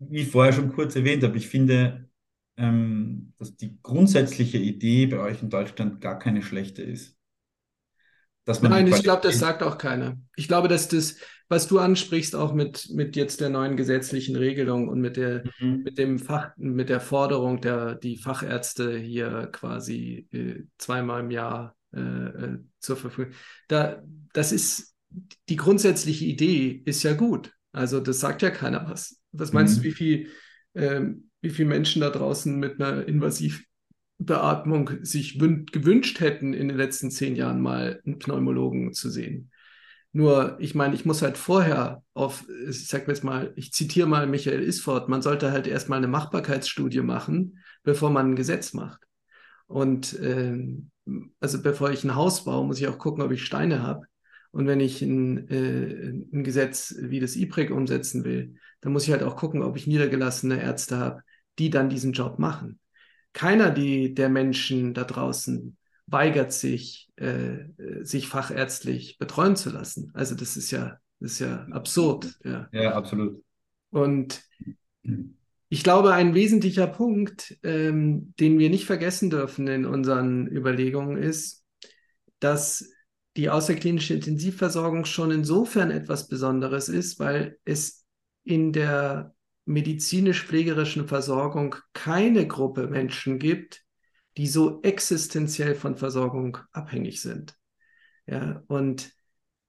wie 0.00 0.24
vorher 0.24 0.52
schon 0.52 0.72
kurz 0.72 0.96
erwähnt 0.96 1.22
habe, 1.22 1.36
ich 1.36 1.48
finde, 1.48 2.08
ähm, 2.56 3.32
dass 3.38 3.56
die 3.56 3.78
grundsätzliche 3.82 4.58
Idee 4.58 5.06
bei 5.06 5.18
euch 5.18 5.42
in 5.42 5.50
Deutschland 5.50 6.00
gar 6.00 6.18
keine 6.18 6.42
schlechte 6.42 6.82
ist. 6.82 7.16
Nein, 8.62 8.88
ich 8.88 9.02
glaube, 9.02 9.22
das 9.22 9.38
sagt 9.38 9.62
auch 9.62 9.78
keiner. 9.78 10.16
Ich 10.34 10.48
glaube, 10.48 10.66
dass 10.66 10.88
das, 10.88 11.16
was 11.48 11.68
du 11.68 11.78
ansprichst, 11.78 12.34
auch 12.34 12.52
mit, 12.52 12.88
mit 12.90 13.14
jetzt 13.14 13.40
der 13.40 13.50
neuen 13.50 13.76
gesetzlichen 13.76 14.34
Regelung 14.34 14.88
und 14.88 15.00
mit 15.00 15.16
der, 15.16 15.44
mhm. 15.60 15.82
mit 15.84 15.98
dem 15.98 16.18
Fach, 16.18 16.50
mit 16.56 16.88
der 16.88 17.00
Forderung, 17.00 17.60
der 17.60 17.94
die 17.94 18.16
Fachärzte 18.16 18.98
hier 18.98 19.48
quasi 19.52 20.26
äh, 20.32 20.64
zweimal 20.78 21.20
im 21.20 21.30
Jahr 21.30 21.76
äh, 21.92 22.00
äh, 22.00 22.58
zur 22.80 22.96
Verfügung. 22.96 23.34
Da, 23.68 24.02
das 24.32 24.52
ist 24.52 24.96
die 25.48 25.56
grundsätzliche 25.56 26.24
Idee 26.24 26.82
ist 26.84 27.02
ja 27.02 27.14
gut. 27.14 27.52
Also 27.72 28.00
das 28.00 28.20
sagt 28.20 28.42
ja 28.42 28.50
keiner 28.50 28.88
was. 28.88 29.19
Was 29.32 29.52
meinst 29.52 29.78
mhm. 29.78 29.82
du, 29.82 29.88
wie 29.88 29.92
viel, 29.92 30.28
äh, 30.74 31.00
wie 31.40 31.50
viele 31.50 31.68
Menschen 31.68 32.00
da 32.00 32.10
draußen 32.10 32.58
mit 32.58 32.80
einer 32.80 33.06
invasiv 33.06 33.64
Beatmung 34.20 34.90
sich 35.02 35.38
gewünscht 35.38 36.20
hätten, 36.20 36.52
in 36.52 36.68
den 36.68 36.76
letzten 36.76 37.10
zehn 37.10 37.36
Jahren 37.36 37.60
mal 37.60 38.02
einen 38.04 38.18
Pneumologen 38.18 38.92
zu 38.92 39.08
sehen. 39.08 39.50
Nur, 40.12 40.56
ich 40.60 40.74
meine, 40.74 40.94
ich 40.94 41.06
muss 41.06 41.22
halt 41.22 41.38
vorher 41.38 42.02
auf, 42.12 42.44
ich 42.68 42.86
sag 42.88 43.08
jetzt 43.08 43.24
mal, 43.24 43.52
ich 43.56 43.72
zitiere 43.72 44.08
mal 44.08 44.26
Michael 44.26 44.62
Isford, 44.62 45.08
man 45.08 45.22
sollte 45.22 45.52
halt 45.52 45.66
erstmal 45.66 45.98
eine 45.98 46.08
Machbarkeitsstudie 46.08 47.00
machen, 47.00 47.60
bevor 47.82 48.10
man 48.10 48.32
ein 48.32 48.36
Gesetz 48.36 48.74
macht. 48.74 49.00
Und 49.66 50.18
ähm, 50.20 50.90
also 51.38 51.62
bevor 51.62 51.90
ich 51.90 52.04
ein 52.04 52.14
Haus 52.14 52.44
baue, 52.44 52.66
muss 52.66 52.80
ich 52.80 52.88
auch 52.88 52.98
gucken, 52.98 53.22
ob 53.22 53.30
ich 53.30 53.44
Steine 53.44 53.82
habe. 53.82 54.06
Und 54.52 54.66
wenn 54.66 54.80
ich 54.80 55.00
ein, 55.02 55.48
äh, 55.48 56.12
ein 56.32 56.44
Gesetz 56.44 56.94
wie 56.98 57.20
das 57.20 57.36
IPREG 57.36 57.70
umsetzen 57.70 58.24
will, 58.24 58.56
dann 58.80 58.92
muss 58.92 59.04
ich 59.04 59.12
halt 59.12 59.22
auch 59.22 59.36
gucken, 59.36 59.62
ob 59.62 59.76
ich 59.76 59.86
niedergelassene 59.86 60.60
Ärzte 60.60 60.98
habe, 60.98 61.22
die 61.58 61.70
dann 61.70 61.88
diesen 61.88 62.12
Job 62.12 62.38
machen 62.38 62.80
keiner 63.32 63.70
die, 63.70 64.14
der 64.14 64.28
Menschen 64.28 64.94
da 64.94 65.04
draußen 65.04 65.76
weigert 66.06 66.52
sich, 66.52 67.08
äh, 67.16 67.58
sich 68.02 68.26
fachärztlich 68.26 69.18
betreuen 69.18 69.56
zu 69.56 69.70
lassen. 69.70 70.10
Also 70.14 70.34
das 70.34 70.56
ist 70.56 70.70
ja, 70.70 70.98
das 71.20 71.32
ist 71.32 71.38
ja 71.38 71.66
absurd. 71.70 72.38
Ja, 72.44 72.68
ja 72.72 72.94
absolut. 72.94 73.42
Und 73.90 74.42
ich 75.68 75.84
glaube, 75.84 76.12
ein 76.12 76.34
wesentlicher 76.34 76.88
Punkt, 76.88 77.56
ähm, 77.62 78.34
den 78.40 78.58
wir 78.58 78.70
nicht 78.70 78.86
vergessen 78.86 79.30
dürfen 79.30 79.68
in 79.68 79.86
unseren 79.86 80.48
Überlegungen, 80.48 81.16
ist, 81.16 81.64
dass 82.40 82.90
die 83.36 83.50
außerklinische 83.50 84.14
Intensivversorgung 84.14 85.04
schon 85.04 85.30
insofern 85.30 85.90
etwas 85.90 86.28
Besonderes 86.28 86.88
ist, 86.88 87.18
weil 87.20 87.58
es 87.64 88.04
in 88.44 88.72
der 88.72 89.34
medizinisch-pflegerischen 89.66 91.06
Versorgung 91.06 91.76
keine 91.92 92.46
Gruppe 92.46 92.88
Menschen 92.88 93.38
gibt, 93.38 93.84
die 94.36 94.46
so 94.46 94.82
existenziell 94.82 95.74
von 95.74 95.96
Versorgung 95.96 96.58
abhängig 96.72 97.20
sind. 97.20 97.56
Ja, 98.26 98.62
und 98.66 99.12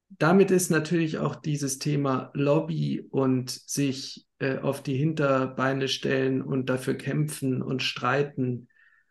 damit 0.10 0.52
ist 0.52 0.70
natürlich 0.70 1.20
auch 1.20 1.36
dieses 1.36 1.80
Thema 1.80 2.32
Lobby 2.34 3.08
und 3.12 3.50
sich 3.50 4.28
äh, 4.40 4.58
auf 4.58 4.84
die 4.84 4.96
Hinterbeine 4.96 5.88
stellen 5.88 6.42
und 6.42 6.70
dafür 6.70 6.96
kämpfen 6.96 7.62
und 7.62 7.82
streiten 7.82 8.68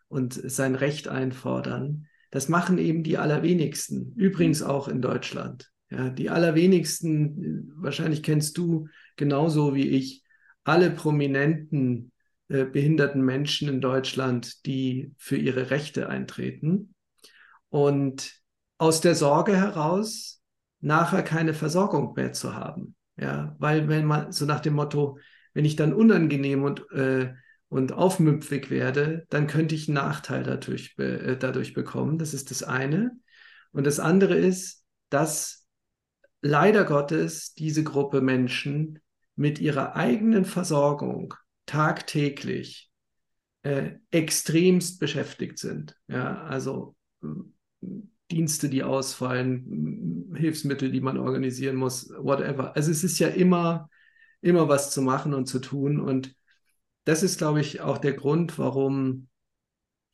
und 0.07 0.33
sein 0.33 0.75
Recht 0.75 1.07
einfordern. 1.07 2.07
Das 2.31 2.49
machen 2.49 2.77
eben 2.77 3.03
die 3.03 3.17
allerwenigsten, 3.17 4.13
übrigens 4.15 4.63
auch 4.63 4.87
in 4.87 5.01
Deutschland. 5.01 5.69
Ja, 5.89 6.09
die 6.09 6.29
allerwenigsten, 6.29 7.73
wahrscheinlich 7.75 8.23
kennst 8.23 8.57
du 8.57 8.87
genauso 9.17 9.75
wie 9.75 9.89
ich, 9.89 10.23
alle 10.63 10.89
prominenten 10.91 12.11
äh, 12.47 12.65
behinderten 12.65 13.21
Menschen 13.21 13.67
in 13.67 13.81
Deutschland, 13.81 14.65
die 14.65 15.13
für 15.17 15.37
ihre 15.37 15.69
Rechte 15.69 16.07
eintreten. 16.07 16.95
Und 17.69 18.33
aus 18.77 19.01
der 19.01 19.15
Sorge 19.15 19.55
heraus, 19.55 20.41
nachher 20.79 21.23
keine 21.23 21.53
Versorgung 21.53 22.13
mehr 22.15 22.33
zu 22.33 22.55
haben. 22.55 22.95
Ja, 23.17 23.55
weil 23.59 23.87
wenn 23.87 24.05
man 24.05 24.31
so 24.31 24.45
nach 24.45 24.61
dem 24.61 24.73
Motto, 24.73 25.19
wenn 25.53 25.65
ich 25.65 25.75
dann 25.75 25.93
unangenehm 25.93 26.63
und, 26.63 26.89
äh, 26.91 27.33
und 27.71 27.93
aufmüpfig 27.93 28.69
werde, 28.69 29.25
dann 29.29 29.47
könnte 29.47 29.75
ich 29.75 29.87
einen 29.87 29.95
Nachteil 29.95 30.43
dadurch, 30.43 30.93
äh, 30.99 31.37
dadurch 31.37 31.73
bekommen. 31.73 32.17
Das 32.17 32.33
ist 32.33 32.51
das 32.51 32.63
eine. 32.63 33.11
Und 33.71 33.87
das 33.87 33.97
andere 33.97 34.35
ist, 34.35 34.83
dass 35.09 35.65
leider 36.41 36.83
Gottes 36.83 37.53
diese 37.53 37.85
Gruppe 37.85 38.19
Menschen 38.19 38.99
mit 39.37 39.59
ihrer 39.59 39.95
eigenen 39.95 40.43
Versorgung 40.43 41.33
tagtäglich 41.65 42.91
äh, 43.63 43.91
extremst 44.09 44.99
beschäftigt 44.99 45.57
sind. 45.57 45.95
Ja, 46.09 46.43
also 46.43 46.97
Dienste, 48.29 48.67
die 48.67 48.83
ausfallen, 48.83 50.33
Hilfsmittel, 50.35 50.91
die 50.91 50.99
man 50.99 51.17
organisieren 51.17 51.77
muss, 51.77 52.09
whatever. 52.09 52.75
Also 52.75 52.91
es 52.91 53.05
ist 53.05 53.17
ja 53.19 53.29
immer, 53.29 53.89
immer 54.41 54.67
was 54.67 54.91
zu 54.91 55.01
machen 55.01 55.33
und 55.33 55.45
zu 55.45 55.59
tun. 55.59 56.01
Und 56.01 56.35
das 57.03 57.23
ist, 57.23 57.37
glaube 57.37 57.61
ich, 57.61 57.81
auch 57.81 57.97
der 57.97 58.13
Grund, 58.13 58.57
warum 58.57 59.27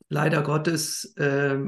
leider 0.08 0.42
Gottes 0.42 1.14
äh, 1.16 1.58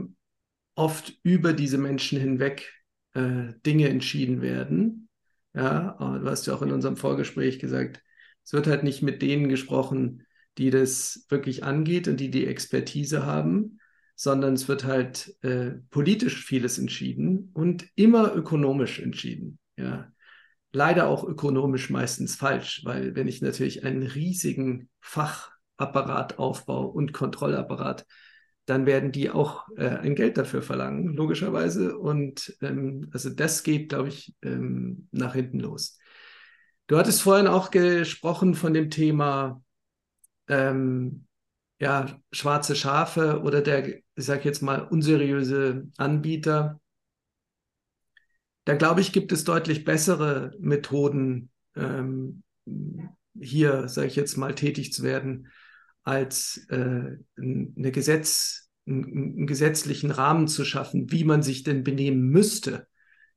oft 0.75 1.19
über 1.23 1.53
diese 1.53 1.79
Menschen 1.79 2.19
hinweg 2.19 2.73
äh, 3.15 3.53
Dinge 3.67 3.89
entschieden 3.89 4.41
werden, 4.41 5.09
ja, 5.55 5.97
du 5.99 6.31
hast 6.31 6.47
ja 6.47 6.55
auch 6.55 6.63
in 6.63 6.73
unserem 6.73 6.97
Vorgespräch 6.97 7.59
gesagt, 7.59 8.03
es 8.45 8.53
wird 8.53 8.67
halt 8.67 8.85
nicht 8.85 9.03
mit 9.03 9.21
denen 9.23 9.49
gesprochen, 9.49 10.27
die 10.59 10.71
das 10.71 11.27
wirklich 11.29 11.65
angeht 11.65 12.09
und 12.09 12.19
die 12.19 12.31
die 12.31 12.47
Expertise 12.47 13.27
haben, 13.27 13.79
sondern 14.15 14.55
es 14.55 14.69
wird 14.69 14.85
halt 14.85 15.35
äh, 15.43 15.73
politisch 15.91 16.45
vieles 16.45 16.79
entschieden 16.79 17.51
und 17.55 17.89
immer 17.95 18.35
ökonomisch 18.35 19.01
entschieden. 19.01 19.59
Ja. 19.77 20.13
Leider 20.73 21.09
auch 21.09 21.25
ökonomisch 21.25 21.91
meistens 21.91 22.37
falsch, 22.37 22.83
weil 22.85 23.17
wenn 23.17 23.29
ich 23.29 23.43
natürlich 23.43 23.85
einen 23.85 24.03
riesigen 24.03 24.89
Fachapparat 25.01 26.39
aufbaue 26.39 26.87
und 26.87 27.13
Kontrollapparat, 27.13 28.07
dann 28.67 28.87
werden 28.87 29.11
die 29.11 29.31
auch 29.31 29.67
äh, 29.77 29.89
ein 29.89 30.15
Geld 30.15 30.39
dafür 30.39 30.63
verlangen, 30.63 31.15
logischerweise. 31.15 31.99
Und 31.99 32.57
ähm, 32.63 33.11
also 33.13 33.31
das 33.31 33.65
geht, 33.65 33.89
glaube 33.89 34.09
ich, 34.09 34.35
ähm, 34.43 35.09
nach 35.11 35.35
hinten 35.35 35.59
los. 35.59 35.99
Du 36.87 36.99
hattest 36.99 37.23
vorhin 37.23 37.47
auch 37.47 37.71
gesprochen 37.71 38.55
von 38.55 38.75
dem 38.75 38.91
Thema 38.91 39.63
ähm, 40.49 41.27
ja, 41.81 42.07
schwarze 42.31 42.77
Schafe 42.77 43.41
oder 43.43 43.63
der, 43.63 43.89
ich 43.89 44.03
sage 44.17 44.43
jetzt 44.45 44.63
mal, 44.63 44.83
unseriöse 44.83 45.89
Anbieter. 45.97 46.80
Da 48.65 48.75
glaube 48.75 49.01
ich, 49.01 49.13
gibt 49.13 49.33
es 49.33 49.45
deutlich 49.45 49.85
bessere 49.85 50.53
Methoden, 50.59 51.51
ähm, 51.77 52.43
hier, 53.41 53.89
sage 53.89 54.09
ich 54.09 54.17
jetzt 54.17 54.37
mal, 54.37 54.55
tätig 54.55 54.93
zu 54.93 55.03
werden 55.03 55.49
als 56.03 56.67
äh, 56.69 57.17
eine 57.37 57.93
Gesetz, 57.93 58.71
einen, 58.87 59.47
gesetzlichen 59.47 60.11
Rahmen 60.11 60.49
zu 60.49 60.65
schaffen, 60.65 61.11
wie 61.11 61.25
man 61.25 61.43
sich 61.43 61.63
denn 61.63 61.85
benehmen 61.85 62.29
müsste. 62.29 62.87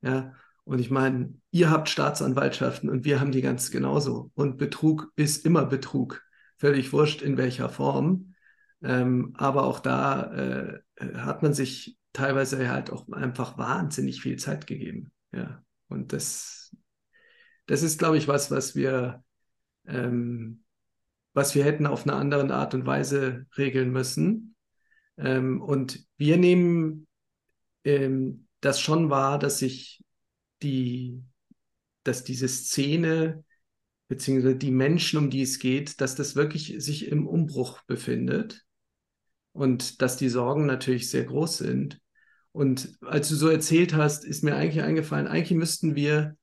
Ja, 0.01 0.33
und 0.65 0.79
ich 0.79 0.89
meine, 0.89 1.33
ihr 1.51 1.69
habt 1.69 1.89
Staatsanwaltschaften 1.89 2.89
und 2.89 3.05
wir 3.05 3.19
haben 3.19 3.31
die 3.31 3.41
ganz 3.41 3.71
genauso. 3.71 4.31
Und 4.33 4.57
Betrug 4.57 5.11
ist 5.15 5.45
immer 5.45 5.65
Betrug, 5.65 6.23
völlig 6.57 6.93
wurscht 6.93 7.21
in 7.21 7.37
welcher 7.37 7.69
Form. 7.69 8.33
Ähm, 8.81 9.33
aber 9.37 9.63
auch 9.63 9.79
da 9.79 10.33
äh, 10.33 10.79
hat 11.15 11.43
man 11.43 11.53
sich 11.53 11.97
teilweise 12.13 12.69
halt 12.69 12.91
auch 12.91 13.09
einfach 13.09 13.57
wahnsinnig 13.57 14.21
viel 14.21 14.37
Zeit 14.37 14.67
gegeben. 14.67 15.11
Ja, 15.31 15.63
und 15.87 16.13
das, 16.13 16.75
das 17.65 17.83
ist, 17.83 17.99
glaube 17.99 18.17
ich, 18.17 18.27
was, 18.27 18.51
was 18.51 18.75
wir 18.75 19.23
ähm, 19.85 20.63
was 21.33 21.55
wir 21.55 21.63
hätten 21.63 21.87
auf 21.87 22.03
eine 22.03 22.13
andere 22.13 22.53
Art 22.53 22.73
und 22.73 22.85
Weise 22.85 23.47
regeln 23.57 23.91
müssen. 23.91 24.55
Ähm, 25.17 25.61
und 25.61 26.05
wir 26.17 26.37
nehmen 26.37 27.07
ähm, 27.83 28.47
das 28.61 28.79
schon 28.79 29.09
war, 29.09 29.39
dass 29.39 29.59
sich 29.59 30.03
die, 30.61 31.21
dass 32.03 32.23
diese 32.23 32.47
Szene 32.47 33.43
beziehungsweise 34.07 34.55
die 34.55 34.71
Menschen, 34.71 35.17
um 35.17 35.29
die 35.29 35.41
es 35.41 35.59
geht, 35.59 35.99
dass 36.01 36.15
das 36.15 36.35
wirklich 36.35 36.75
sich 36.77 37.07
im 37.07 37.27
Umbruch 37.27 37.81
befindet 37.83 38.63
und 39.53 40.01
dass 40.01 40.17
die 40.17 40.29
Sorgen 40.29 40.65
natürlich 40.65 41.09
sehr 41.09 41.25
groß 41.25 41.57
sind. 41.57 41.99
Und 42.53 42.97
als 43.01 43.29
du 43.29 43.35
so 43.35 43.49
erzählt 43.49 43.93
hast, 43.95 44.23
ist 44.23 44.43
mir 44.43 44.55
eigentlich 44.55 44.83
eingefallen, 44.83 45.27
eigentlich 45.27 45.57
müssten 45.57 45.95
wir 45.95 46.37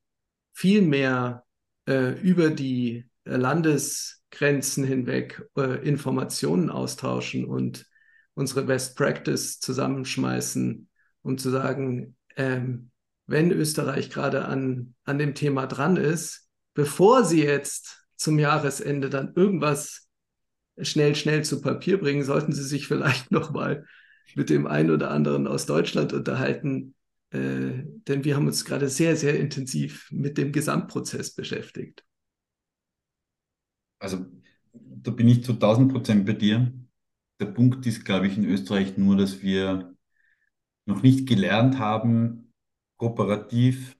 viel 0.53 0.81
mehr 0.81 1.45
äh, 1.87 2.19
über 2.21 2.49
die 2.49 3.09
Landesgrenzen 3.23 4.83
hinweg 4.83 5.41
äh, 5.57 5.87
Informationen 5.87 6.69
austauschen 6.69 7.45
und 7.45 7.85
unsere 8.33 8.63
Best 8.63 8.97
Practice 8.97 9.59
zusammenschmeißen, 9.59 10.89
um 11.21 11.37
zu 11.37 11.49
sagen, 11.49 12.17
ähm, 12.35 12.91
wenn 13.25 13.51
Österreich 13.51 14.09
gerade 14.09 14.45
an, 14.45 14.95
an 15.05 15.17
dem 15.17 15.33
Thema 15.33 15.65
dran 15.65 15.95
ist, 15.95 16.49
bevor 16.73 17.23
sie 17.23 17.43
jetzt 17.43 18.05
zum 18.17 18.37
Jahresende 18.37 19.09
dann 19.09 19.33
irgendwas 19.35 20.09
schnell, 20.81 21.15
schnell 21.15 21.43
zu 21.45 21.61
Papier 21.61 21.99
bringen, 21.99 22.23
sollten 22.23 22.51
sie 22.51 22.63
sich 22.63 22.87
vielleicht 22.87 23.31
nochmal 23.31 23.85
mit 24.35 24.49
dem 24.49 24.67
einen 24.67 24.91
oder 24.91 25.11
anderen 25.11 25.47
aus 25.47 25.65
Deutschland 25.65 26.13
unterhalten, 26.13 26.95
äh, 27.31 27.83
denn 28.07 28.23
wir 28.23 28.35
haben 28.35 28.47
uns 28.47 28.65
gerade 28.65 28.89
sehr, 28.89 29.15
sehr 29.15 29.39
intensiv 29.39 30.09
mit 30.11 30.37
dem 30.37 30.51
Gesamtprozess 30.51 31.33
beschäftigt. 31.33 32.03
Also 33.99 34.25
da 34.73 35.11
bin 35.11 35.27
ich 35.27 35.43
zu 35.43 35.53
1000 35.53 35.91
Prozent 35.91 36.25
bei 36.25 36.33
dir. 36.33 36.73
Der 37.39 37.45
Punkt 37.47 37.85
ist, 37.85 38.05
glaube 38.05 38.27
ich, 38.27 38.37
in 38.37 38.45
Österreich 38.45 38.97
nur, 38.97 39.15
dass 39.17 39.41
wir 39.41 39.95
noch 40.85 41.01
nicht 41.03 41.27
gelernt 41.27 41.79
haben, 41.79 42.53
kooperativ, 42.97 43.97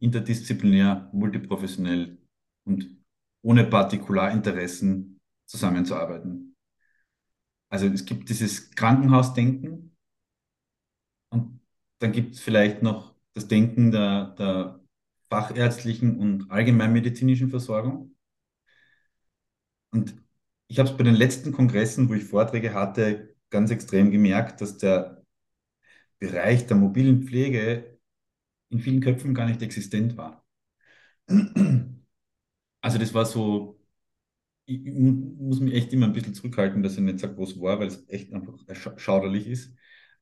interdisziplinär, 0.00 1.10
multiprofessionell 1.12 2.18
und 2.64 2.98
ohne 3.42 3.64
Partikularinteressen 3.64 5.20
zusammenzuarbeiten. 5.46 6.49
Also 7.70 7.86
es 7.86 8.04
gibt 8.04 8.28
dieses 8.28 8.70
Krankenhausdenken 8.72 9.96
und 11.30 11.60
dann 11.98 12.12
gibt 12.12 12.34
es 12.34 12.40
vielleicht 12.40 12.82
noch 12.82 13.14
das 13.34 13.48
Denken 13.48 13.90
der, 13.90 14.34
der 14.38 14.80
fachärztlichen 15.30 16.18
und 16.18 16.50
allgemeinmedizinischen 16.50 17.50
Versorgung. 17.50 18.16
Und 19.92 20.14
ich 20.68 20.78
habe 20.78 20.88
es 20.88 20.96
bei 20.96 21.04
den 21.04 21.14
letzten 21.14 21.52
Kongressen, 21.52 22.08
wo 22.08 22.14
ich 22.14 22.24
Vorträge 22.24 22.74
hatte, 22.74 23.34
ganz 23.50 23.70
extrem 23.70 24.10
gemerkt, 24.10 24.60
dass 24.60 24.78
der 24.78 25.24
Bereich 26.18 26.66
der 26.66 26.76
mobilen 26.76 27.24
Pflege 27.24 27.98
in 28.70 28.80
vielen 28.80 29.00
Köpfen 29.02 29.34
gar 29.34 29.46
nicht 29.46 29.62
existent 29.62 30.16
war. 30.16 30.44
Also 32.82 32.98
das 32.98 33.14
war 33.14 33.26
so, 33.26 33.79
ich 34.70 34.94
muss 34.94 35.60
mich 35.60 35.74
echt 35.74 35.92
immer 35.92 36.06
ein 36.06 36.12
bisschen 36.12 36.34
zurückhalten, 36.34 36.82
dass 36.82 36.94
ich 36.94 37.00
nicht 37.00 37.18
sage, 37.18 37.36
wo 37.36 37.44
es 37.44 37.60
war, 37.60 37.78
weil 37.80 37.88
es 37.88 38.08
echt 38.08 38.32
einfach 38.32 38.54
schauderlich 38.98 39.46
ist. 39.46 39.74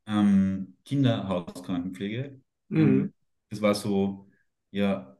Ähm, 0.06 0.76
Kinderhauskrankenpflege. 0.84 2.40
Mhm. 2.68 2.78
Ähm, 2.80 3.12
das 3.50 3.61
war 3.62 3.74
so, 3.74 4.30
ja, 4.70 5.18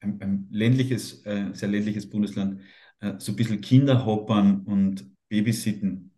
ein, 0.00 0.20
ein 0.20 0.48
ländliches, 0.50 1.24
äh, 1.26 1.50
sehr 1.54 1.68
ländliches 1.68 2.08
Bundesland, 2.08 2.62
äh, 3.00 3.14
so 3.18 3.32
ein 3.32 3.36
bisschen 3.36 3.60
Kinderhoppern 3.60 4.62
und 4.64 5.10
Babysitten. 5.28 6.12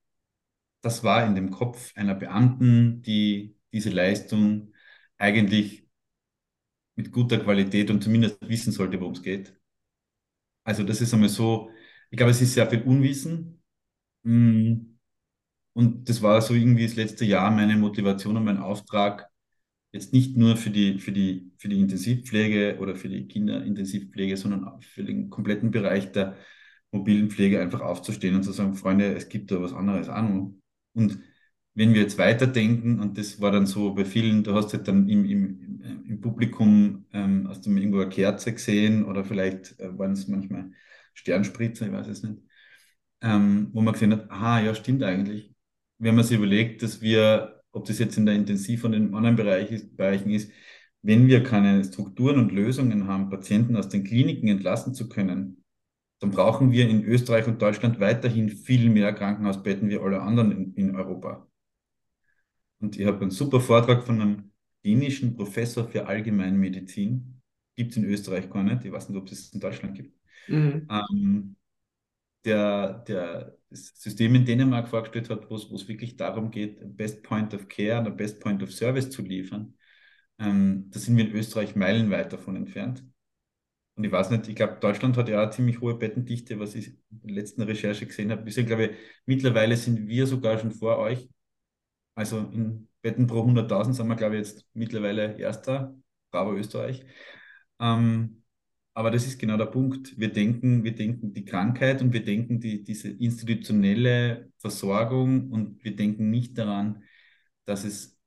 Das 0.82 1.04
war 1.04 1.26
in 1.26 1.34
dem 1.34 1.50
Kopf 1.50 1.92
einer 1.96 2.14
Beamten, 2.14 3.02
die 3.02 3.56
diese 3.72 3.90
Leistung 3.90 4.72
eigentlich 5.18 5.86
mit 6.96 7.12
guter 7.12 7.38
Qualität 7.38 7.90
und 7.90 8.02
zumindest 8.02 8.38
wissen 8.48 8.72
sollte, 8.72 9.00
worum 9.00 9.14
es 9.14 9.22
geht. 9.22 9.56
Also 10.64 10.82
das 10.82 11.00
ist 11.00 11.14
einmal 11.14 11.28
so, 11.28 11.70
ich 12.10 12.16
glaube, 12.16 12.32
es 12.32 12.42
ist 12.42 12.54
sehr 12.54 12.68
viel 12.68 12.82
Unwissen. 12.82 13.62
Mm. 14.24 14.96
Und 15.74 16.08
das 16.08 16.22
war 16.22 16.40
so 16.40 16.54
irgendwie 16.54 16.84
das 16.86 16.96
letzte 16.96 17.24
Jahr 17.26 17.50
meine 17.50 17.76
Motivation 17.76 18.36
und 18.36 18.44
mein 18.44 18.58
Auftrag, 18.58 19.28
jetzt 19.92 20.12
nicht 20.12 20.36
nur 20.36 20.56
für 20.56 20.70
die, 20.70 20.98
für 20.98 21.12
die, 21.12 21.52
für 21.58 21.68
die 21.68 21.80
Intensivpflege 21.80 22.78
oder 22.80 22.94
für 22.96 23.08
die 23.08 23.26
Kinderintensivpflege, 23.28 24.36
sondern 24.36 24.80
für 24.82 25.04
den 25.04 25.30
kompletten 25.30 25.70
Bereich 25.70 26.12
der 26.12 26.36
mobilen 26.92 27.30
Pflege 27.30 27.60
einfach 27.60 27.80
aufzustehen 27.80 28.34
und 28.36 28.42
zu 28.42 28.52
sagen, 28.52 28.74
Freunde, 28.74 29.14
es 29.14 29.28
gibt 29.28 29.50
da 29.50 29.60
was 29.60 29.72
anderes 29.72 30.08
noch. 30.08 30.54
Und 30.94 31.18
wenn 31.74 31.92
wir 31.92 32.00
jetzt 32.02 32.18
weiterdenken, 32.18 33.00
und 33.00 33.18
das 33.18 33.40
war 33.40 33.52
dann 33.52 33.66
so 33.66 33.94
bei 33.94 34.04
vielen, 34.04 34.44
du 34.44 34.54
hast 34.54 34.72
halt 34.72 34.88
dann 34.88 35.08
im, 35.08 35.24
im, 35.26 35.82
im 36.08 36.20
Publikum, 36.20 37.06
ähm, 37.12 37.46
hast 37.48 37.66
du 37.66 37.70
irgendwo 37.70 38.00
eine 38.00 38.08
Kerze 38.08 38.52
gesehen 38.52 39.04
oder 39.04 39.24
vielleicht 39.24 39.78
äh, 39.78 39.98
waren 39.98 40.12
es 40.12 40.26
manchmal 40.26 40.70
Sternspritzer, 41.16 41.86
ich 41.86 41.92
weiß 41.92 42.08
es 42.08 42.22
nicht, 42.22 42.40
ähm, 43.22 43.70
wo 43.72 43.80
man 43.80 43.94
gesehen 43.94 44.12
hat, 44.12 44.30
aha, 44.30 44.60
ja, 44.60 44.74
stimmt 44.74 45.02
eigentlich. 45.02 45.54
Wenn 45.98 46.14
man 46.14 46.24
sich 46.24 46.36
überlegt, 46.36 46.82
dass 46.82 47.00
wir, 47.00 47.62
ob 47.72 47.86
das 47.86 47.98
jetzt 47.98 48.16
in 48.18 48.26
der 48.26 48.34
Intensiv- 48.34 48.84
und 48.84 48.92
in 48.92 49.14
anderen 49.14 49.36
Bereich 49.36 49.70
ist, 49.72 49.96
Bereichen 49.96 50.30
ist, 50.30 50.52
wenn 51.02 51.28
wir 51.28 51.42
keine 51.42 51.84
Strukturen 51.84 52.38
und 52.38 52.52
Lösungen 52.52 53.06
haben, 53.06 53.30
Patienten 53.30 53.76
aus 53.76 53.88
den 53.88 54.04
Kliniken 54.04 54.48
entlassen 54.48 54.94
zu 54.94 55.08
können, 55.08 55.64
dann 56.20 56.30
brauchen 56.30 56.72
wir 56.72 56.88
in 56.88 57.04
Österreich 57.04 57.46
und 57.46 57.60
Deutschland 57.60 58.00
weiterhin 58.00 58.48
viel 58.50 58.90
mehr 58.90 59.12
Krankenhausbetten 59.12 59.88
wie 59.88 59.98
alle 59.98 60.22
anderen 60.22 60.52
in, 60.52 60.74
in 60.74 60.96
Europa. 60.96 61.46
Und 62.80 62.98
ich 62.98 63.06
habe 63.06 63.20
einen 63.20 63.30
super 63.30 63.60
Vortrag 63.60 64.04
von 64.04 64.20
einem 64.20 64.52
dänischen 64.84 65.36
Professor 65.36 65.88
für 65.88 66.06
Allgemeinmedizin. 66.06 67.40
Gibt 67.76 67.92
es 67.92 67.96
in 67.96 68.04
Österreich 68.04 68.50
gar 68.50 68.62
nicht. 68.62 68.84
Ich 68.84 68.92
weiß 68.92 69.08
nicht, 69.08 69.18
ob 69.18 69.30
es 69.30 69.52
in 69.52 69.60
Deutschland 69.60 69.94
gibt. 69.96 70.16
Mhm. 70.48 70.86
Ähm, 70.90 71.56
der, 72.44 72.92
der 73.08 73.56
System 73.70 74.34
in 74.34 74.44
Dänemark 74.44 74.88
vorgestellt 74.88 75.30
hat, 75.30 75.50
wo 75.50 75.56
es 75.56 75.88
wirklich 75.88 76.16
darum 76.16 76.50
geht, 76.50 76.96
Best 76.96 77.22
Point 77.22 77.52
of 77.54 77.68
Care 77.68 77.98
und 78.06 78.16
Best 78.16 78.40
Point 78.40 78.62
of 78.62 78.72
Service 78.72 79.10
zu 79.10 79.22
liefern. 79.22 79.74
Ähm, 80.38 80.88
da 80.90 80.98
sind 80.98 81.16
wir 81.16 81.26
in 81.26 81.34
Österreich 81.34 81.74
meilenweit 81.74 82.32
davon 82.32 82.56
entfernt. 82.56 83.04
Und 83.96 84.04
ich 84.04 84.12
weiß 84.12 84.30
nicht, 84.30 84.48
ich 84.48 84.54
glaube, 84.54 84.76
Deutschland 84.80 85.16
hat 85.16 85.28
ja 85.28 85.42
eine 85.42 85.50
ziemlich 85.50 85.80
hohe 85.80 85.94
Bettendichte, 85.96 86.58
was 86.60 86.74
ich 86.74 86.88
in 87.10 87.20
der 87.24 87.34
letzten 87.34 87.62
Recherche 87.62 88.06
gesehen 88.06 88.30
habe. 88.30 88.48
Ich 88.48 88.54
glaube, 88.54 88.94
mittlerweile 89.24 89.76
sind 89.76 90.06
wir 90.06 90.26
sogar 90.26 90.58
schon 90.58 90.70
vor 90.70 90.98
euch. 90.98 91.28
Also 92.14 92.38
in 92.38 92.88
Betten 93.02 93.26
pro 93.26 93.44
100.000 93.44 93.96
sind 93.96 94.08
wir, 94.08 94.16
glaube 94.16 94.36
ich, 94.36 94.46
jetzt 94.46 94.66
mittlerweile 94.74 95.38
Erster. 95.38 95.96
Bravo 96.30 96.54
Österreich. 96.54 97.04
Ähm, 97.80 98.35
aber 98.96 99.10
das 99.10 99.26
ist 99.26 99.38
genau 99.38 99.58
der 99.58 99.66
Punkt. 99.66 100.18
Wir 100.18 100.32
denken, 100.32 100.82
wir 100.82 100.94
denken 100.94 101.34
die 101.34 101.44
Krankheit 101.44 102.00
und 102.00 102.14
wir 102.14 102.24
denken 102.24 102.60
die, 102.60 102.82
diese 102.82 103.10
institutionelle 103.10 104.50
Versorgung 104.56 105.50
und 105.52 105.84
wir 105.84 105.94
denken 105.94 106.30
nicht 106.30 106.56
daran, 106.56 107.02
dass 107.66 107.84
es 107.84 108.18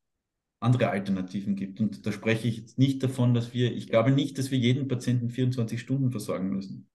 andere 0.60 0.92
Alternativen 0.92 1.56
gibt. 1.56 1.80
Und 1.80 2.06
da 2.06 2.12
spreche 2.12 2.48
ich 2.48 2.58
jetzt 2.58 2.78
nicht 2.78 3.02
davon, 3.02 3.34
dass 3.34 3.52
wir, 3.52 3.76
ich 3.76 3.88
glaube 3.88 4.12
nicht, 4.12 4.38
dass 4.38 4.52
wir 4.52 4.60
jeden 4.60 4.88
Patienten 4.88 5.32
24 5.32 5.82
Stunden 5.82 6.12
versorgen 6.12 6.52
müssen. 6.52 6.88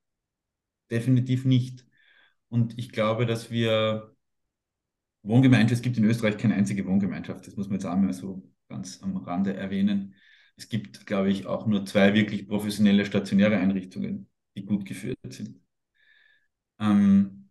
Definitiv 0.88 1.44
nicht. 1.44 1.84
Und 2.48 2.78
ich 2.78 2.92
glaube, 2.92 3.26
dass 3.26 3.50
wir 3.50 4.14
Wohngemeinschaft, 5.24 5.72
es 5.72 5.82
gibt 5.82 5.98
in 5.98 6.04
Österreich 6.04 6.38
keine 6.38 6.54
einzige 6.54 6.87
Wohngemeinschaft, 6.87 7.44
das 7.48 7.56
muss 7.56 7.66
man 7.66 7.78
jetzt 7.80 7.87
einmal 7.87 8.12
so 8.12 8.48
ganz 8.68 9.02
am 9.02 9.16
Rande 9.16 9.54
erwähnen. 9.54 10.14
Es 10.57 10.69
gibt, 10.69 11.07
glaube 11.07 11.31
ich, 11.31 11.47
auch 11.47 11.67
nur 11.67 11.85
zwei 11.87 12.14
wirklich 12.14 12.47
professionelle 12.49 13.05
stationäre 13.05 13.57
Einrichtungen, 13.59 14.29
die 14.57 14.64
gut 14.64 14.85
geführt 14.87 15.19
sind. 15.29 15.61
Ähm, 16.79 17.51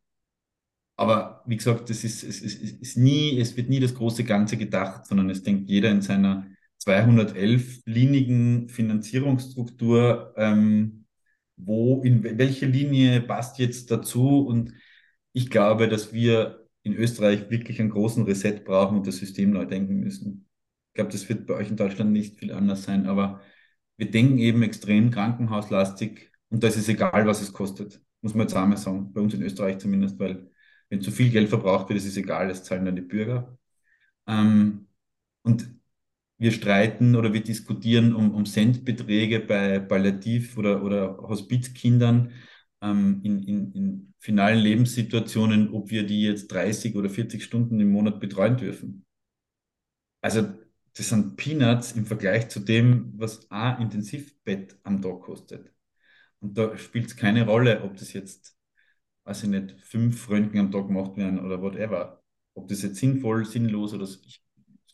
aber 0.96 1.44
wie 1.48 1.58
gesagt, 1.58 1.90
das 1.90 2.04
ist, 2.04 2.24
es, 2.24 2.42
ist, 2.42 2.62
ist 2.82 2.98
nie, 2.98 3.40
es 3.40 3.58
wird 3.58 3.70
nie 3.70 3.80
das 3.80 3.96
große 3.96 4.24
Ganze 4.24 4.58
gedacht, 4.58 5.06
sondern 5.08 5.30
es 5.30 5.44
denkt 5.44 5.70
jeder 5.70 5.90
in 5.92 6.02
seiner 6.02 6.48
211-linigen 6.78 8.70
Finanzierungsstruktur, 8.70 10.34
ähm, 10.38 11.06
wo, 11.58 12.02
in 12.04 12.24
welche 12.38 12.66
Linie 12.68 13.22
passt 13.22 13.58
jetzt 13.60 13.90
dazu. 13.92 14.46
Und 14.48 14.74
ich 15.34 15.50
glaube, 15.50 15.88
dass 15.90 16.14
wir 16.14 16.68
in 16.84 16.94
Österreich 16.96 17.50
wirklich 17.50 17.80
einen 17.80 17.90
großen 17.92 18.24
Reset 18.26 18.60
brauchen 18.66 18.98
und 18.98 19.08
das 19.08 19.18
System 19.18 19.52
neu 19.52 19.66
denken 19.66 20.00
müssen. 20.00 20.48
Ich 20.94 20.96
glaube, 20.96 21.12
das 21.12 21.28
wird 21.28 21.48
bei 21.48 21.56
euch 21.56 21.70
in 21.70 21.76
Deutschland 21.76 22.12
nicht 22.12 22.38
viel 22.38 22.52
anders 22.54 22.84
sein, 22.84 23.08
aber 23.08 23.42
wir 23.98 24.12
denken 24.12 24.38
eben 24.38 24.62
extrem 24.62 25.10
krankenhauslastig 25.10 26.32
und 26.50 26.64
da 26.64 26.68
ist 26.68 26.88
egal, 26.88 27.26
was 27.26 27.42
es 27.42 27.52
kostet. 27.52 28.00
Muss 28.22 28.36
man 28.36 28.46
jetzt 28.48 28.56
einmal 28.56 28.78
sagen, 28.78 29.12
bei 29.12 29.20
uns 29.22 29.34
in 29.34 29.42
Österreich 29.42 29.80
zumindest, 29.80 30.20
weil 30.20 30.52
wenn 30.90 31.02
zu 31.02 31.10
viel 31.12 31.32
Geld 31.32 31.50
verbraucht 31.50 31.90
wird, 31.90 31.98
ist 31.98 32.06
es 32.06 32.16
egal, 32.18 32.48
das 32.48 32.64
zahlen 32.64 32.86
dann 32.86 32.96
die 32.96 33.02
Bürger. 33.02 33.58
Ähm, 34.28 34.88
und 35.44 35.68
wir 36.38 36.52
streiten 36.52 37.16
oder 37.16 37.34
wir 37.34 37.42
diskutieren 37.44 38.14
um, 38.14 38.36
um 38.36 38.46
Centbeträge 38.46 39.40
bei 39.40 39.80
Palliativ- 39.80 40.58
oder, 40.58 40.84
oder 40.84 41.18
Hospizkindern 41.18 42.34
ähm, 42.82 43.22
in, 43.24 43.42
in, 43.44 43.72
in 43.74 44.14
finalen 44.20 44.60
Lebenssituationen, 44.60 45.74
ob 45.74 45.90
wir 45.90 46.06
die 46.06 46.22
jetzt 46.22 46.52
30 46.52 46.96
oder 46.96 47.10
40 47.10 47.44
Stunden 47.44 47.80
im 47.80 47.92
Monat 47.92 48.20
betreuen 48.20 48.58
dürfen. 48.58 49.06
Also 50.22 50.63
das 50.96 51.10
sind 51.10 51.38
Peanuts 51.38 51.94
im 51.94 52.06
Vergleich 52.06 52.50
zu 52.50 52.60
dem, 52.60 53.14
was 53.18 53.50
ein 53.50 53.82
Intensivbett 53.82 54.78
am 54.84 55.02
Tag 55.02 55.22
kostet. 55.22 55.72
Und 56.40 56.58
da 56.58 56.78
spielt 56.78 57.08
es 57.08 57.16
keine 57.16 57.46
Rolle, 57.46 57.84
ob 57.84 57.98
das 57.98 58.14
jetzt, 58.14 58.58
weiß 59.24 59.44
ich 59.44 59.50
nicht, 59.50 59.72
fünf 59.82 60.30
Röntgen 60.30 60.60
am 60.60 60.72
Tag 60.72 60.88
gemacht 60.88 61.18
werden 61.18 61.40
oder 61.40 61.62
whatever. 61.62 62.22
Ob 62.54 62.68
das 62.68 62.84
jetzt 62.84 62.98
sinnvoll, 62.98 63.46
sinnlos 63.46 63.94
oder 63.94 64.04
ich, 64.04 64.44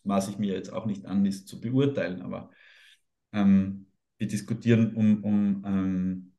maße 0.04 0.30
ich 0.30 0.38
mir 0.38 0.54
jetzt 0.54 0.72
auch 0.72 0.86
nicht 0.86 1.04
an, 1.06 1.24
das 1.24 1.44
zu 1.44 1.60
beurteilen, 1.60 2.22
aber 2.22 2.50
ähm, 3.32 3.86
wir 4.18 4.28
diskutieren 4.28 4.94
um, 4.94 5.24
um 5.24 5.64
ähm, 5.66 6.32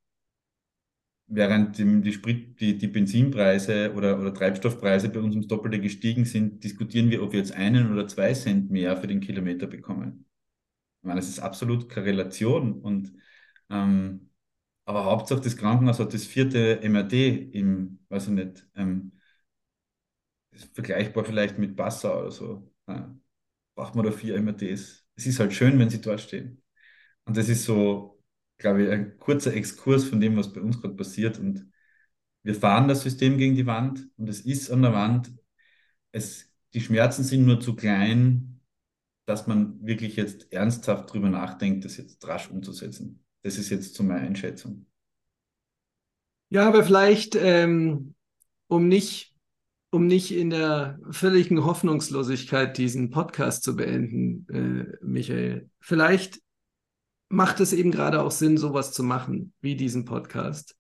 während 1.34 1.78
die, 1.78 2.12
Sprit, 2.14 2.60
die, 2.60 2.78
die 2.78 2.88
Benzinpreise 2.88 3.94
oder, 3.96 4.20
oder 4.20 4.34
Treibstoffpreise 4.34 5.10
bei 5.10 5.20
uns 5.20 5.34
ums 5.36 5.48
Doppelte 5.48 5.80
gestiegen 5.80 6.26
sind, 6.26 6.64
diskutieren 6.64 7.10
wir, 7.10 7.24
ob 7.24 7.32
wir 7.34 7.40
jetzt 7.40 7.54
einen 7.54 7.92
oder 7.92 8.08
zwei 8.08 8.34
Cent 8.34 8.70
mehr 8.72 8.98
für 8.98 9.08
den 9.08 9.22
Kilometer 9.22 9.68
bekommen. 9.68 10.26
Ich 11.02 11.08
meine, 11.08 11.20
das 11.20 11.30
ist 11.30 11.40
absolut 11.40 11.90
keine 11.90 12.08
Relation. 12.08 12.82
Und, 12.82 13.14
ähm, 13.70 14.30
aber 14.86 15.06
Hauptsache, 15.06 15.42
das 15.42 15.58
Krankenhaus 15.58 16.00
hat 16.00 16.14
das 16.14 16.26
vierte 16.26 16.82
MRT 16.84 17.14
im, 17.54 18.00
weiß 18.10 18.26
ich 18.28 18.34
nicht, 18.34 18.68
ähm, 18.76 19.14
vergleichbar 20.74 21.26
vielleicht 21.26 21.58
mit 21.58 21.76
Passau 21.76 22.20
oder 22.22 22.32
so. 22.32 22.72
Ja, 22.88 23.16
braucht 23.76 23.96
man 23.96 24.06
da 24.06 24.14
vier 24.14 24.36
MRTs. 24.36 25.06
Es 25.16 25.28
ist 25.28 25.40
halt 25.40 25.54
schön, 25.54 25.80
wenn 25.80 25.90
sie 25.90 26.02
dort 26.02 26.22
stehen. 26.22 26.64
Und 27.26 27.38
das 27.38 27.50
ist 27.50 27.66
so, 27.66 28.21
glaube 28.62 28.84
ich, 28.84 28.90
ein 28.90 29.18
kurzer 29.20 29.54
Exkurs 29.54 30.06
von 30.06 30.22
dem, 30.22 30.38
was 30.38 30.54
bei 30.54 30.62
uns 30.62 30.80
gerade 30.80 30.96
passiert. 30.96 31.38
Und 31.38 31.70
wir 32.44 32.56
fahren 32.56 32.88
das 32.88 33.02
System 33.02 33.38
gegen 33.38 33.56
die 33.56 33.66
Wand 33.66 34.08
und 34.18 34.30
es 34.30 34.42
ist 34.42 34.72
an 34.72 34.82
der 34.82 34.94
Wand. 34.94 35.34
Es, 36.12 36.52
die 36.74 36.82
Schmerzen 36.82 37.24
sind 37.24 37.46
nur 37.46 37.60
zu 37.60 37.76
klein, 37.76 38.62
dass 39.26 39.48
man 39.48 39.86
wirklich 39.86 40.16
jetzt 40.16 40.52
ernsthaft 40.52 41.12
drüber 41.12 41.30
nachdenkt, 41.30 41.86
das 41.86 41.98
jetzt 41.98 42.26
rasch 42.28 42.50
umzusetzen. 42.50 43.24
Das 43.44 43.58
ist 43.58 43.70
jetzt 43.70 43.96
zu 43.96 44.04
meiner 44.04 44.22
Einschätzung. 44.22 44.86
Ja, 46.50 46.68
aber 46.68 46.84
vielleicht, 46.84 47.36
ähm, 47.36 48.16
um 48.68 48.88
nicht, 48.88 49.36
um 49.90 50.06
nicht 50.06 50.32
in 50.32 50.50
der 50.50 51.00
völligen 51.12 51.64
Hoffnungslosigkeit 51.64 52.78
diesen 52.78 53.10
Podcast 53.10 53.64
zu 53.64 53.76
beenden, 53.76 54.48
äh, 54.50 54.98
Michael, 55.02 55.70
vielleicht 55.80 56.42
macht 57.32 57.60
es 57.60 57.74
eben 57.74 57.92
gerade 57.92 58.22
auch 58.22 58.32
Sinn, 58.32 58.58
sowas 58.58 58.92
zu 58.94 59.04
machen, 59.04 59.54
wie 59.62 59.76
diesen 59.76 60.06
Podcast. 60.06 60.76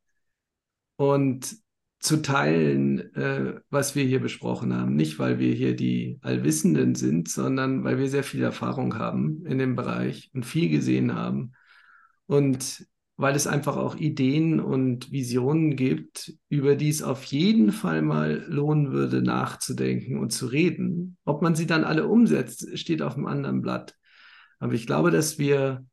Und 0.95 1.55
zu 2.01 2.17
teilen, 2.17 3.13
äh, 3.15 3.61
was 3.69 3.95
wir 3.95 4.03
hier 4.03 4.19
besprochen 4.19 4.73
haben. 4.73 4.95
Nicht, 4.95 5.19
weil 5.19 5.37
wir 5.37 5.53
hier 5.53 5.75
die 5.75 6.19
Allwissenden 6.21 6.95
sind, 6.95 7.29
sondern 7.29 7.83
weil 7.83 7.99
wir 7.99 8.09
sehr 8.09 8.23
viel 8.23 8.41
Erfahrung 8.41 8.97
haben 8.97 9.45
in 9.45 9.59
dem 9.59 9.75
Bereich 9.75 10.31
und 10.33 10.45
viel 10.45 10.69
gesehen 10.69 11.13
haben. 11.13 11.51
Und 12.25 12.87
weil 13.17 13.35
es 13.35 13.45
einfach 13.45 13.77
auch 13.77 13.95
Ideen 13.95 14.59
und 14.59 15.11
Visionen 15.11 15.75
gibt, 15.75 16.33
über 16.49 16.75
die 16.75 16.89
es 16.89 17.03
auf 17.03 17.23
jeden 17.25 17.71
Fall 17.71 18.01
mal 18.01 18.43
lohnen 18.47 18.91
würde, 18.91 19.21
nachzudenken 19.21 20.17
und 20.17 20.31
zu 20.31 20.47
reden. 20.47 21.17
Ob 21.23 21.43
man 21.43 21.53
sie 21.53 21.67
dann 21.67 21.83
alle 21.83 22.07
umsetzt, 22.07 22.79
steht 22.79 23.03
auf 23.03 23.15
einem 23.15 23.27
anderen 23.27 23.61
Blatt. 23.61 23.95
Aber 24.57 24.73
ich 24.73 24.87
glaube, 24.87 25.11
dass 25.11 25.37
wir 25.37 25.85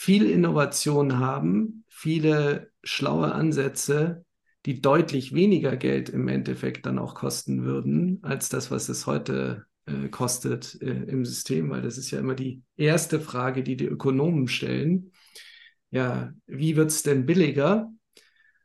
viel 0.00 0.30
Innovation 0.30 1.18
haben, 1.18 1.82
viele 1.88 2.70
schlaue 2.84 3.32
Ansätze, 3.32 4.24
die 4.64 4.80
deutlich 4.80 5.34
weniger 5.34 5.76
Geld 5.76 6.08
im 6.08 6.28
Endeffekt 6.28 6.86
dann 6.86 7.00
auch 7.00 7.16
kosten 7.16 7.64
würden, 7.64 8.20
als 8.22 8.48
das, 8.48 8.70
was 8.70 8.88
es 8.88 9.08
heute 9.08 9.66
äh, 9.86 10.08
kostet 10.08 10.80
äh, 10.82 11.02
im 11.02 11.24
System, 11.24 11.68
weil 11.70 11.82
das 11.82 11.98
ist 11.98 12.12
ja 12.12 12.20
immer 12.20 12.36
die 12.36 12.62
erste 12.76 13.18
Frage, 13.18 13.64
die 13.64 13.76
die 13.76 13.86
Ökonomen 13.86 14.46
stellen. 14.46 15.10
Ja, 15.90 16.32
wie 16.46 16.76
wird 16.76 16.90
es 16.90 17.02
denn 17.02 17.26
billiger? 17.26 17.90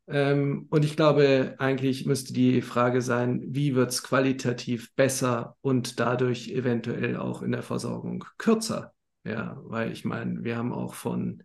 Ähm, 0.05 0.67
und 0.69 0.85
ich 0.85 0.95
glaube, 0.95 1.55
eigentlich 1.57 2.05
müsste 2.05 2.33
die 2.33 2.61
Frage 2.61 3.01
sein, 3.01 3.41
wie 3.47 3.73
wird 3.73 3.89
es 3.89 4.03
qualitativ 4.03 4.93
besser 4.93 5.57
und 5.61 5.99
dadurch 5.99 6.49
eventuell 6.49 7.17
auch 7.17 7.41
in 7.41 7.53
der 7.53 7.63
Versorgung 7.63 8.23
kürzer? 8.37 8.93
Ja, 9.23 9.57
weil 9.63 9.91
ich 9.91 10.05
meine, 10.05 10.43
wir 10.43 10.57
haben 10.57 10.73
auch 10.73 10.93
von, 10.93 11.43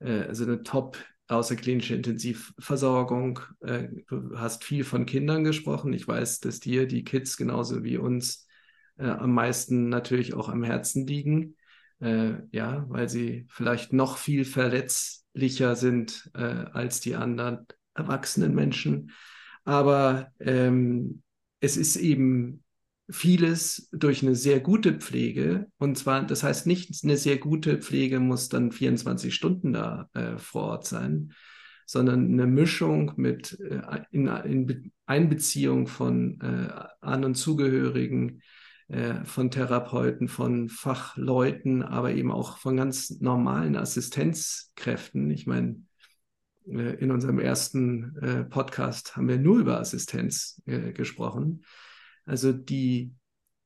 äh, 0.00 0.22
also 0.22 0.44
eine 0.44 0.62
top 0.62 0.96
außerklinische 1.28 1.94
Intensivversorgung. 1.94 3.40
Äh, 3.60 3.88
du 4.08 4.38
hast 4.38 4.64
viel 4.64 4.84
von 4.84 5.06
Kindern 5.06 5.44
gesprochen. 5.44 5.92
Ich 5.92 6.06
weiß, 6.06 6.40
dass 6.40 6.60
dir 6.60 6.86
die 6.86 7.04
Kids 7.04 7.36
genauso 7.36 7.84
wie 7.84 7.98
uns 7.98 8.46
äh, 8.98 9.06
am 9.06 9.32
meisten 9.32 9.88
natürlich 9.88 10.34
auch 10.34 10.48
am 10.48 10.64
Herzen 10.64 11.06
liegen. 11.06 11.56
Äh, 12.00 12.34
ja, 12.50 12.84
weil 12.88 13.08
sie 13.08 13.46
vielleicht 13.50 13.92
noch 13.92 14.16
viel 14.16 14.44
verletzlicher 14.44 15.76
sind 15.76 16.30
äh, 16.34 16.40
als 16.40 17.00
die 17.00 17.14
anderen 17.14 17.66
erwachsenen 17.94 18.54
Menschen. 18.54 19.12
Aber 19.64 20.32
ähm, 20.40 21.22
es 21.60 21.76
ist 21.76 21.96
eben 21.96 22.64
vieles 23.10 23.88
durch 23.92 24.22
eine 24.22 24.34
sehr 24.34 24.60
gute 24.60 24.94
Pflege. 24.94 25.66
Und 25.78 25.98
zwar, 25.98 26.24
das 26.24 26.42
heißt 26.42 26.66
nicht, 26.66 27.04
eine 27.04 27.16
sehr 27.16 27.38
gute 27.38 27.78
Pflege 27.78 28.20
muss 28.20 28.48
dann 28.48 28.72
24 28.72 29.34
Stunden 29.34 29.72
da 29.72 30.08
äh, 30.14 30.38
vor 30.38 30.62
Ort 30.62 30.86
sein, 30.86 31.32
sondern 31.86 32.32
eine 32.32 32.46
Mischung 32.46 33.12
mit 33.16 33.58
äh, 33.60 34.02
in, 34.10 34.26
in 34.26 34.92
Einbeziehung 35.06 35.86
von 35.86 36.40
äh, 36.40 36.72
An- 37.00 37.24
und 37.24 37.34
Zugehörigen, 37.34 38.42
äh, 38.90 39.24
von 39.24 39.52
Therapeuten, 39.52 40.26
von 40.26 40.68
Fachleuten, 40.68 41.84
aber 41.84 42.12
eben 42.12 42.32
auch 42.32 42.58
von 42.58 42.76
ganz 42.76 43.20
normalen 43.20 43.76
Assistenzkräften. 43.76 45.30
Ich 45.30 45.46
meine, 45.46 45.82
äh, 46.66 46.96
in 46.96 47.12
unserem 47.12 47.38
ersten 47.38 48.16
äh, 48.16 48.42
Podcast 48.42 49.14
haben 49.14 49.28
wir 49.28 49.38
nur 49.38 49.60
über 49.60 49.78
Assistenz 49.78 50.60
gesprochen. 50.66 51.62
Also 52.30 52.52
die 52.52 53.12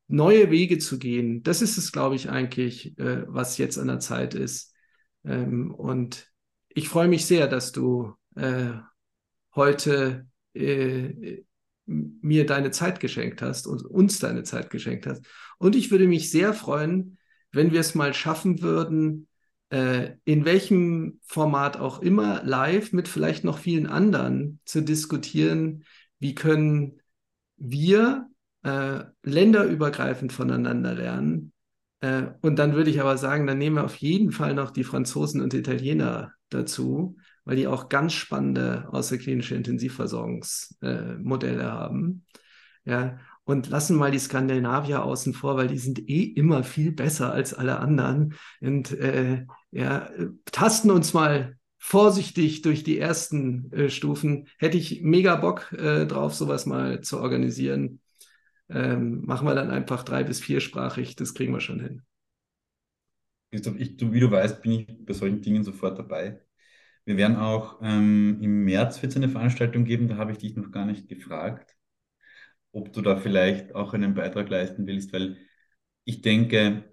neue 0.09 0.51
Wege 0.51 0.79
zu 0.79 0.99
gehen, 0.99 1.43
das 1.43 1.61
ist 1.61 1.77
es, 1.77 1.93
glaube 1.93 2.17
ich, 2.17 2.31
eigentlich, 2.31 2.99
äh, 2.99 3.25
was 3.27 3.59
jetzt 3.59 3.77
an 3.77 3.89
der 3.89 4.01
Zeit 4.01 4.35
ist. 4.35 4.73
Ähm, 5.23 5.71
und 5.71 6.33
ich 6.71 6.89
freue 6.89 7.09
mich 7.09 7.27
sehr, 7.27 7.47
dass 7.47 7.73
du 7.73 8.15
äh, 8.37 8.71
heute 9.55 10.27
äh, 10.55 11.43
mir 11.85 12.47
deine 12.47 12.71
Zeit 12.71 13.01
geschenkt 13.01 13.43
hast 13.43 13.67
und 13.67 13.85
uns 13.85 14.19
deine 14.19 14.45
Zeit 14.45 14.71
geschenkt 14.71 15.07
hast. 15.07 15.27
Und 15.59 15.77
ich 15.77 15.91
würde 15.91 16.09
mich 16.09 16.31
sehr 16.31 16.55
freuen, 16.55 17.19
wenn 17.53 17.71
wir 17.71 17.81
es 17.81 17.95
mal 17.95 18.15
schaffen 18.15 18.62
würden, 18.62 19.29
äh, 19.69 20.12
in 20.25 20.47
welchem 20.47 21.21
Format 21.27 21.77
auch 21.77 22.01
immer, 22.01 22.43
live 22.45 22.95
mit 22.95 23.09
vielleicht 23.09 23.45
noch 23.45 23.59
vielen 23.59 23.87
anderen 23.87 24.61
zu 24.65 24.81
diskutieren, 24.81 25.85
wie 26.19 26.35
können 26.35 27.03
wir 27.59 28.31
äh, 28.65 29.05
länderübergreifend 29.23 30.33
voneinander 30.33 30.95
lernen. 30.95 31.53
Äh, 32.01 32.25
und 32.41 32.59
dann 32.59 32.75
würde 32.75 32.91
ich 32.91 33.01
aber 33.01 33.17
sagen, 33.17 33.47
dann 33.47 33.59
nehmen 33.59 33.77
wir 33.77 33.85
auf 33.85 33.97
jeden 33.97 34.33
Fall 34.33 34.55
noch 34.55 34.71
die 34.71 34.85
Franzosen 34.85 35.41
und 35.41 35.55
Italiener 35.55 36.33
dazu, 36.49 37.17
weil 37.45 37.57
die 37.57 37.67
auch 37.67 37.89
ganz 37.89 38.15
spannende 38.15 38.89
außerklinische 38.91 39.55
Intensivversorgungsmodelle 39.55 41.62
äh, 41.62 41.67
haben. 41.67 42.25
Ja, 42.85 43.19
und 43.45 43.69
lassen 43.69 43.97
mal 43.97 44.11
die 44.11 44.19
Skandinavier 44.19 45.05
außen 45.05 45.35
vor, 45.35 45.57
weil 45.57 45.69
die 45.69 45.79
sind 45.79 46.09
eh 46.09 46.23
immer 46.23 46.65
viel 46.65 46.93
besser 46.93 47.33
als 47.33 47.53
alle 47.53 47.79
anderen. 47.79 48.35
Und 48.61 48.93
äh, 48.93 49.45
ja, 49.71 50.11
tasten 50.51 50.91
uns 50.91 51.12
mal 51.12 51.57
vorsichtig 51.79 52.62
durch 52.62 52.85
die 52.85 52.99
ersten 52.99 53.71
äh, 53.73 53.91
Stufen. 53.91 54.49
Hätte 54.59 54.79
ich 54.79 55.03
mega 55.03 55.37
Bock 55.37 55.73
äh, 55.73 56.07
drauf, 56.07 56.35
sowas 56.35 56.65
mal 56.65 57.03
zu 57.03 57.21
organisieren. 57.21 58.01
Ähm, 58.75 59.25
machen 59.25 59.47
wir 59.47 59.55
dann 59.55 59.70
einfach 59.70 60.03
drei- 60.05 60.25
bis 60.25 60.41
viersprachig, 60.41 61.16
das 61.16 61.35
kriegen 61.35 61.53
wir 61.55 61.61
schon 61.61 61.81
hin. 61.81 62.03
Christoph, 63.51 63.77
ich, 63.79 63.97
du, 63.97 64.12
wie 64.12 64.20
du 64.20 64.31
weißt, 64.31 64.62
bin 64.62 64.72
ich 64.72 64.87
bei 65.07 65.12
solchen 65.12 65.41
Dingen 65.43 65.62
sofort 65.64 65.99
dabei. 65.99 66.41
Wir 67.05 67.16
werden 67.16 67.37
auch 67.37 67.81
ähm, 67.83 68.39
im 68.43 68.64
März 68.64 69.03
wird 69.03 69.12
es 69.12 69.16
eine 69.16 69.29
Veranstaltung 69.31 69.85
geben, 69.85 70.09
da 70.09 70.16
habe 70.18 70.33
ich 70.33 70.39
dich 70.39 70.57
noch 70.57 70.72
gar 70.72 70.87
nicht 70.87 71.09
gefragt, 71.09 71.77
ob 72.72 72.93
du 72.93 73.03
da 73.03 73.16
vielleicht 73.16 73.75
auch 73.75 73.95
einen 73.95 74.14
Beitrag 74.14 74.51
leisten 74.51 74.87
willst, 74.87 75.12
weil 75.12 75.39
ich 76.05 76.22
denke, 76.22 76.85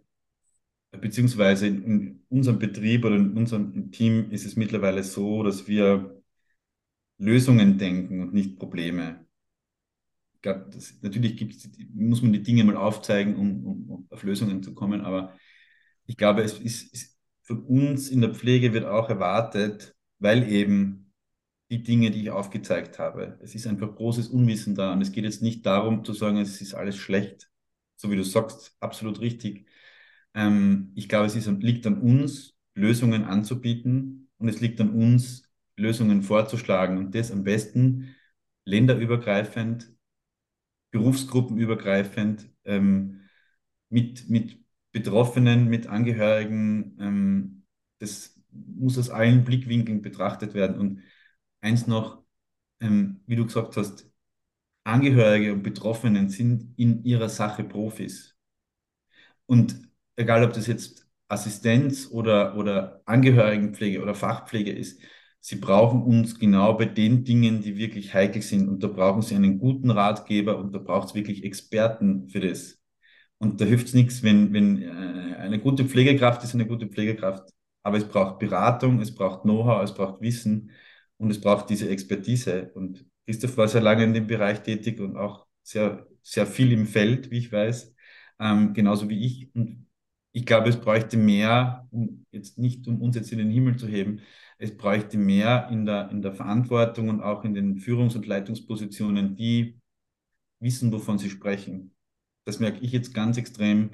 beziehungsweise 0.91 1.67
in 1.67 2.23
unserem 2.29 2.59
Betrieb 2.59 3.05
oder 3.05 3.15
in 3.17 3.37
unserem 3.37 3.91
Team 3.91 4.31
ist 4.31 4.45
es 4.45 4.55
mittlerweile 4.55 5.03
so, 5.03 5.43
dass 5.43 5.67
wir 5.67 6.21
Lösungen 7.19 7.77
denken 7.77 8.21
und 8.21 8.33
nicht 8.33 8.59
Probleme 8.59 9.25
glaube, 10.41 10.69
natürlich 11.01 11.37
gibt's, 11.37 11.69
muss 11.93 12.21
man 12.21 12.33
die 12.33 12.43
Dinge 12.43 12.63
mal 12.63 12.77
aufzeigen, 12.77 13.35
um, 13.35 13.65
um 13.65 14.07
auf 14.09 14.23
Lösungen 14.23 14.63
zu 14.63 14.73
kommen, 14.73 15.01
aber 15.01 15.33
ich 16.05 16.17
glaube, 16.17 16.41
es 16.43 16.59
ist, 16.59 16.93
ist 16.93 17.17
von 17.43 17.63
uns 17.65 18.09
in 18.09 18.21
der 18.21 18.33
Pflege 18.33 18.73
wird 18.73 18.85
auch 18.85 19.09
erwartet, 19.09 19.95
weil 20.19 20.49
eben 20.51 21.13
die 21.71 21.83
Dinge, 21.83 22.11
die 22.11 22.23
ich 22.23 22.31
aufgezeigt 22.31 22.99
habe, 22.99 23.39
es 23.41 23.55
ist 23.55 23.67
einfach 23.67 23.95
großes 23.95 24.27
Unwissen 24.29 24.75
da 24.75 24.93
und 24.93 25.01
es 25.01 25.11
geht 25.11 25.23
jetzt 25.25 25.41
nicht 25.41 25.65
darum 25.65 26.03
zu 26.05 26.13
sagen, 26.13 26.37
es 26.37 26.61
ist 26.61 26.73
alles 26.73 26.97
schlecht, 26.97 27.49
so 27.95 28.11
wie 28.11 28.15
du 28.17 28.23
sagst, 28.23 28.75
absolut 28.79 29.21
richtig, 29.21 29.67
Ähm, 30.33 30.91
ich 30.95 31.09
glaube, 31.09 31.25
es 31.27 31.35
ist, 31.35 31.47
liegt 31.61 31.85
an 31.87 32.01
uns, 32.01 32.55
Lösungen 32.75 33.25
anzubieten 33.25 34.29
und 34.37 34.47
es 34.49 34.61
liegt 34.61 34.79
an 34.81 34.91
uns, 34.91 35.43
Lösungen 35.77 36.23
vorzuschlagen 36.23 36.97
und 36.97 37.15
das 37.15 37.31
am 37.31 37.43
besten 37.43 38.15
länderübergreifend, 38.65 39.91
berufsgruppenübergreifend, 40.91 42.49
ähm, 42.65 43.21
mit, 43.89 44.29
mit 44.29 44.59
Betroffenen, 44.91 45.67
mit 45.67 45.87
Angehörigen. 45.87 46.97
Ähm, 46.99 47.63
das 47.99 48.39
muss 48.51 48.97
aus 48.97 49.09
allen 49.09 49.43
Blickwinkeln 49.43 50.01
betrachtet 50.01 50.53
werden. 50.53 50.77
Und 50.77 51.01
eins 51.61 51.87
noch, 51.87 52.23
ähm, 52.79 53.21
wie 53.27 53.35
du 53.35 53.45
gesagt 53.45 53.77
hast, 53.77 54.09
Angehörige 54.83 55.53
und 55.53 55.63
Betroffenen 55.63 56.29
sind 56.29 56.73
in 56.77 57.03
ihrer 57.03 57.29
Sache 57.29 57.63
Profis. 57.63 58.35
Und 59.45 59.75
egal, 60.15 60.43
ob 60.43 60.53
das 60.53 60.67
jetzt 60.67 61.07
Assistenz 61.27 62.07
oder, 62.11 62.57
oder 62.57 63.01
Angehörigenpflege 63.05 64.01
oder 64.01 64.15
Fachpflege 64.15 64.71
ist, 64.71 65.01
sie 65.41 65.57
brauchen 65.57 66.03
uns 66.03 66.39
genau 66.39 66.73
bei 66.75 66.85
den 66.85 67.23
Dingen, 67.25 67.61
die 67.61 67.75
wirklich 67.77 68.13
heikel 68.13 68.41
sind. 68.41 68.69
Und 68.69 68.83
da 68.83 68.87
brauchen 68.87 69.21
sie 69.23 69.35
einen 69.35 69.59
guten 69.59 69.91
Ratgeber 69.91 70.57
und 70.57 70.73
da 70.73 70.79
braucht 70.79 71.09
es 71.09 71.15
wirklich 71.15 71.43
Experten 71.43 72.29
für 72.29 72.39
das. 72.39 72.79
Und 73.39 73.59
da 73.59 73.65
hilft 73.65 73.87
es 73.87 73.93
nichts, 73.95 74.23
wenn, 74.23 74.53
wenn 74.53 74.83
äh, 74.83 75.35
eine 75.37 75.59
gute 75.59 75.85
Pflegekraft 75.85 76.43
ist 76.43 76.53
eine 76.53 76.67
gute 76.67 76.87
Pflegekraft. 76.87 77.49
Aber 77.83 77.97
es 77.97 78.07
braucht 78.07 78.39
Beratung, 78.39 79.01
es 79.01 79.13
braucht 79.13 79.41
Know-how, 79.43 79.83
es 79.83 79.93
braucht 79.95 80.21
Wissen 80.21 80.71
und 81.17 81.31
es 81.31 81.41
braucht 81.41 81.69
diese 81.69 81.89
Expertise. 81.89 82.71
Und 82.75 83.05
Christoph 83.25 83.57
war 83.57 83.67
sehr 83.67 83.81
lange 83.81 84.03
in 84.03 84.13
dem 84.13 84.27
Bereich 84.27 84.61
tätig 84.61 84.99
und 84.99 85.17
auch 85.17 85.47
sehr, 85.63 86.05
sehr 86.21 86.45
viel 86.45 86.71
im 86.71 86.85
Feld, 86.85 87.31
wie 87.31 87.39
ich 87.39 87.51
weiß, 87.51 87.95
ähm, 88.39 88.73
genauso 88.73 89.09
wie 89.09 89.25
ich. 89.25 89.55
Und 89.55 89.87
ich 90.33 90.45
glaube, 90.45 90.69
es 90.69 90.79
bräuchte 90.79 91.17
mehr, 91.17 91.87
um 91.91 92.25
jetzt 92.31 92.57
nicht 92.57 92.87
um 92.87 93.01
uns 93.01 93.15
jetzt 93.15 93.31
in 93.31 93.37
den 93.39 93.51
Himmel 93.51 93.77
zu 93.77 93.87
heben, 93.87 94.21
es 94.57 94.75
bräuchte 94.77 95.17
mehr 95.17 95.67
in 95.71 95.85
der, 95.85 96.09
in 96.11 96.21
der 96.21 96.33
Verantwortung 96.33 97.09
und 97.09 97.21
auch 97.21 97.43
in 97.43 97.53
den 97.53 97.77
Führungs- 97.77 98.15
und 98.15 98.25
Leitungspositionen, 98.27 99.35
die 99.35 99.79
wissen, 100.59 100.91
wovon 100.91 101.17
sie 101.17 101.29
sprechen 101.29 101.93
das 102.45 102.59
merke 102.59 102.79
ich 102.81 102.91
jetzt 102.91 103.13
ganz 103.13 103.37
extrem. 103.37 103.91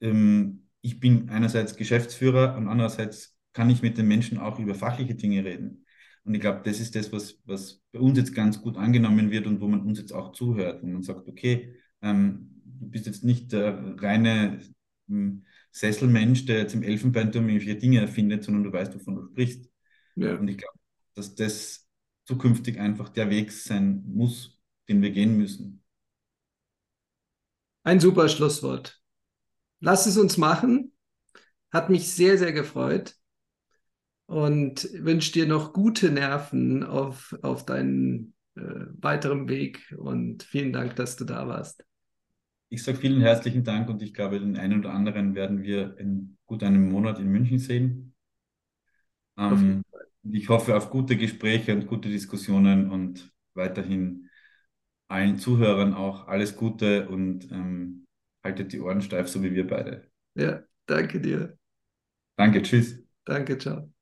Ähm, 0.00 0.68
ich 0.80 1.00
bin 1.00 1.30
einerseits 1.30 1.76
Geschäftsführer 1.76 2.56
und 2.56 2.68
andererseits 2.68 3.36
kann 3.52 3.70
ich 3.70 3.82
mit 3.82 3.96
den 3.98 4.08
Menschen 4.08 4.38
auch 4.38 4.58
über 4.58 4.74
fachliche 4.74 5.14
Dinge 5.14 5.44
reden. 5.44 5.86
Und 6.24 6.34
ich 6.34 6.40
glaube, 6.40 6.62
das 6.64 6.80
ist 6.80 6.94
das, 6.96 7.12
was, 7.12 7.38
was 7.44 7.82
bei 7.92 8.00
uns 8.00 8.18
jetzt 8.18 8.34
ganz 8.34 8.60
gut 8.62 8.76
angenommen 8.76 9.30
wird 9.30 9.46
und 9.46 9.60
wo 9.60 9.68
man 9.68 9.82
uns 9.82 9.98
jetzt 9.98 10.12
auch 10.12 10.32
zuhört, 10.32 10.82
wo 10.82 10.86
man 10.86 11.02
sagt, 11.02 11.28
okay, 11.28 11.74
ähm, 12.02 12.62
du 12.64 12.90
bist 12.90 13.06
jetzt 13.06 13.24
nicht 13.24 13.52
der 13.52 13.94
reine 14.02 14.60
Sesselmensch, 15.70 16.46
der 16.46 16.58
jetzt 16.58 16.74
im 16.74 16.82
Elfenbeinturm 16.82 17.48
irgendwelche 17.48 17.78
Dinge 17.78 18.00
erfindet, 18.00 18.44
sondern 18.44 18.64
du 18.64 18.72
weißt, 18.72 18.94
wovon 18.94 19.16
du 19.16 19.26
sprichst. 19.26 19.70
Ja. 20.16 20.36
Und 20.36 20.48
ich 20.48 20.58
glaube, 20.58 20.78
dass 21.14 21.34
das 21.34 21.88
zukünftig 22.24 22.78
einfach 22.78 23.08
der 23.08 23.30
Weg 23.30 23.52
sein 23.52 24.02
muss, 24.06 24.60
den 24.88 25.02
wir 25.02 25.10
gehen 25.10 25.36
müssen. 25.36 25.82
Ein 27.82 28.00
super 28.00 28.28
Schlusswort. 28.28 29.00
Lass 29.80 30.06
es 30.06 30.16
uns 30.16 30.38
machen. 30.38 30.92
Hat 31.70 31.90
mich 31.90 32.10
sehr, 32.12 32.38
sehr 32.38 32.52
gefreut 32.52 33.14
und 34.26 34.88
wünsche 34.94 35.32
dir 35.32 35.46
noch 35.46 35.72
gute 35.72 36.10
Nerven 36.10 36.82
auf, 36.82 37.36
auf 37.42 37.66
deinen 37.66 38.34
äh, 38.54 38.62
weiteren 39.00 39.48
Weg 39.48 39.94
und 39.98 40.44
vielen 40.44 40.72
Dank, 40.72 40.96
dass 40.96 41.16
du 41.16 41.24
da 41.24 41.46
warst. 41.48 41.84
Ich 42.68 42.82
sage 42.82 42.98
vielen 42.98 43.22
herzlichen 43.22 43.64
Dank 43.64 43.88
und 43.88 44.02
ich 44.02 44.12
glaube, 44.12 44.38
den 44.38 44.58
einen 44.58 44.80
oder 44.80 44.92
anderen 44.92 45.34
werden 45.34 45.62
wir 45.62 45.96
in 45.98 46.36
gut 46.44 46.62
einem 46.62 46.90
Monat 46.90 47.18
in 47.18 47.28
München 47.32 47.58
sehen. 47.58 48.14
Ähm, 49.38 49.82
ich 50.22 50.48
hoffe 50.48 50.76
auf 50.76 50.90
gute 50.90 51.16
Gespräche 51.16 51.74
und 51.74 51.86
gute 51.86 52.08
Diskussionen 52.08 52.90
und 52.90 53.32
weiterhin 53.54 54.28
allen 55.08 55.38
Zuhörern 55.38 55.94
auch 55.94 56.28
alles 56.28 56.56
Gute 56.56 57.08
und 57.08 57.50
ähm, 57.52 58.06
haltet 58.44 58.72
die 58.72 58.80
Ohren 58.80 59.02
steif, 59.02 59.28
so 59.28 59.42
wie 59.42 59.54
wir 59.54 59.66
beide. 59.66 60.10
Ja, 60.34 60.62
danke 60.86 61.20
dir. 61.20 61.58
Danke, 62.36 62.62
tschüss. 62.62 63.04
Danke, 63.24 63.58
ciao. 63.58 63.93